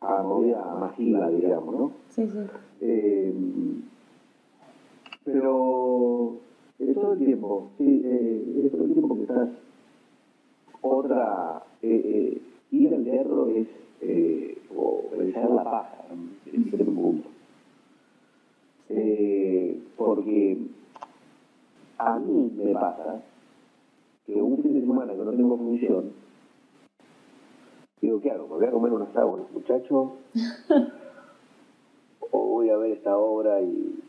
a 0.00 0.22
movida 0.22 0.76
masiva, 0.78 1.28
digamos, 1.28 1.74
¿no? 1.74 1.92
Sí, 2.10 2.28
sí. 2.28 2.38
Eh, 2.80 3.34
pero 5.24 6.36
es 6.78 6.94
todo 6.94 7.12
el 7.14 7.18
tiempo, 7.18 7.70
sí, 7.78 8.02
eh, 8.04 8.62
es 8.66 8.72
todo 8.72 8.84
el 8.84 8.92
tiempo 8.92 9.16
que 9.16 9.22
estás 9.22 9.48
otra, 10.80 11.62
eh, 11.82 12.02
eh, 12.04 12.42
ir 12.70 12.94
al 12.94 13.04
teatro 13.04 13.48
es 13.48 13.66
eh, 14.02 14.58
o 14.76 15.02
pensar 15.16 15.50
la 15.50 15.64
paja 15.64 16.04
en 16.12 16.60
extremo 16.62 17.02
punto. 17.02 17.28
Eh, 18.90 19.80
porque 19.96 20.58
a 21.98 22.18
mí 22.18 22.50
me 22.56 22.72
pasa 22.72 23.22
que 24.26 24.34
un 24.34 24.62
fin 24.62 24.74
de 24.74 24.80
semana 24.80 25.12
que 25.12 25.18
no 25.24 25.30
tengo 25.32 25.56
función, 25.56 26.12
digo, 28.00 28.20
¿qué 28.20 28.30
hago? 28.30 28.44
¿Me 28.48 28.54
voy 28.56 28.66
a 28.66 28.70
comer 28.70 28.92
un 28.92 29.02
asado 29.02 29.30
con 29.30 29.40
los 29.40 29.50
muchachos? 29.52 30.10
¿O 32.30 32.38
voy 32.48 32.70
a 32.70 32.76
ver 32.76 32.92
esta 32.92 33.16
obra 33.16 33.60
y, 33.60 34.00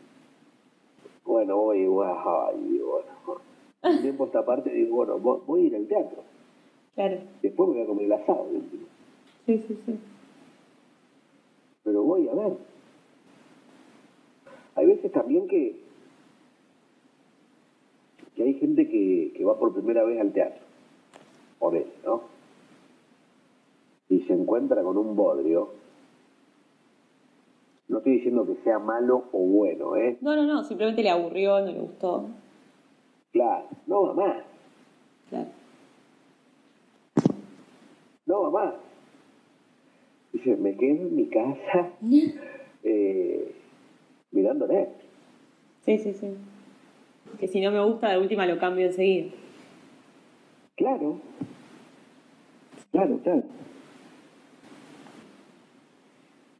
bueno, 1.24 1.56
voy 1.56 1.78
y 1.80 1.86
bueno, 1.86 3.06
un 3.82 4.02
tiempo 4.02 4.26
esta 4.26 4.44
parte 4.44 4.70
digo, 4.70 4.96
bueno, 4.96 5.18
vo- 5.18 5.42
voy 5.46 5.60
a 5.62 5.66
ir 5.66 5.76
al 5.76 5.86
teatro. 5.86 6.24
Claro. 6.94 7.18
Después 7.42 7.68
me 7.68 7.74
voy 7.76 7.82
a 7.84 7.86
comer 7.86 8.04
el 8.06 8.12
asado. 8.12 8.46
Sí, 9.46 9.58
sí, 9.68 9.78
sí. 9.86 9.98
pero 11.84 12.02
voy 12.02 12.28
a 12.28 12.34
ver. 12.34 12.56
Hay 14.74 14.86
veces 14.86 15.12
también 15.12 15.46
que, 15.46 15.76
que 18.36 18.42
hay 18.42 18.54
gente 18.54 18.86
que, 18.88 19.32
que 19.34 19.44
va 19.44 19.58
por 19.58 19.72
primera 19.72 20.04
vez 20.04 20.20
al 20.20 20.32
teatro, 20.32 20.62
por 21.58 21.74
eso, 21.74 21.90
¿no? 22.04 22.22
Y 24.08 24.20
se 24.20 24.34
encuentra 24.34 24.82
con 24.82 24.96
un 24.98 25.16
bodrio. 25.16 25.70
No 27.88 27.98
estoy 27.98 28.14
diciendo 28.14 28.46
que 28.46 28.56
sea 28.62 28.78
malo 28.78 29.24
o 29.32 29.38
bueno, 29.38 29.96
¿eh? 29.96 30.18
No, 30.20 30.36
no, 30.36 30.44
no, 30.44 30.62
simplemente 30.64 31.02
le 31.02 31.10
aburrió, 31.10 31.60
no 31.60 31.72
le 31.72 31.80
gustó. 31.80 32.26
Claro, 33.32 33.66
no 33.86 34.02
va 34.02 34.14
más, 34.14 34.36
Claro. 35.30 35.48
no 38.26 38.42
va 38.42 38.50
más. 38.50 38.74
Dice, 40.32 40.56
me 40.56 40.76
quedo 40.76 41.06
en 41.06 41.16
mi 41.16 41.26
casa 41.28 41.90
eh, 42.82 43.54
mirando 44.30 44.66
Netflix. 44.66 45.04
Sí, 45.84 45.98
sí, 45.98 46.12
sí. 46.12 46.26
Que 47.38 47.48
si 47.48 47.60
no 47.60 47.70
me 47.70 47.82
gusta, 47.84 48.10
de 48.10 48.18
última 48.18 48.46
lo 48.46 48.58
cambio 48.58 48.86
enseguida. 48.86 49.30
Claro. 50.76 51.20
Claro, 52.92 53.18
claro. 53.22 53.42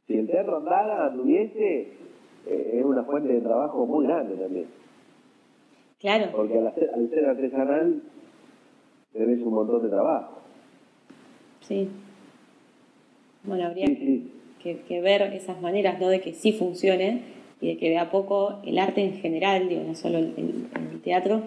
Si 0.07 0.13
el 0.13 0.27
teatro 0.27 0.57
andara, 0.57 1.07
anduviese, 1.07 1.93
eh, 2.45 2.71
es 2.79 2.85
una 2.85 3.03
fuente 3.03 3.33
de 3.33 3.41
trabajo 3.41 3.85
muy 3.85 4.05
grande 4.05 4.35
también. 4.35 4.65
Claro. 5.99 6.31
Porque 6.31 6.57
al, 6.59 6.67
hacer- 6.67 6.91
al 6.93 7.09
ser 7.09 7.25
artesanal, 7.25 8.01
tenés 9.13 9.39
un 9.41 9.53
montón 9.53 9.81
de 9.83 9.89
trabajo. 9.89 10.37
Sí. 11.61 11.89
Bueno, 13.43 13.65
habría 13.65 13.87
Sí, 13.87 13.95
sí. 13.95 14.31
que, 14.61 14.79
que 14.81 15.01
ver 15.01 15.23
esas 15.33 15.59
maneras, 15.61 15.99
¿no? 15.99 16.07
De 16.07 16.21
que 16.21 16.33
sí 16.33 16.53
funcione 16.53 17.21
y 17.61 17.67
de 17.67 17.77
que 17.77 17.89
de 17.89 17.97
a 17.97 18.11
poco 18.11 18.55
el 18.65 18.77
arte 18.79 19.01
en 19.03 19.13
general, 19.13 19.67
digo, 19.69 19.83
no 19.85 19.95
solo 19.95 20.17
el, 20.19 20.33
el- 20.37 20.67
el 20.93 21.01
teatro, 21.01 21.41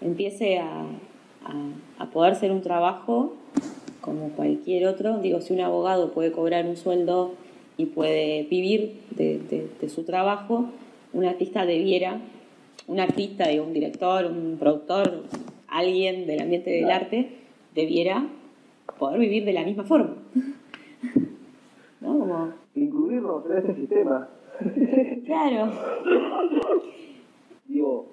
empiece 0.00 0.58
a, 0.58 0.82
a- 0.82 1.72
a 2.02 2.06
poder 2.10 2.36
ser 2.36 2.52
un 2.52 2.60
trabajo 2.62 3.34
como 4.00 4.28
cualquier 4.30 4.86
otro. 4.86 5.18
Digo, 5.18 5.40
si 5.40 5.52
un 5.54 5.60
abogado 5.60 6.12
puede 6.12 6.30
cobrar 6.32 6.66
un 6.66 6.76
sueldo 6.76 7.32
y 7.76 7.86
puede 7.86 8.44
vivir 8.44 9.00
de, 9.10 9.38
de- 9.38 9.68
de 9.80 9.88
su 9.88 10.04
trabajo, 10.04 10.66
un 11.12 11.24
artista 11.24 11.66
debiera, 11.66 12.20
un 12.86 13.00
artista, 13.00 13.48
digo, 13.48 13.64
un 13.64 13.72
director, 13.72 14.26
un 14.26 14.56
productor, 14.58 15.24
alguien 15.68 16.26
del 16.26 16.40
ambiente 16.42 16.70
del 16.70 16.84
Claro. 16.84 17.04
arte, 17.06 17.28
debiera 17.74 18.26
poder 18.98 19.18
vivir 19.18 19.44
de 19.44 19.52
la 19.52 19.64
misma 19.64 19.82
forma. 19.84 20.14
¿No? 22.00 22.18
Como, 22.18 22.52
Incluirnos 22.74 23.44
en 23.50 23.56
este 23.58 23.74
sistema. 23.74 24.28
Claro, 25.26 25.72
Digo, 27.66 28.06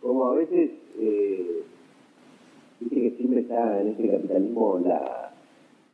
como 0.00 0.26
a 0.26 0.34
veces, 0.36 0.70
eh, 0.98 1.62
viste 2.80 2.94
que 2.96 3.10
siempre 3.16 3.40
está 3.40 3.80
en 3.80 3.88
este 3.88 4.08
capitalismo 4.08 4.78
la, 4.84 5.32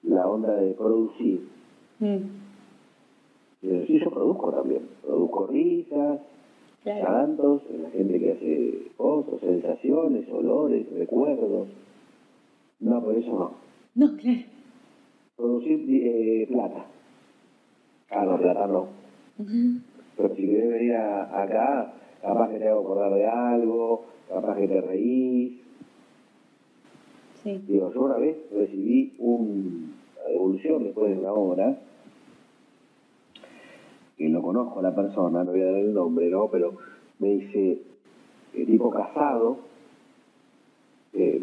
la 0.05 0.29
onda 0.29 0.55
de 0.55 0.73
producir. 0.75 1.41
Mm, 1.99 2.17
Pero 3.63 3.87
sí, 3.87 3.99
yo 3.99 4.11
produzco 4.11 4.53
también. 4.53 4.83
Produzco 5.03 5.47
risas, 5.47 6.21
cantos, 6.85 7.63
la 7.83 7.91
gente 7.91 8.19
que 8.21 8.33
hace 8.33 8.93
cosas, 8.97 9.41
sensaciones, 9.41 10.29
olores, 10.31 10.87
recuerdos. 10.93 11.69
No, 12.81 13.03
por 13.03 13.17
eso 13.17 13.29
no. 13.31 13.51
no, 14.07 14.17
claro, 14.17 14.41
Producir 15.37 15.85
eh, 15.89 16.47
plata. 16.49 16.87
Ah, 18.11 18.25
no, 18.25 18.39
plata 18.39 18.67
no. 18.69 18.87
Pero 20.17 20.35
si 20.35 20.47
querés 20.47 20.71
venir 20.71 20.95
a- 20.95 21.43
acá, 21.43 21.93
capaz 22.23 22.51
que 22.51 22.59
te 22.59 22.69
hago 22.69 22.81
acordar 22.81 23.13
de 23.15 23.27
algo, 23.27 24.05
capaz 24.29 24.57
que 24.57 24.69
te 24.69 24.81
reís. 24.81 25.53
sí, 27.43 27.63
Digo, 27.69 27.93
yo 27.93 28.03
una 28.03 28.17
vez 28.17 28.37
recibí 28.53 29.15
un- 29.19 29.95
una 30.21 30.29
devolución 30.31 30.85
después 30.85 31.11
de 31.13 31.19
una 31.21 31.33
obra, 31.33 31.79
que 34.17 34.29
lo 34.31 34.41
conozco 34.41 34.79
a 34.79 34.83
la 34.83 34.95
persona, 34.95 35.45
no 35.45 35.51
voy 35.53 35.61
a 35.61 35.67
dar 35.67 35.75
el 35.77 35.93
nombre, 35.93 36.29
¿no? 36.31 36.49
Pero 36.49 36.75
me 37.19 37.29
dice, 37.35 37.83
el 38.55 38.67
tipo 38.67 38.89
casado, 38.89 39.59
eh, 41.13 41.41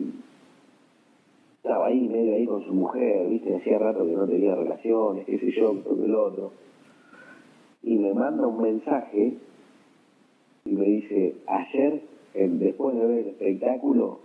estaba 1.57 1.85
ahí, 1.87 2.07
medio 2.07 2.33
ahí 2.33 2.45
con 2.47 2.63
su 2.65 2.73
mujer, 2.73 3.27
¿viste? 3.29 3.55
Hacía 3.55 3.77
rato 3.77 4.05
que 4.05 4.13
no 4.13 4.25
tenía 4.27 4.55
relaciones, 4.55 5.25
qué 5.25 5.37
sé 5.37 5.51
yo, 5.51 5.73
esto 5.73 5.95
que 5.95 6.05
el 6.05 6.15
otro. 6.15 6.51
Y 7.83 7.95
me 7.97 8.13
manda 8.13 8.47
un 8.47 8.61
mensaje 8.61 9.33
y 10.65 10.69
me 10.71 10.85
dice, 10.85 11.35
ayer, 11.47 12.01
después 12.33 12.95
de 12.95 13.05
ver 13.05 13.19
el 13.19 13.27
espectáculo, 13.27 14.19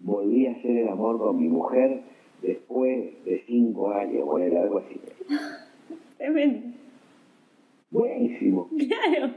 volví 0.00 0.46
a 0.46 0.52
hacer 0.52 0.76
el 0.76 0.88
amor 0.88 1.18
con 1.18 1.38
mi 1.40 1.48
mujer 1.48 2.02
después 2.42 3.24
de 3.24 3.42
cinco 3.46 3.90
años, 3.90 4.24
bueno, 4.24 4.60
algo 4.60 4.78
así. 4.78 5.00
tremendo, 6.18 6.68
Buenísimo, 7.90 8.68
claro, 8.88 9.32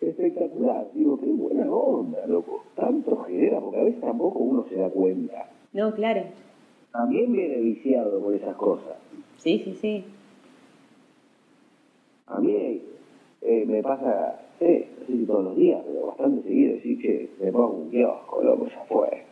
espectacular. 0.00 0.88
Digo, 0.94 1.20
qué 1.20 1.26
buena 1.26 1.70
onda, 1.70 2.26
loco. 2.26 2.64
Tanto 2.74 3.16
genera, 3.24 3.60
porque 3.60 3.80
a 3.80 3.84
veces 3.84 4.00
tampoco 4.00 4.38
uno 4.38 4.64
se 4.68 4.76
da 4.76 4.88
cuenta. 4.88 5.50
no, 5.72 5.94
claro, 5.94 6.22
También 6.92 7.32
viene 7.32 7.56
viciado 7.58 8.18
por 8.20 8.34
esas 8.34 8.56
cosas. 8.56 8.96
sí, 9.36 9.60
sí, 9.64 9.74
sí, 9.74 10.04
A 12.26 12.40
mí 12.40 12.82
eh, 13.42 13.64
me 13.66 13.82
pasa, 13.82 14.40
eh, 14.60 14.88
no 15.00 15.06
sé 15.06 15.12
si 15.12 15.24
todos 15.26 15.44
los 15.44 15.56
días, 15.56 15.82
pero 15.86 16.06
bastante 16.06 16.42
seguido, 16.48 16.74
decir 16.74 16.98
que 17.00 17.30
me 17.40 17.52
pongo 17.52 17.74
un 17.74 17.90
kiosco, 17.90 18.42
loco, 18.42 18.66
ya 18.68 18.84
fue. 18.88 19.24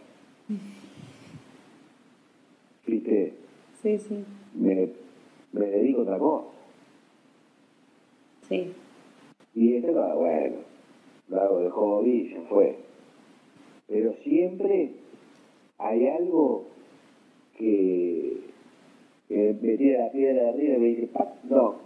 Viste, 2.86 3.32
sí, 3.82 3.98
sí, 3.98 4.24
me, 4.54 4.88
me 5.52 5.66
dedico 5.66 6.00
a 6.00 6.02
otra 6.02 6.18
cosa. 6.18 6.44
sí, 8.48 8.72
Y 9.54 9.74
esto, 9.76 9.92
bueno, 10.16 10.56
lo 11.28 11.40
hago 11.40 11.60
de 11.60 11.70
hobby, 11.70 12.30
ya 12.34 12.40
fue. 12.48 12.76
Pero 13.88 14.12
siempre 14.24 14.90
hay 15.78 16.08
algo 16.08 16.64
que, 17.56 18.36
que 19.28 19.56
me 19.62 19.76
tira 19.78 20.06
la 20.06 20.12
piedra 20.12 20.42
de 20.42 20.48
arriba 20.50 20.74
y 20.74 20.78
me 20.80 20.86
dice, 20.88 21.06
"Pa, 21.08 21.32
no, 21.48 21.76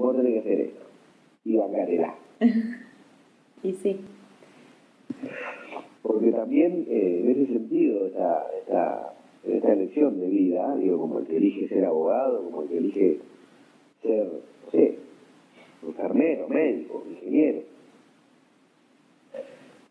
vos 0.00 0.16
tenés 0.16 0.32
que 0.32 0.38
hacer 0.40 0.60
esto. 0.60 0.80
Y 1.44 1.56
bancarela. 1.56 2.14
y 3.62 3.72
sí, 3.72 4.00
Porque 6.02 6.32
también, 6.32 6.86
eh, 6.88 7.20
en 7.22 7.30
ese 7.30 7.52
sentido, 7.52 8.06
esta, 8.06 8.46
esta, 8.58 9.14
esta 9.44 9.72
elección 9.72 10.18
de 10.20 10.26
vida, 10.26 10.74
digo, 10.76 10.98
como 10.98 11.18
el 11.18 11.26
que 11.26 11.36
elige 11.36 11.68
ser 11.68 11.84
abogado, 11.84 12.42
como 12.44 12.62
el 12.62 12.68
que 12.68 12.78
elige 12.78 13.18
ser, 14.02 14.26
no 14.64 14.70
sé, 14.70 14.98
enfermero, 15.86 16.48
médico, 16.48 17.04
ingeniero. 17.08 17.62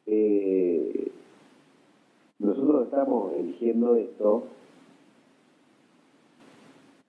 Eh, 0.08 1.12
nosotros 2.40 2.86
estamos 2.86 3.34
eligiendo 3.34 3.96
esto 3.96 4.44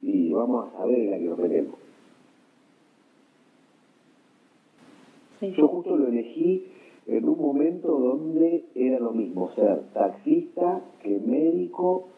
y 0.03 0.32
vamos 0.32 0.68
a 0.68 0.78
saber 0.78 0.98
en 0.98 1.11
la 1.11 1.18
que 1.18 1.24
nos 1.24 1.38
metemos. 1.38 1.89
Sí, 5.41 5.53
Yo 5.57 5.68
justo 5.68 5.97
lo 5.97 6.09
elegí 6.09 6.66
en 7.07 7.28
un 7.28 7.38
momento 7.41 7.88
donde 7.99 8.64
era 8.74 8.99
lo 9.01 9.12
mismo 9.12 9.51
ser 9.55 9.80
taxista, 9.93 10.82
que 11.03 11.18
médico, 11.18 12.09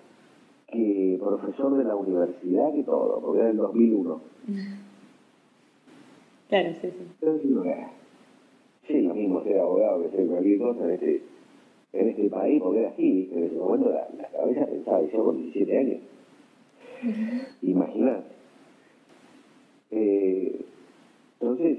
que 0.66 1.18
profesor 1.20 1.76
de 1.76 1.84
la 1.84 1.96
universidad, 1.96 2.72
que 2.72 2.82
todo, 2.82 3.20
porque 3.20 3.40
era 3.40 3.50
el 3.50 3.56
2001. 3.56 4.20
claro, 6.48 6.70
sí, 6.80 6.90
sí, 6.90 6.96
Entonces 7.20 7.50
"Ah, 7.76 7.90
sí, 8.86 9.00
lo 9.02 9.14
mismo 9.14 9.42
ser 9.42 9.58
abogado 9.60 10.02
que 10.02 10.16
ser 10.16 10.26
cualquier 10.26 10.58
cosa 10.58 10.84
en 10.84 10.90
este, 10.90 11.22
en 11.94 12.08
este 12.08 12.28
país, 12.28 12.62
porque 12.62 12.80
era 12.80 12.90
así, 12.90 13.30
en 13.32 13.44
ese 13.44 13.56
momento 13.56 13.90
la, 13.90 14.08
la 14.16 14.28
cabeza 14.28 14.66
pensaba, 14.66 15.02
y 15.02 15.10
yo 15.10 15.24
con 15.24 15.36
17 15.36 15.78
años. 15.78 15.98
Imagínate. 17.62 18.32
Eh, 19.90 20.64
entonces, 21.40 21.78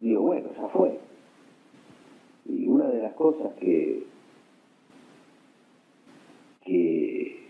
digo, 0.00 0.22
bueno, 0.22 0.48
ya 0.56 0.68
fue. 0.68 0.98
Y 2.46 2.66
una 2.68 2.88
de 2.88 3.02
las 3.02 3.09
cosas 3.20 3.52
que, 3.60 4.04
que, 6.64 7.46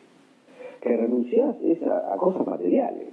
que 0.83 0.97
renunciás 0.97 1.55
es 1.63 1.81
a, 1.85 2.13
a 2.13 2.17
cosas 2.17 2.45
materiales. 2.45 3.07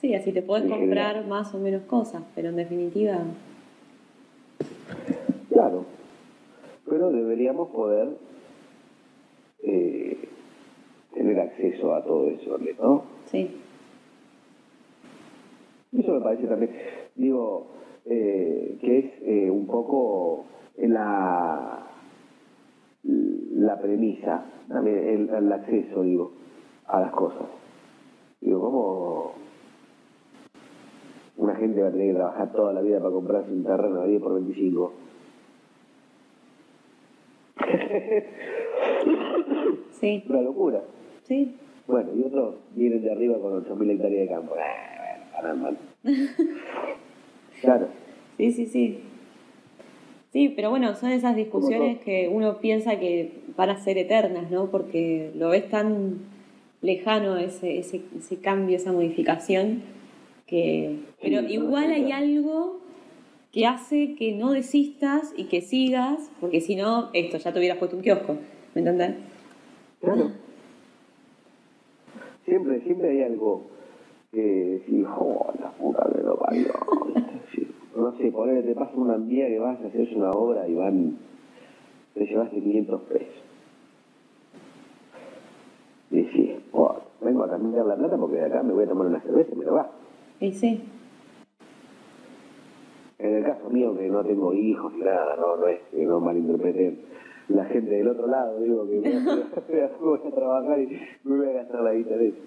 Sí, 0.00 0.14
así 0.14 0.30
te 0.32 0.42
podés 0.42 0.64
En 0.64 0.70
comprar 0.70 1.14
general. 1.16 1.26
más 1.28 1.52
o 1.54 1.58
menos 1.58 1.82
cosas, 1.82 2.22
pero 2.36 2.50
en 2.50 2.56
definitiva, 2.56 3.18
Claro, 5.50 5.84
pero 6.88 7.10
deberíamos 7.10 7.68
poder 7.70 8.08
eh, 9.64 10.16
tener 11.12 11.40
acceso 11.40 11.92
a 11.94 12.04
todo 12.04 12.28
eso, 12.30 12.56
¿no? 12.80 13.02
sí. 13.26 13.56
Eso 15.98 16.12
me 16.12 16.20
parece 16.20 16.46
también, 16.46 16.70
digo, 17.16 17.66
eh, 18.06 18.78
que 18.80 18.98
es 18.98 19.04
eh, 19.22 19.50
un 19.50 19.66
poco 19.66 20.44
la, 20.78 21.86
la 23.04 23.80
premisa, 23.80 24.44
el, 24.84 25.28
el 25.30 25.52
acceso, 25.52 26.02
digo, 26.02 26.32
a 26.86 27.00
las 27.00 27.12
cosas. 27.12 27.46
Digo, 28.40 28.60
¿cómo 28.60 29.32
una 31.36 31.54
gente 31.56 31.82
va 31.82 31.88
a 31.88 31.92
tener 31.92 32.08
que 32.08 32.14
trabajar 32.14 32.52
toda 32.52 32.72
la 32.72 32.80
vida 32.80 32.98
para 32.98 33.12
comprarse 33.12 33.50
un 33.52 33.64
terreno 33.64 34.00
de 34.02 34.08
10 34.08 34.22
por 34.22 34.34
25? 34.34 34.92
Sí, 39.92 40.24
Una 40.28 40.42
locura. 40.42 40.80
sí, 41.24 41.54
Bueno, 41.86 42.10
y 42.14 42.22
otros 42.24 42.54
vienen 42.74 43.02
de 43.02 43.12
arriba 43.12 43.38
con 43.38 43.64
8.000 43.64 43.90
hectáreas 43.90 44.28
de 44.28 44.34
campo. 44.34 44.54
Ah, 44.58 45.54
bueno. 45.54 45.78
Claro. 47.60 47.88
sí, 48.36 48.52
sí, 48.52 48.66
sí. 48.66 48.98
Sí, 50.32 50.52
pero 50.54 50.70
bueno, 50.70 50.94
son 50.94 51.10
esas 51.10 51.34
discusiones 51.34 51.98
que 51.98 52.28
uno 52.28 52.58
piensa 52.58 53.00
que 53.00 53.32
van 53.56 53.70
a 53.70 53.80
ser 53.80 53.98
eternas, 53.98 54.48
¿no? 54.50 54.70
Porque 54.70 55.32
lo 55.34 55.48
ves 55.48 55.68
tan 55.68 56.18
lejano 56.82 57.36
ese, 57.36 57.78
ese, 57.78 58.02
ese 58.16 58.36
cambio, 58.36 58.76
esa 58.76 58.92
modificación, 58.92 59.82
que... 60.46 61.00
Pero 61.20 61.40
igual 61.40 61.90
hay 61.90 62.12
algo 62.12 62.78
que 63.52 63.66
hace 63.66 64.14
que 64.14 64.32
no 64.32 64.52
desistas 64.52 65.32
y 65.36 65.44
que 65.44 65.60
sigas, 65.60 66.30
porque 66.40 66.60
si 66.60 66.76
no, 66.76 67.10
esto, 67.12 67.38
ya 67.38 67.52
te 67.52 67.58
hubieras 67.58 67.78
puesto 67.78 67.96
un 67.96 68.02
kiosco, 68.02 68.36
¿me 68.74 68.80
entendés? 68.82 69.16
Claro. 70.00 70.30
Siempre, 72.44 72.80
siempre 72.80 73.10
hay 73.10 73.22
algo 73.22 73.66
que 74.30 74.40
decís, 74.40 75.04
oh, 75.18 75.52
la 75.60 75.70
puta 75.72 76.08
que 76.14 76.22
lo 76.22 76.38
parió. 76.38 76.72
No 78.00 78.12
sé, 78.16 78.30
ponele, 78.32 78.62
te 78.62 78.74
pasa 78.74 78.92
una 78.96 79.18
día 79.18 79.46
que 79.48 79.58
vas 79.58 79.78
a 79.82 79.86
hacerse 79.86 80.14
una 80.16 80.30
obra 80.30 80.66
y 80.66 80.74
van, 80.74 81.16
te 82.14 82.24
llevaste 82.26 82.60
500 82.60 83.00
pesos. 83.02 83.44
Y 86.10 86.22
decís, 86.22 86.50
oh, 86.72 86.96
vengo 87.20 87.44
a 87.44 87.50
cambiar 87.50 87.86
la 87.86 87.96
plata 87.96 88.16
porque 88.16 88.36
de 88.36 88.46
acá 88.46 88.62
me 88.62 88.72
voy 88.72 88.84
a 88.84 88.88
tomar 88.88 89.06
una 89.06 89.20
cerveza 89.20 89.50
y 89.52 89.56
me 89.58 89.64
lo 89.66 89.74
va. 89.74 89.90
Y 90.40 90.52
sí, 90.52 90.80
En 93.18 93.34
el 93.36 93.44
caso 93.44 93.68
mío, 93.68 93.94
que 93.96 94.08
no 94.08 94.24
tengo 94.24 94.54
hijos 94.54 94.92
ni 94.94 95.00
nada, 95.02 95.36
no, 95.36 95.56
no 95.58 95.66
es 95.68 95.80
que 95.90 96.04
no 96.06 96.20
malinterpreten 96.20 96.98
la 97.48 97.64
gente 97.66 97.90
del 97.90 98.08
otro 98.08 98.26
lado, 98.28 98.58
digo 98.60 98.88
que 98.88 98.98
voy 98.98 99.12
a, 99.12 99.18
voy 99.20 99.80
a- 99.82 99.90
voy 100.00 100.20
a 100.26 100.34
trabajar 100.34 100.80
y 100.80 101.00
me 101.24 101.36
voy 101.36 101.48
a 101.48 101.52
gastar 101.52 101.82
la 101.82 101.92
guita 101.92 102.16
de 102.16 102.28
eso. 102.28 102.38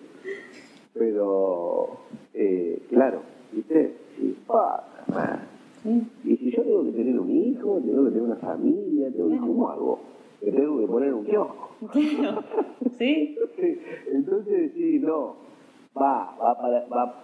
Pero, 0.96 1.88
eh, 2.34 2.82
claro, 2.90 3.22
¿viste? 3.52 3.98
Sí, 4.18 4.36
pa, 4.48 4.84
sí. 5.84 6.02
Y 6.24 6.38
si 6.38 6.52
yo 6.52 6.64
tengo 6.64 6.84
que 6.86 6.92
tener 6.92 7.20
un 7.20 7.32
hijo, 7.32 7.82
tengo 7.86 8.06
que 8.06 8.12
tener 8.12 8.24
una 8.24 8.36
familia, 8.36 9.12
tengo 9.12 9.30
que, 9.30 9.38
¿cómo 9.38 9.70
hago? 9.70 10.00
Que 10.40 10.52
tengo 10.52 10.80
que 10.80 10.88
poner 10.88 11.14
un 11.14 11.26
kiosco. 11.26 11.70
Claro, 11.92 12.44
sí, 12.98 13.36
Sí, 13.60 13.80
Entonces, 14.14 14.72
sí, 14.74 15.00
no, 15.00 15.36
va, 15.96 16.36
va, 16.42 16.58
para, 16.58 16.86
va, 16.86 17.24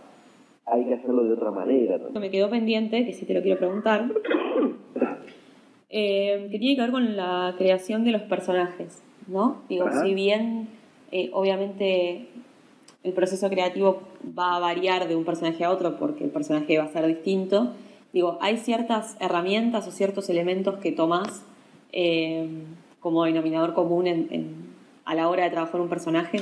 hay 0.65 0.85
que 0.85 0.93
hacerlo 0.95 1.23
de 1.23 1.33
otra 1.33 1.51
manera. 1.51 1.97
¿no? 1.97 2.19
me 2.19 2.29
quedó 2.29 2.49
pendiente, 2.49 3.05
que 3.05 3.13
sí 3.13 3.25
te 3.25 3.33
lo 3.33 3.41
quiero 3.41 3.57
preguntar, 3.57 4.11
eh, 5.89 6.47
que 6.51 6.59
tiene 6.59 6.75
que 6.75 6.81
ver 6.81 6.91
con 6.91 7.15
la 7.15 7.55
creación 7.57 8.03
de 8.03 8.11
los 8.11 8.21
personajes, 8.23 9.01
¿no? 9.27 9.61
Digo, 9.69 9.87
Ajá. 9.87 10.03
si 10.03 10.13
bien 10.13 10.67
eh, 11.11 11.29
obviamente 11.33 12.27
el 13.03 13.13
proceso 13.13 13.49
creativo 13.49 14.01
va 14.37 14.55
a 14.55 14.59
variar 14.59 15.07
de 15.07 15.15
un 15.15 15.25
personaje 15.25 15.63
a 15.63 15.71
otro 15.71 15.97
porque 15.97 16.23
el 16.23 16.29
personaje 16.31 16.77
va 16.77 16.83
a 16.85 16.87
ser 16.89 17.05
distinto, 17.07 17.73
digo, 18.13 18.37
hay 18.41 18.57
ciertas 18.57 19.15
herramientas 19.19 19.87
o 19.87 19.91
ciertos 19.91 20.29
elementos 20.29 20.77
que 20.79 20.91
tomás 20.91 21.45
eh, 21.91 22.47
como 22.99 23.23
denominador 23.25 23.73
común 23.73 24.05
en- 24.07 24.27
en- 24.31 24.55
a 25.05 25.15
la 25.15 25.27
hora 25.29 25.45
de 25.45 25.49
trabajar 25.49 25.81
un 25.81 25.89
personaje. 25.89 26.39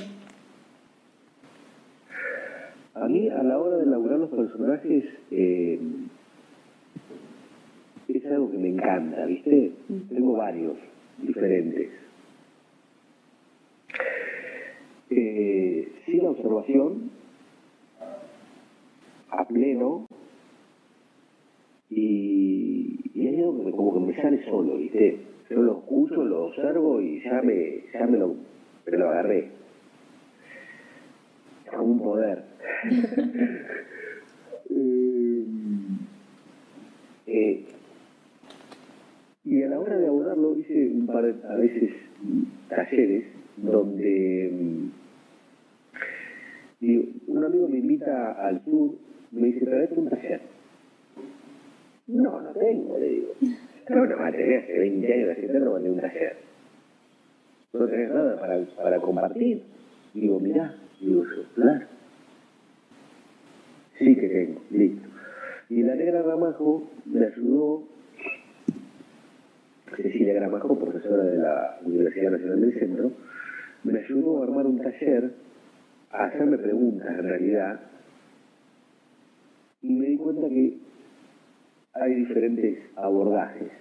A 2.95 3.07
mí, 3.07 3.29
a 3.29 3.43
la 3.43 3.57
hora 3.59 3.77
de 3.77 3.83
elaborar 3.83 4.17
los 4.19 4.29
personajes, 4.29 5.05
eh, 5.31 5.79
es 8.09 8.25
algo 8.25 8.49
que 8.51 8.57
me 8.57 8.69
encanta, 8.69 9.25
¿viste? 9.25 9.71
Tengo 10.09 10.33
varios 10.33 10.73
diferentes. 11.19 11.89
Eh, 15.09 15.87
sin 16.05 16.25
observación, 16.25 17.11
a 19.29 19.47
pleno, 19.47 20.07
y, 21.89 22.99
y 23.13 23.27
hay 23.27 23.39
algo 23.39 23.65
que 23.65 23.71
como 23.71 23.93
que 23.93 23.99
me 24.11 24.21
sale 24.21 24.43
solo, 24.45 24.77
¿viste? 24.77 25.17
Yo 25.49 25.61
lo 25.61 25.77
escucho, 25.79 26.25
lo 26.25 26.45
observo 26.47 27.01
y 27.01 27.21
ya 27.23 27.41
me, 27.41 27.83
ya 27.93 28.05
me 28.05 28.17
lo, 28.17 28.35
me 28.85 28.97
lo 28.97 29.09
agarré. 29.09 29.49
Es 31.65 31.71
como 31.71 31.93
un 31.93 31.99
poder. 31.99 32.43
Eh, 34.69 35.45
eh, 37.25 37.65
y 39.45 39.63
a 39.63 39.69
la 39.69 39.79
hora 39.79 39.97
de 39.97 40.07
abordarlo 40.07 40.57
hice 40.57 40.89
un 40.89 41.07
par 41.07 41.23
de, 41.23 41.47
a 41.47 41.55
veces 41.55 41.91
talleres 42.67 43.23
donde 43.57 44.49
mm, 44.53 44.89
un 47.27 47.43
amigo 47.43 47.67
me 47.67 47.79
invita 47.79 48.33
al 48.33 48.63
sur, 48.63 48.91
me 49.31 49.47
dice, 49.47 49.65
traete 49.65 49.99
un 49.99 50.09
taller. 50.09 50.41
No, 52.07 52.41
no 52.41 52.51
tengo, 52.51 52.97
le 52.97 53.09
digo. 53.09 53.33
No, 53.89 54.05
no, 54.05 54.17
madre, 54.17 54.57
hace 54.57 54.79
20 54.79 55.13
años 55.13 55.29
haciendo 55.31 55.59
no 55.59 55.75
tener 55.75 55.91
un 55.91 55.99
taller. 55.99 56.37
No 57.73 57.85
tenés 57.87 58.09
nada 58.09 58.39
para, 58.39 58.59
para 58.81 58.99
compartir. 58.99 59.63
Digo, 60.13 60.39
mirá, 60.39 60.75
digo 61.01 61.23
yo, 61.25 61.43
claro. 61.55 61.85
Sí 63.97 64.15
que 64.15 64.29
tengo, 64.29 64.61
listo. 64.71 65.07
Y 65.69 65.83
la 65.83 65.95
negra 65.95 66.21
Gramajo 66.21 66.89
me 67.05 67.25
ayudó, 67.25 67.83
Cecilia 69.95 70.33
Gramajo, 70.33 70.79
profesora 70.79 71.23
de 71.23 71.37
la 71.37 71.79
Universidad 71.83 72.31
Nacional 72.31 72.61
del 72.61 72.79
Centro, 72.79 73.11
me 73.87 73.99
ayudó 73.99 74.41
a 74.41 74.43
armar 74.43 74.65
un 74.65 74.79
taller, 74.79 75.31
a 76.11 76.25
hacerme 76.25 76.57
preguntas 76.57 77.07
en 77.07 77.23
realidad, 77.23 77.79
y 79.81 79.93
me 79.93 80.07
di 80.07 80.17
cuenta 80.17 80.49
que 80.49 80.77
hay 81.93 82.13
diferentes 82.15 82.79
abordajes, 82.95 83.71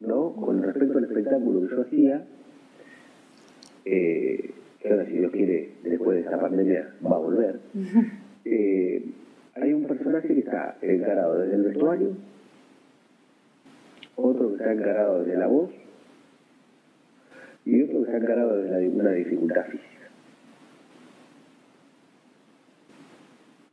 ¿no? 0.00 0.34
Con 0.34 0.62
respecto 0.62 0.98
al 0.98 1.04
espectáculo 1.04 1.62
que 1.62 1.74
yo 1.74 1.82
hacía, 1.82 2.26
eh, 3.84 4.50
que 4.80 4.90
ahora 4.90 5.06
si 5.06 5.12
Dios 5.12 5.32
quiere, 5.32 5.70
después 5.84 6.16
de 6.16 6.24
esta 6.24 6.38
pandemia 6.38 6.94
va 7.04 7.16
a 7.16 7.20
volver, 7.20 7.60
eh, 8.44 9.04
hay 9.54 9.72
un 9.72 9.84
personaje 9.84 10.28
que 10.28 10.40
está 10.40 10.76
encarado 10.82 11.38
desde 11.38 11.56
el 11.56 11.62
vestuario, 11.62 12.10
otro 14.16 14.48
que 14.48 14.54
está 14.56 14.72
encarado 14.72 15.24
desde 15.24 15.38
la 15.38 15.46
voz 15.46 15.70
y 17.66 17.82
otro 17.82 17.98
que 17.98 18.04
está 18.04 18.16
encarado 18.18 18.56
desde 18.62 18.80
la- 18.88 18.88
una 18.94 19.10
dificultad 19.12 19.64
física. 19.66 20.08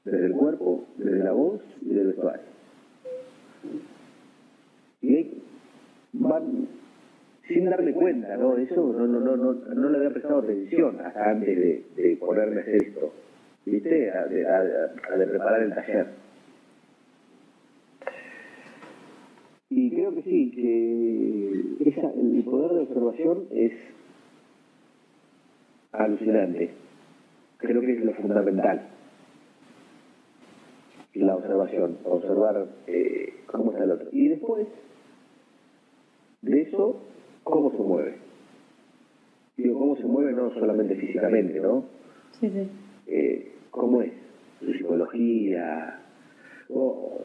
Desde 0.04 0.26
el 0.26 0.34
cuerpo, 0.34 0.86
desde 0.98 1.24
la 1.24 1.32
voz 1.32 1.62
y 1.82 1.90
desde 1.90 2.02
el 2.02 2.08
vestuario. 2.08 2.44
Y 5.02 5.16
ahí 5.16 5.42
sin 7.48 7.66
darme 7.66 7.94
cuenta, 7.94 8.36
¿no? 8.38 8.58
Eso 8.58 8.94
no, 8.98 9.06
no, 9.06 9.20
no, 9.20 9.36
no, 9.36 9.54
no 9.54 9.90
le 9.90 9.98
había 9.98 10.10
prestado 10.12 10.40
atención 10.40 11.00
hasta 11.02 11.30
antes 11.32 11.58
de, 11.58 11.86
de 11.96 12.16
ponerme 12.18 12.58
a 12.60 12.62
hacer 12.62 12.76
esto, 12.84 13.14
¿viste? 13.66 13.90
De- 13.90 14.48
a- 14.48 14.90
a 15.12 15.18
de 15.18 15.28
preparar 15.28 15.62
el 15.64 15.74
taller. 15.74 16.08
Y, 19.70 19.88
Y 19.88 19.93
creo 20.04 20.16
que 20.16 20.24
sí, 20.24 20.52
que 20.52 21.90
esa, 21.90 22.12
el 22.12 22.44
poder 22.44 22.72
de 22.74 22.80
observación 22.82 23.48
es 23.52 23.72
alucinante. 25.94 26.72
Creo 27.58 27.80
que 27.80 27.94
es 27.94 28.04
lo 28.04 28.14
fundamental. 28.16 28.90
La 31.14 31.36
observación, 31.36 32.00
observar 32.04 32.68
eh, 32.88 33.34
cómo 33.46 33.72
está 33.72 33.86
el 33.86 33.92
otro. 33.92 34.10
Y 34.12 34.28
después 34.28 34.68
de 36.42 36.62
eso, 36.64 37.00
cómo 37.44 37.72
se 37.72 37.78
mueve. 37.78 38.16
Digo, 39.56 39.80
cómo 39.80 39.96
se 39.96 40.04
mueve 40.04 40.34
no 40.34 40.54
solamente 40.54 40.96
físicamente, 40.96 41.62
¿no? 41.62 41.86
Sí, 42.42 42.50
sí. 42.50 42.68
Eh, 43.08 43.52
¿Cómo 43.70 44.02
es? 44.02 44.12
Su 44.60 44.74
psicología. 44.74 46.02
O 46.70 47.22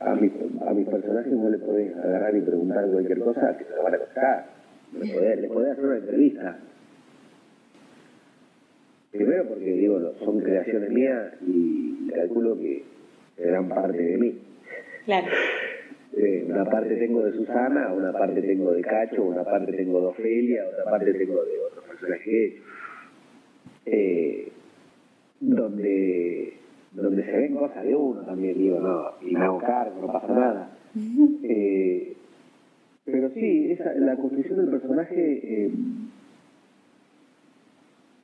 a, 0.00 0.14
mi, 0.14 0.30
a 0.66 0.74
mis 0.74 0.88
personajes 0.88 1.32
no 1.32 1.48
le 1.48 1.58
podés 1.58 1.96
agarrar 1.96 2.36
y 2.36 2.40
preguntar 2.40 2.86
cualquier 2.90 3.18
cosa 3.20 3.56
que 3.56 3.64
te 3.64 3.82
van 3.82 3.94
a 3.94 3.98
contar. 3.98 4.46
Le 4.92 5.12
podés, 5.12 5.40
le 5.40 5.48
podés 5.48 5.72
hacer 5.72 5.84
una 5.84 5.96
entrevista. 5.96 6.58
Primero 9.10 9.48
porque, 9.48 9.72
digo, 9.72 10.12
son 10.24 10.40
creaciones 10.40 10.90
mías 10.90 11.32
y 11.46 12.08
calculo 12.14 12.58
que 12.58 12.84
gran 13.38 13.68
parte 13.68 14.02
de 14.02 14.16
mí. 14.16 14.38
Claro. 15.04 15.26
Eh, 16.18 16.46
una 16.48 16.64
parte 16.64 16.96
tengo 16.96 17.22
de 17.22 17.32
Susana, 17.32 17.92
una 17.92 18.10
parte 18.10 18.40
tengo 18.40 18.72
de 18.72 18.80
Cacho, 18.80 19.22
una 19.22 19.44
parte 19.44 19.70
tengo 19.72 20.00
de 20.00 20.06
Ofelia, 20.06 20.64
otra 20.66 20.84
parte 20.84 21.12
tengo 21.12 21.44
de 21.44 21.58
otro 21.58 21.82
personaje 21.82 22.56
eh, 23.84 24.48
donde, 25.40 26.54
donde 27.02 27.24
se 27.24 27.32
ven 27.32 27.54
cosas 27.54 27.84
de 27.84 27.94
uno 27.94 28.22
también, 28.22 28.56
digo, 28.56 28.80
no, 28.80 29.10
y 29.20 29.36
me 29.36 29.44
hago 29.44 29.58
cargo, 29.58 30.00
no 30.00 30.10
pasa 30.12 30.28
nada. 30.28 30.70
Eh, 31.48 32.16
pero 33.04 33.30
sí, 33.30 33.70
esa, 33.70 33.92
la 33.92 34.16
construcción 34.16 34.56
del 34.56 34.68
personaje 34.70 35.14
eh, 35.14 35.70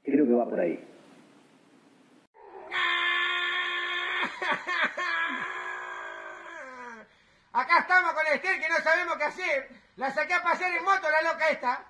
creo 0.03 0.27
que 0.27 0.33
va 0.33 0.49
por 0.49 0.59
ahí. 0.59 0.73
Acá 7.53 7.79
estamos 7.81 8.15
con 8.15 8.27
Esther 8.35 8.59
que 8.59 8.69
no 8.71 8.77
sabemos 8.83 9.17
qué 9.19 9.25
hacer. 9.25 9.69
La 9.97 10.11
saqué 10.11 10.33
a 10.33 10.43
pasear 10.43 10.75
en 10.75 10.85
moto, 10.85 11.07
la 11.11 11.21
loca 11.31 11.51
esta. 11.51 11.85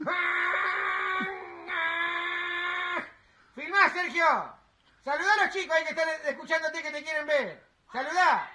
Filmá, 3.54 3.88
Sergio. 3.88 4.59
Saludá 5.04 5.32
a 5.32 5.44
los 5.44 5.54
chicos 5.54 5.76
ahí 5.76 5.84
que 5.84 5.90
están 5.90 6.08
escuchándote 6.26 6.82
que 6.82 6.90
te 6.90 7.02
quieren 7.02 7.26
ver. 7.26 7.62
Saludá. 7.92 8.50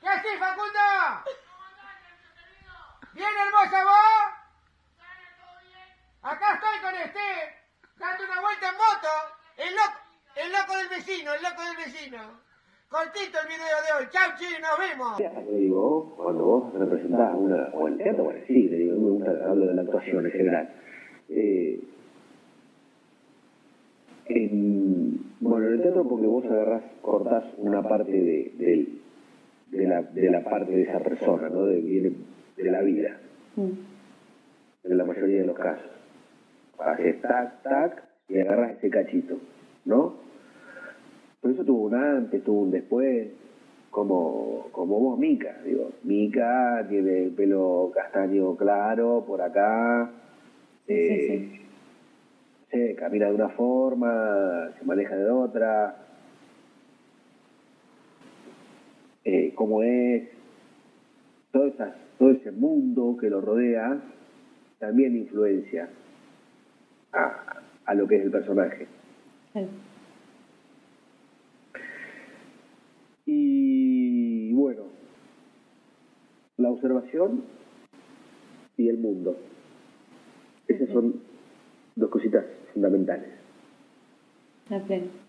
¿Qué 0.00 0.08
haces, 0.08 0.38
Facundo? 0.38 0.78
¿Bien 3.12 3.28
hermosa 3.46 3.84
vos? 3.84 4.38
Acá 6.22 6.54
estoy 6.54 6.78
con 6.82 6.94
Esther, 6.94 7.54
dando 7.96 8.24
una 8.24 8.40
vuelta 8.40 8.68
en 8.68 8.74
moto. 8.74 9.08
El 9.56 9.74
loco, 9.74 9.98
el 10.36 10.52
loco 10.52 10.76
del 10.76 10.88
vecino, 10.88 11.34
el 11.34 11.42
loco 11.42 11.62
del 11.62 11.76
vecino. 11.76 12.40
Cortito 12.88 13.38
el 13.40 13.48
video 13.48 13.82
de 13.86 13.92
hoy. 13.98 14.08
Chau, 14.10 14.32
chi, 14.36 14.46
nos 14.60 14.78
vemos. 14.78 15.20
Le 15.20 15.58
digo, 15.58 16.14
cuando 16.16 16.44
vos 16.44 16.74
representás 16.74 17.34
una, 17.34 17.68
o 17.74 17.86
el 17.86 17.98
teatro 17.98 18.24
o 18.24 18.30
en 18.32 18.38
el 18.38 18.46
cine, 18.46 18.76
digo, 18.76 18.92
me 18.98 19.10
gusta, 19.10 19.30
hablo 19.48 19.66
de 19.66 19.74
la 19.74 19.82
actuación 19.82 20.26
en 20.26 20.32
general. 20.32 20.74
Eh, 21.28 21.80
en, 24.26 25.27
bueno, 25.40 25.66
en 25.68 25.72
el 25.74 25.82
teatro 25.82 26.04
porque 26.08 26.26
vos 26.26 26.44
agarrás, 26.44 26.82
cortás 27.02 27.44
una 27.58 27.82
parte 27.82 28.10
de, 28.12 28.52
de, 28.58 28.88
de 29.70 29.86
la, 29.86 30.02
de 30.02 30.30
la 30.30 30.42
parte 30.44 30.72
de 30.72 30.82
esa 30.82 30.98
persona, 31.00 31.48
¿no? 31.48 31.64
De, 31.66 31.80
viene 31.80 32.12
de 32.56 32.70
la 32.70 32.80
vida, 32.82 33.18
Mm. 33.56 33.70
en 34.84 34.98
la 34.98 35.04
mayoría 35.04 35.40
de 35.40 35.46
los 35.46 35.56
casos. 35.56 35.90
Haces 36.78 37.20
tac, 37.20 37.62
tac, 37.62 38.02
y 38.28 38.38
agarras 38.38 38.76
ese 38.78 38.88
cachito, 38.90 39.38
¿no? 39.84 40.14
Pero 41.40 41.54
eso 41.54 41.64
tuvo 41.64 41.86
un 41.86 41.94
antes, 41.94 42.42
tuvo 42.44 42.60
un 42.62 42.70
después, 42.70 43.28
como, 43.90 44.68
como 44.72 45.00
vos, 45.00 45.18
Mica. 45.18 45.56
Digo, 45.64 45.90
Mica 46.04 46.84
tiene 46.88 47.24
el 47.24 47.30
pelo 47.32 47.90
castaño 47.94 48.56
claro 48.56 49.24
por 49.26 49.40
acá, 49.42 50.10
Sí, 50.86 50.94
eh, 50.94 51.50
sí, 51.52 51.60
se 52.70 52.94
camina 52.96 53.26
de 53.26 53.34
una 53.34 53.48
forma, 53.50 54.70
se 54.78 54.84
maneja 54.84 55.16
de 55.16 55.30
otra, 55.30 55.96
eh, 59.24 59.52
cómo 59.54 59.82
es, 59.82 60.28
todo, 61.52 61.66
esas, 61.66 61.94
todo 62.18 62.30
ese 62.30 62.50
mundo 62.50 63.16
que 63.18 63.30
lo 63.30 63.40
rodea 63.40 63.98
también 64.78 65.16
influencia 65.16 65.88
a, 67.12 67.62
a 67.86 67.94
lo 67.94 68.06
que 68.06 68.16
es 68.16 68.24
el 68.24 68.30
personaje. 68.30 68.86
Y 73.24 74.52
bueno, 74.52 74.82
la 76.58 76.70
observación 76.70 77.44
y 78.76 78.88
el 78.88 78.98
mundo. 78.98 79.36
Esas 80.68 80.88
son 80.90 81.20
dos 81.96 82.10
cositas 82.10 82.44
fundamentales. 82.78 83.28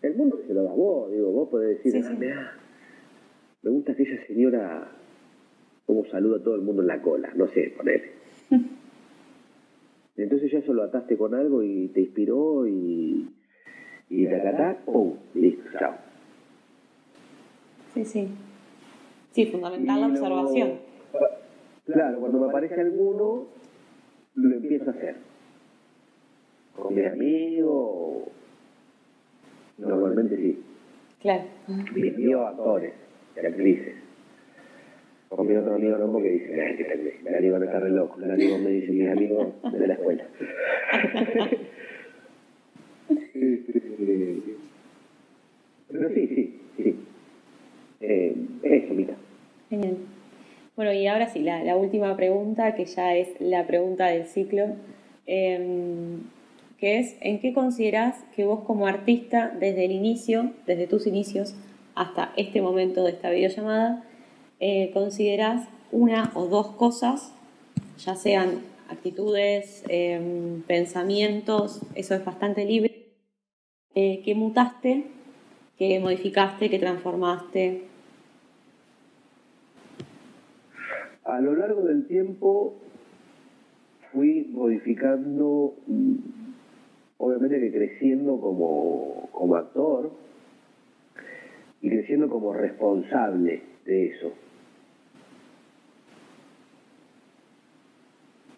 El 0.02 0.16
mundo 0.16 0.40
se 0.46 0.54
lo 0.54 0.64
das 0.64 0.76
vos, 0.76 1.12
digo, 1.12 1.32
vos 1.32 1.50
podés 1.50 1.78
decir, 1.78 1.92
Sí, 1.94 2.02
"Ah, 2.06 2.10
sí. 2.12 2.18
mirá, 2.18 2.54
me 3.64 3.72
gusta 3.72 3.92
aquella 3.94 4.26
señora 4.28 4.92
como 5.86 6.06
saluda 6.06 6.38
a 6.38 6.44
todo 6.44 6.56
el 6.56 6.62
mundo 6.62 6.82
en 6.84 6.88
la 6.88 7.02
cola, 7.02 7.32
no 7.36 7.48
sé, 7.48 7.74
ponele. 7.76 8.12
Entonces 10.18 10.52
ya 10.52 10.60
eso 10.60 10.74
lo 10.74 10.84
ataste 10.84 11.18
con 11.18 11.34
algo 11.34 11.64
y 11.64 11.88
te 11.88 12.02
inspiró 12.02 12.68
y, 12.68 13.30
y 14.10 14.28
tacatá, 14.28 14.78
pum, 14.86 15.14
listo, 15.34 15.64
chao. 15.80 15.96
Sí, 17.94 18.04
sí. 18.06 18.28
Sí, 19.32 19.46
fundamental 19.48 20.02
la 20.02 20.08
lo- 20.08 20.14
observación. 20.14 20.72
Claro, 21.86 22.20
cuando 22.20 22.40
me 22.42 22.48
aparece 22.48 22.80
alguno, 22.82 23.48
lo 24.36 24.56
empiezo 24.56 24.90
a 24.90 24.94
hacer. 24.94 25.16
Con 26.82 26.96
mis 26.96 27.06
amigos, 27.08 28.24
normalmente 29.78 30.38
sí. 30.38 30.64
Claro. 31.22 31.44
Mis 31.94 32.14
amigos 32.16 32.48
actores 32.48 32.94
y 33.36 33.46
actrices. 33.46 33.96
Con 35.30 35.48
mi 35.48 35.56
otro 35.56 35.76
amigo 35.76 35.98
no, 35.98 36.12
porque 36.12 36.30
dice, 36.30 36.62
"Ay, 36.62 36.76
que 36.78 37.20
el 37.30 37.36
amigo 37.36 37.60
no 37.60 37.66
está 37.66 37.80
re 37.80 37.90
loco. 37.92 38.20
El 38.22 38.32
amigo 38.32 38.58
me 38.58 38.70
dice, 38.72 38.92
mis 38.92 39.10
amigos 39.10 39.48
de 39.72 39.88
la 39.88 39.94
escuela. 39.94 40.26
Pero 45.92 46.10
sí, 46.10 46.28
sí, 46.28 46.60
sí. 46.78 46.96
Eh, 48.02 48.36
eso, 48.64 48.94
Mica. 48.94 49.14
Genial. 49.70 49.98
Bueno, 50.76 50.94
y 50.94 51.08
ahora 51.08 51.28
sí, 51.28 51.40
la, 51.40 51.64
la 51.64 51.76
última 51.76 52.16
pregunta, 52.16 52.74
que 52.76 52.86
ya 52.86 53.16
es 53.16 53.30
la 53.40 53.68
pregunta 53.68 54.08
del 54.08 54.26
ciclo, 54.26 54.68
em, 55.26 56.22
que 56.80 57.00
es, 57.00 57.18
¿en 57.22 57.40
qué 57.40 57.54
considerás 57.54 58.24
que 58.36 58.46
vos 58.46 58.62
como 58.62 58.88
artista, 58.88 59.56
desde 59.60 59.86
el 59.86 59.92
inicio, 59.92 60.52
desde 60.66 60.88
tus 60.88 61.08
inicios 61.08 61.56
hasta 61.96 62.32
este 62.38 62.62
momento 62.62 63.04
de 63.04 63.12
esta 63.12 63.30
videollamada, 63.30 64.04
eh, 64.60 64.92
considerás 64.94 65.68
una 65.92 66.32
o 66.36 66.48
dos 66.48 66.68
cosas, 66.68 67.34
ya 67.98 68.16
sean 68.16 68.62
actitudes, 68.90 69.84
em, 69.90 70.62
pensamientos, 70.64 71.82
eso 71.96 72.16
es 72.16 72.24
bastante 72.24 72.66
libre, 72.66 73.14
eh, 73.96 74.22
que 74.24 74.34
mutaste, 74.36 75.06
que 75.78 76.00
modificaste, 76.00 76.70
que 76.70 76.80
transformaste? 76.80 77.84
A 81.26 81.42
lo 81.42 81.56
largo 81.56 81.82
del 81.82 82.08
tiempo 82.08 82.76
fui 84.12 84.48
modificando, 84.52 85.76
mm, 85.88 86.39
obviamente 87.20 87.60
que 87.60 87.72
creciendo 87.72 88.40
como, 88.40 89.30
como 89.32 89.56
actor 89.56 90.12
y 91.82 91.90
creciendo 91.90 92.30
como 92.30 92.54
responsable 92.54 93.62
de 93.86 94.06
eso. 94.08 94.34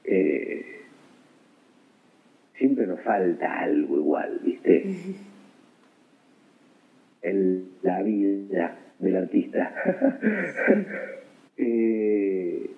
Eh, 0.03 0.65
siempre 2.57 2.85
nos 2.85 3.01
falta 3.01 3.59
algo 3.59 3.97
igual, 3.97 4.39
¿viste? 4.43 4.95
En 7.23 7.69
la 7.81 8.01
vida 8.03 8.77
del 8.99 9.15
artista. 9.17 9.73
Eh, 11.63 12.71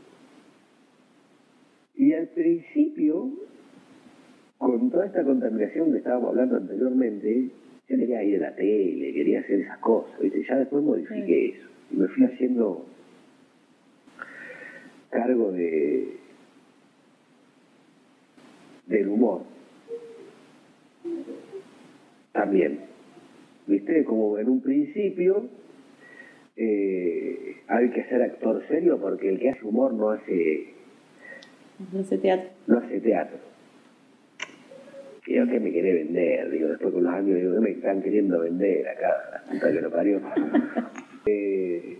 y 1.95 2.11
al 2.11 2.27
principio, 2.27 3.31
con 4.63 4.89
toda 4.89 5.05
esta 5.05 5.23
contaminación 5.23 5.91
que 5.91 5.97
estábamos 5.97 6.29
hablando 6.29 6.55
anteriormente, 6.55 7.49
yo 7.89 7.97
quería 7.97 8.23
ir 8.23 8.37
a 8.37 8.49
la 8.49 8.55
tele, 8.55 9.11
quería 9.13 9.41
hacer 9.41 9.59
esas 9.59 9.77
cosas, 9.79 10.17
¿viste? 10.21 10.41
ya 10.47 10.57
después 10.57 10.81
modifiqué 10.81 11.49
eso 11.49 11.67
y 11.91 11.97
me 11.97 12.07
fui 12.07 12.23
haciendo 12.23 12.85
cargo 15.09 15.51
de 15.51 16.17
del 18.87 19.07
humor. 19.09 19.41
También. 22.31 22.79
¿Viste? 23.67 24.03
Como 24.05 24.37
en 24.37 24.49
un 24.49 24.61
principio 24.61 25.45
eh, 26.55 27.57
hay 27.67 27.89
que 27.89 28.03
ser 28.05 28.21
actor 28.21 28.63
serio 28.69 28.97
porque 28.99 29.29
el 29.29 29.39
que 29.39 29.49
hace 29.49 29.65
humor 29.65 29.93
no 29.93 30.11
hace 30.11 30.73
No 31.91 31.99
hace 31.99 32.17
teatro. 32.17 32.49
no 32.67 32.77
hace 32.77 33.01
teatro. 33.01 33.52
Y 35.25 35.35
yo 35.35 35.47
que 35.47 35.59
me 35.59 35.71
quiere 35.71 35.93
vender, 35.93 36.49
digo, 36.51 36.67
después 36.69 36.93
con 36.93 37.03
los 37.03 37.13
años 37.13 37.37
digo, 37.39 37.53
¿qué 37.53 37.59
me 37.61 37.69
están 37.71 38.01
queriendo 38.01 38.39
vender 38.41 38.87
acá? 38.89 39.07
La 39.31 39.51
puta 39.51 39.71
que 39.71 39.81
lo 39.81 39.91
parió. 39.91 40.21
Eh, 41.25 41.99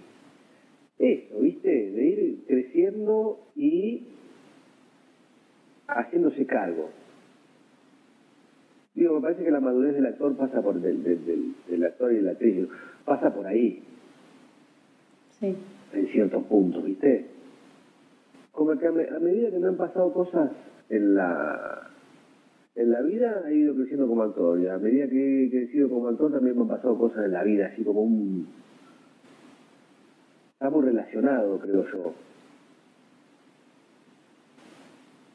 eso, 1.00 1.40
¿viste? 1.40 1.70
De 1.70 2.04
ir 2.04 2.44
creciendo 2.46 3.40
y 3.56 4.10
haciéndose 5.88 6.46
cargo. 6.46 6.90
Digo, 8.94 9.16
me 9.16 9.22
parece 9.22 9.46
que 9.46 9.52
la 9.52 9.62
madurez 9.62 9.94
del 9.96 10.06
actor 10.08 10.36
pasa 10.36 10.62
por, 10.62 10.80
del, 10.82 11.02
del, 11.06 11.26
del, 11.26 11.54
del 11.70 11.84
actor 11.86 12.12
y 12.12 12.16
de 12.18 12.22
la 12.22 12.32
actriz, 12.32 12.68
pasa 13.06 13.34
por 13.34 13.48
ahí, 13.48 13.82
Sí. 15.40 15.56
en 15.94 16.08
ciertos 16.10 16.44
puntos, 16.44 16.84
¿viste? 16.84 17.26
Como 18.52 18.78
que 18.78 18.88
a, 18.88 18.92
me- 18.92 19.08
a 19.08 19.20
medida 19.20 19.52
que 19.52 19.58
me 19.60 19.68
han 19.70 19.78
pasado 19.78 20.12
cosas 20.14 20.52
en 20.90 21.16
la 21.16 21.90
en 22.76 22.92
la 22.92 23.02
vida 23.02 23.44
he 23.48 23.56
ido 23.56 23.76
creciendo 23.76 24.08
como 24.08 24.24
actor 24.24 24.60
y 24.60 24.68
a 24.68 24.78
medida 24.78 25.08
que 25.08 25.46
he 25.46 25.50
crecido 25.50 25.90
como 25.90 26.08
actor 26.08 26.32
también 26.32 26.56
me 26.56 26.64
han 26.64 26.68
pasado 26.68 26.98
cosas 26.98 27.26
en 27.26 27.32
la 27.32 27.44
vida, 27.44 27.68
así 27.68 27.84
como 27.84 28.02
un... 28.02 28.48
Está 30.54 30.70
muy 30.70 30.86
relacionado, 30.86 31.60
creo 31.60 31.86
yo. 31.92 32.14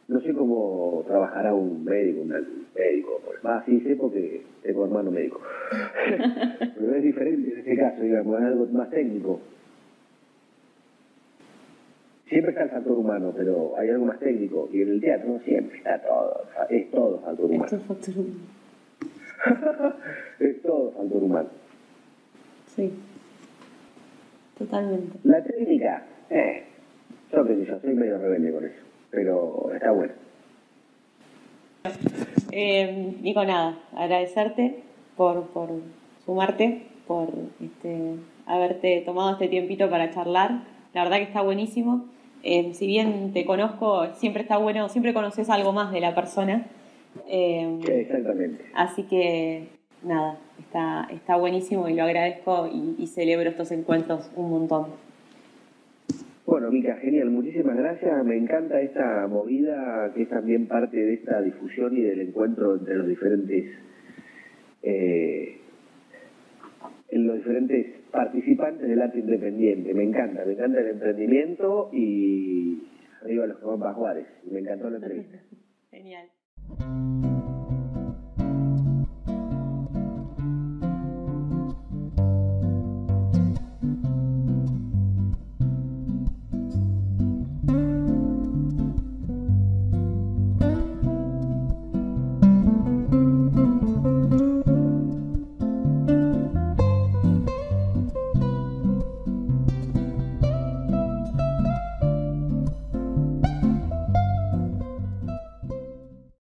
No 0.08 0.20
sé 0.20 0.32
cómo 0.32 1.04
trabajará 1.06 1.54
un 1.54 1.84
médico, 1.84 2.22
un 2.22 2.28
médico. 2.74 3.20
pues, 3.24 3.38
Ah, 3.44 3.62
sí, 3.66 3.80
sé 3.80 3.94
porque 3.94 4.42
tengo 4.62 4.86
hermano 4.86 5.10
médico. 5.10 5.40
Pero 6.78 6.94
es 6.94 7.02
diferente 7.02 7.52
en 7.52 7.58
este 7.58 7.76
caso, 7.76 8.02
digamos, 8.02 8.40
es 8.40 8.46
algo 8.46 8.66
más 8.72 8.90
técnico. 8.90 9.40
Siempre 12.28 12.50
está 12.50 12.64
el 12.64 12.70
factor 12.70 12.98
humano, 12.98 13.32
pero 13.34 13.74
hay 13.78 13.88
algo 13.88 14.04
más 14.06 14.18
técnico. 14.18 14.68
Y 14.70 14.82
en 14.82 14.88
el 14.90 15.00
teatro 15.00 15.40
siempre 15.44 15.78
está 15.78 15.98
todo. 16.02 16.42
Es 16.68 16.90
todo 16.90 17.18
factor 17.20 17.46
humano. 17.46 17.64
Esto 17.64 17.76
es 17.76 17.82
factor 17.84 18.14
humano. 18.18 18.34
es 20.40 20.62
todo 20.62 20.90
factor 20.92 21.22
humano. 21.22 21.48
Sí. 22.76 22.92
Totalmente. 24.58 25.18
La 25.24 25.42
técnica, 25.42 26.04
eh, 26.28 26.64
yo 27.32 27.46
qué 27.46 27.54
sé 27.54 27.64
yo, 27.64 27.80
soy 27.80 27.94
medio 27.94 28.18
rebelde 28.18 28.52
con 28.52 28.64
eso. 28.66 28.82
Pero 29.10 29.70
está 29.72 29.90
bueno. 29.92 30.12
Eh, 32.52 33.14
Nico, 33.22 33.44
nada, 33.44 33.78
agradecerte 33.94 34.82
por, 35.16 35.46
por 35.48 35.70
sumarte, 36.26 36.82
por 37.06 37.28
este, 37.62 38.16
haberte 38.46 39.02
tomado 39.06 39.32
este 39.32 39.48
tiempito 39.48 39.88
para 39.88 40.10
charlar. 40.10 40.62
La 40.92 41.04
verdad 41.04 41.18
que 41.18 41.22
está 41.24 41.40
buenísimo. 41.40 42.06
Eh, 42.42 42.72
si 42.74 42.86
bien 42.86 43.32
te 43.32 43.44
conozco, 43.44 44.06
siempre 44.16 44.42
está 44.42 44.58
bueno, 44.58 44.88
siempre 44.88 45.12
conoces 45.12 45.50
algo 45.50 45.72
más 45.72 45.92
de 45.92 46.00
la 46.00 46.14
persona. 46.14 46.66
Eh, 47.28 47.80
Exactamente. 47.86 48.64
así 48.74 49.02
que 49.04 49.68
nada, 50.02 50.38
está, 50.58 51.08
está 51.10 51.36
buenísimo 51.36 51.88
y 51.88 51.94
lo 51.94 52.04
agradezco 52.04 52.68
y, 52.72 53.02
y 53.02 53.06
celebro 53.08 53.50
estos 53.50 53.72
encuentros 53.72 54.30
un 54.36 54.50
montón. 54.50 54.86
Bueno, 56.46 56.70
Mica, 56.70 56.96
genial, 56.96 57.28
muchísimas 57.30 57.76
gracias. 57.76 58.24
Me 58.24 58.36
encanta 58.36 58.80
esta 58.80 59.26
movida 59.26 60.10
que 60.14 60.22
es 60.22 60.28
también 60.30 60.66
parte 60.66 60.96
de 60.96 61.14
esta 61.14 61.42
difusión 61.42 61.96
y 61.96 62.00
del 62.00 62.20
encuentro 62.20 62.76
entre 62.76 62.94
los 62.94 63.06
diferentes 63.06 63.66
eh, 64.82 65.58
en 67.10 67.26
los 67.26 67.36
diferentes 67.36 67.86
participantes 68.10 68.88
del 68.88 69.00
arte 69.00 69.18
independiente. 69.18 69.94
Me 69.94 70.04
encanta, 70.04 70.44
me 70.44 70.52
encanta 70.52 70.80
el 70.80 70.88
emprendimiento 70.88 71.90
y 71.92 72.82
arriba 73.22 73.46
los 73.46 73.58
que 73.58 73.64
van 73.64 73.94
Juárez. 73.94 74.26
Me 74.50 74.60
encantó 74.60 74.90
la 74.90 74.96
entrevista. 74.96 75.38
Genial. 75.90 76.28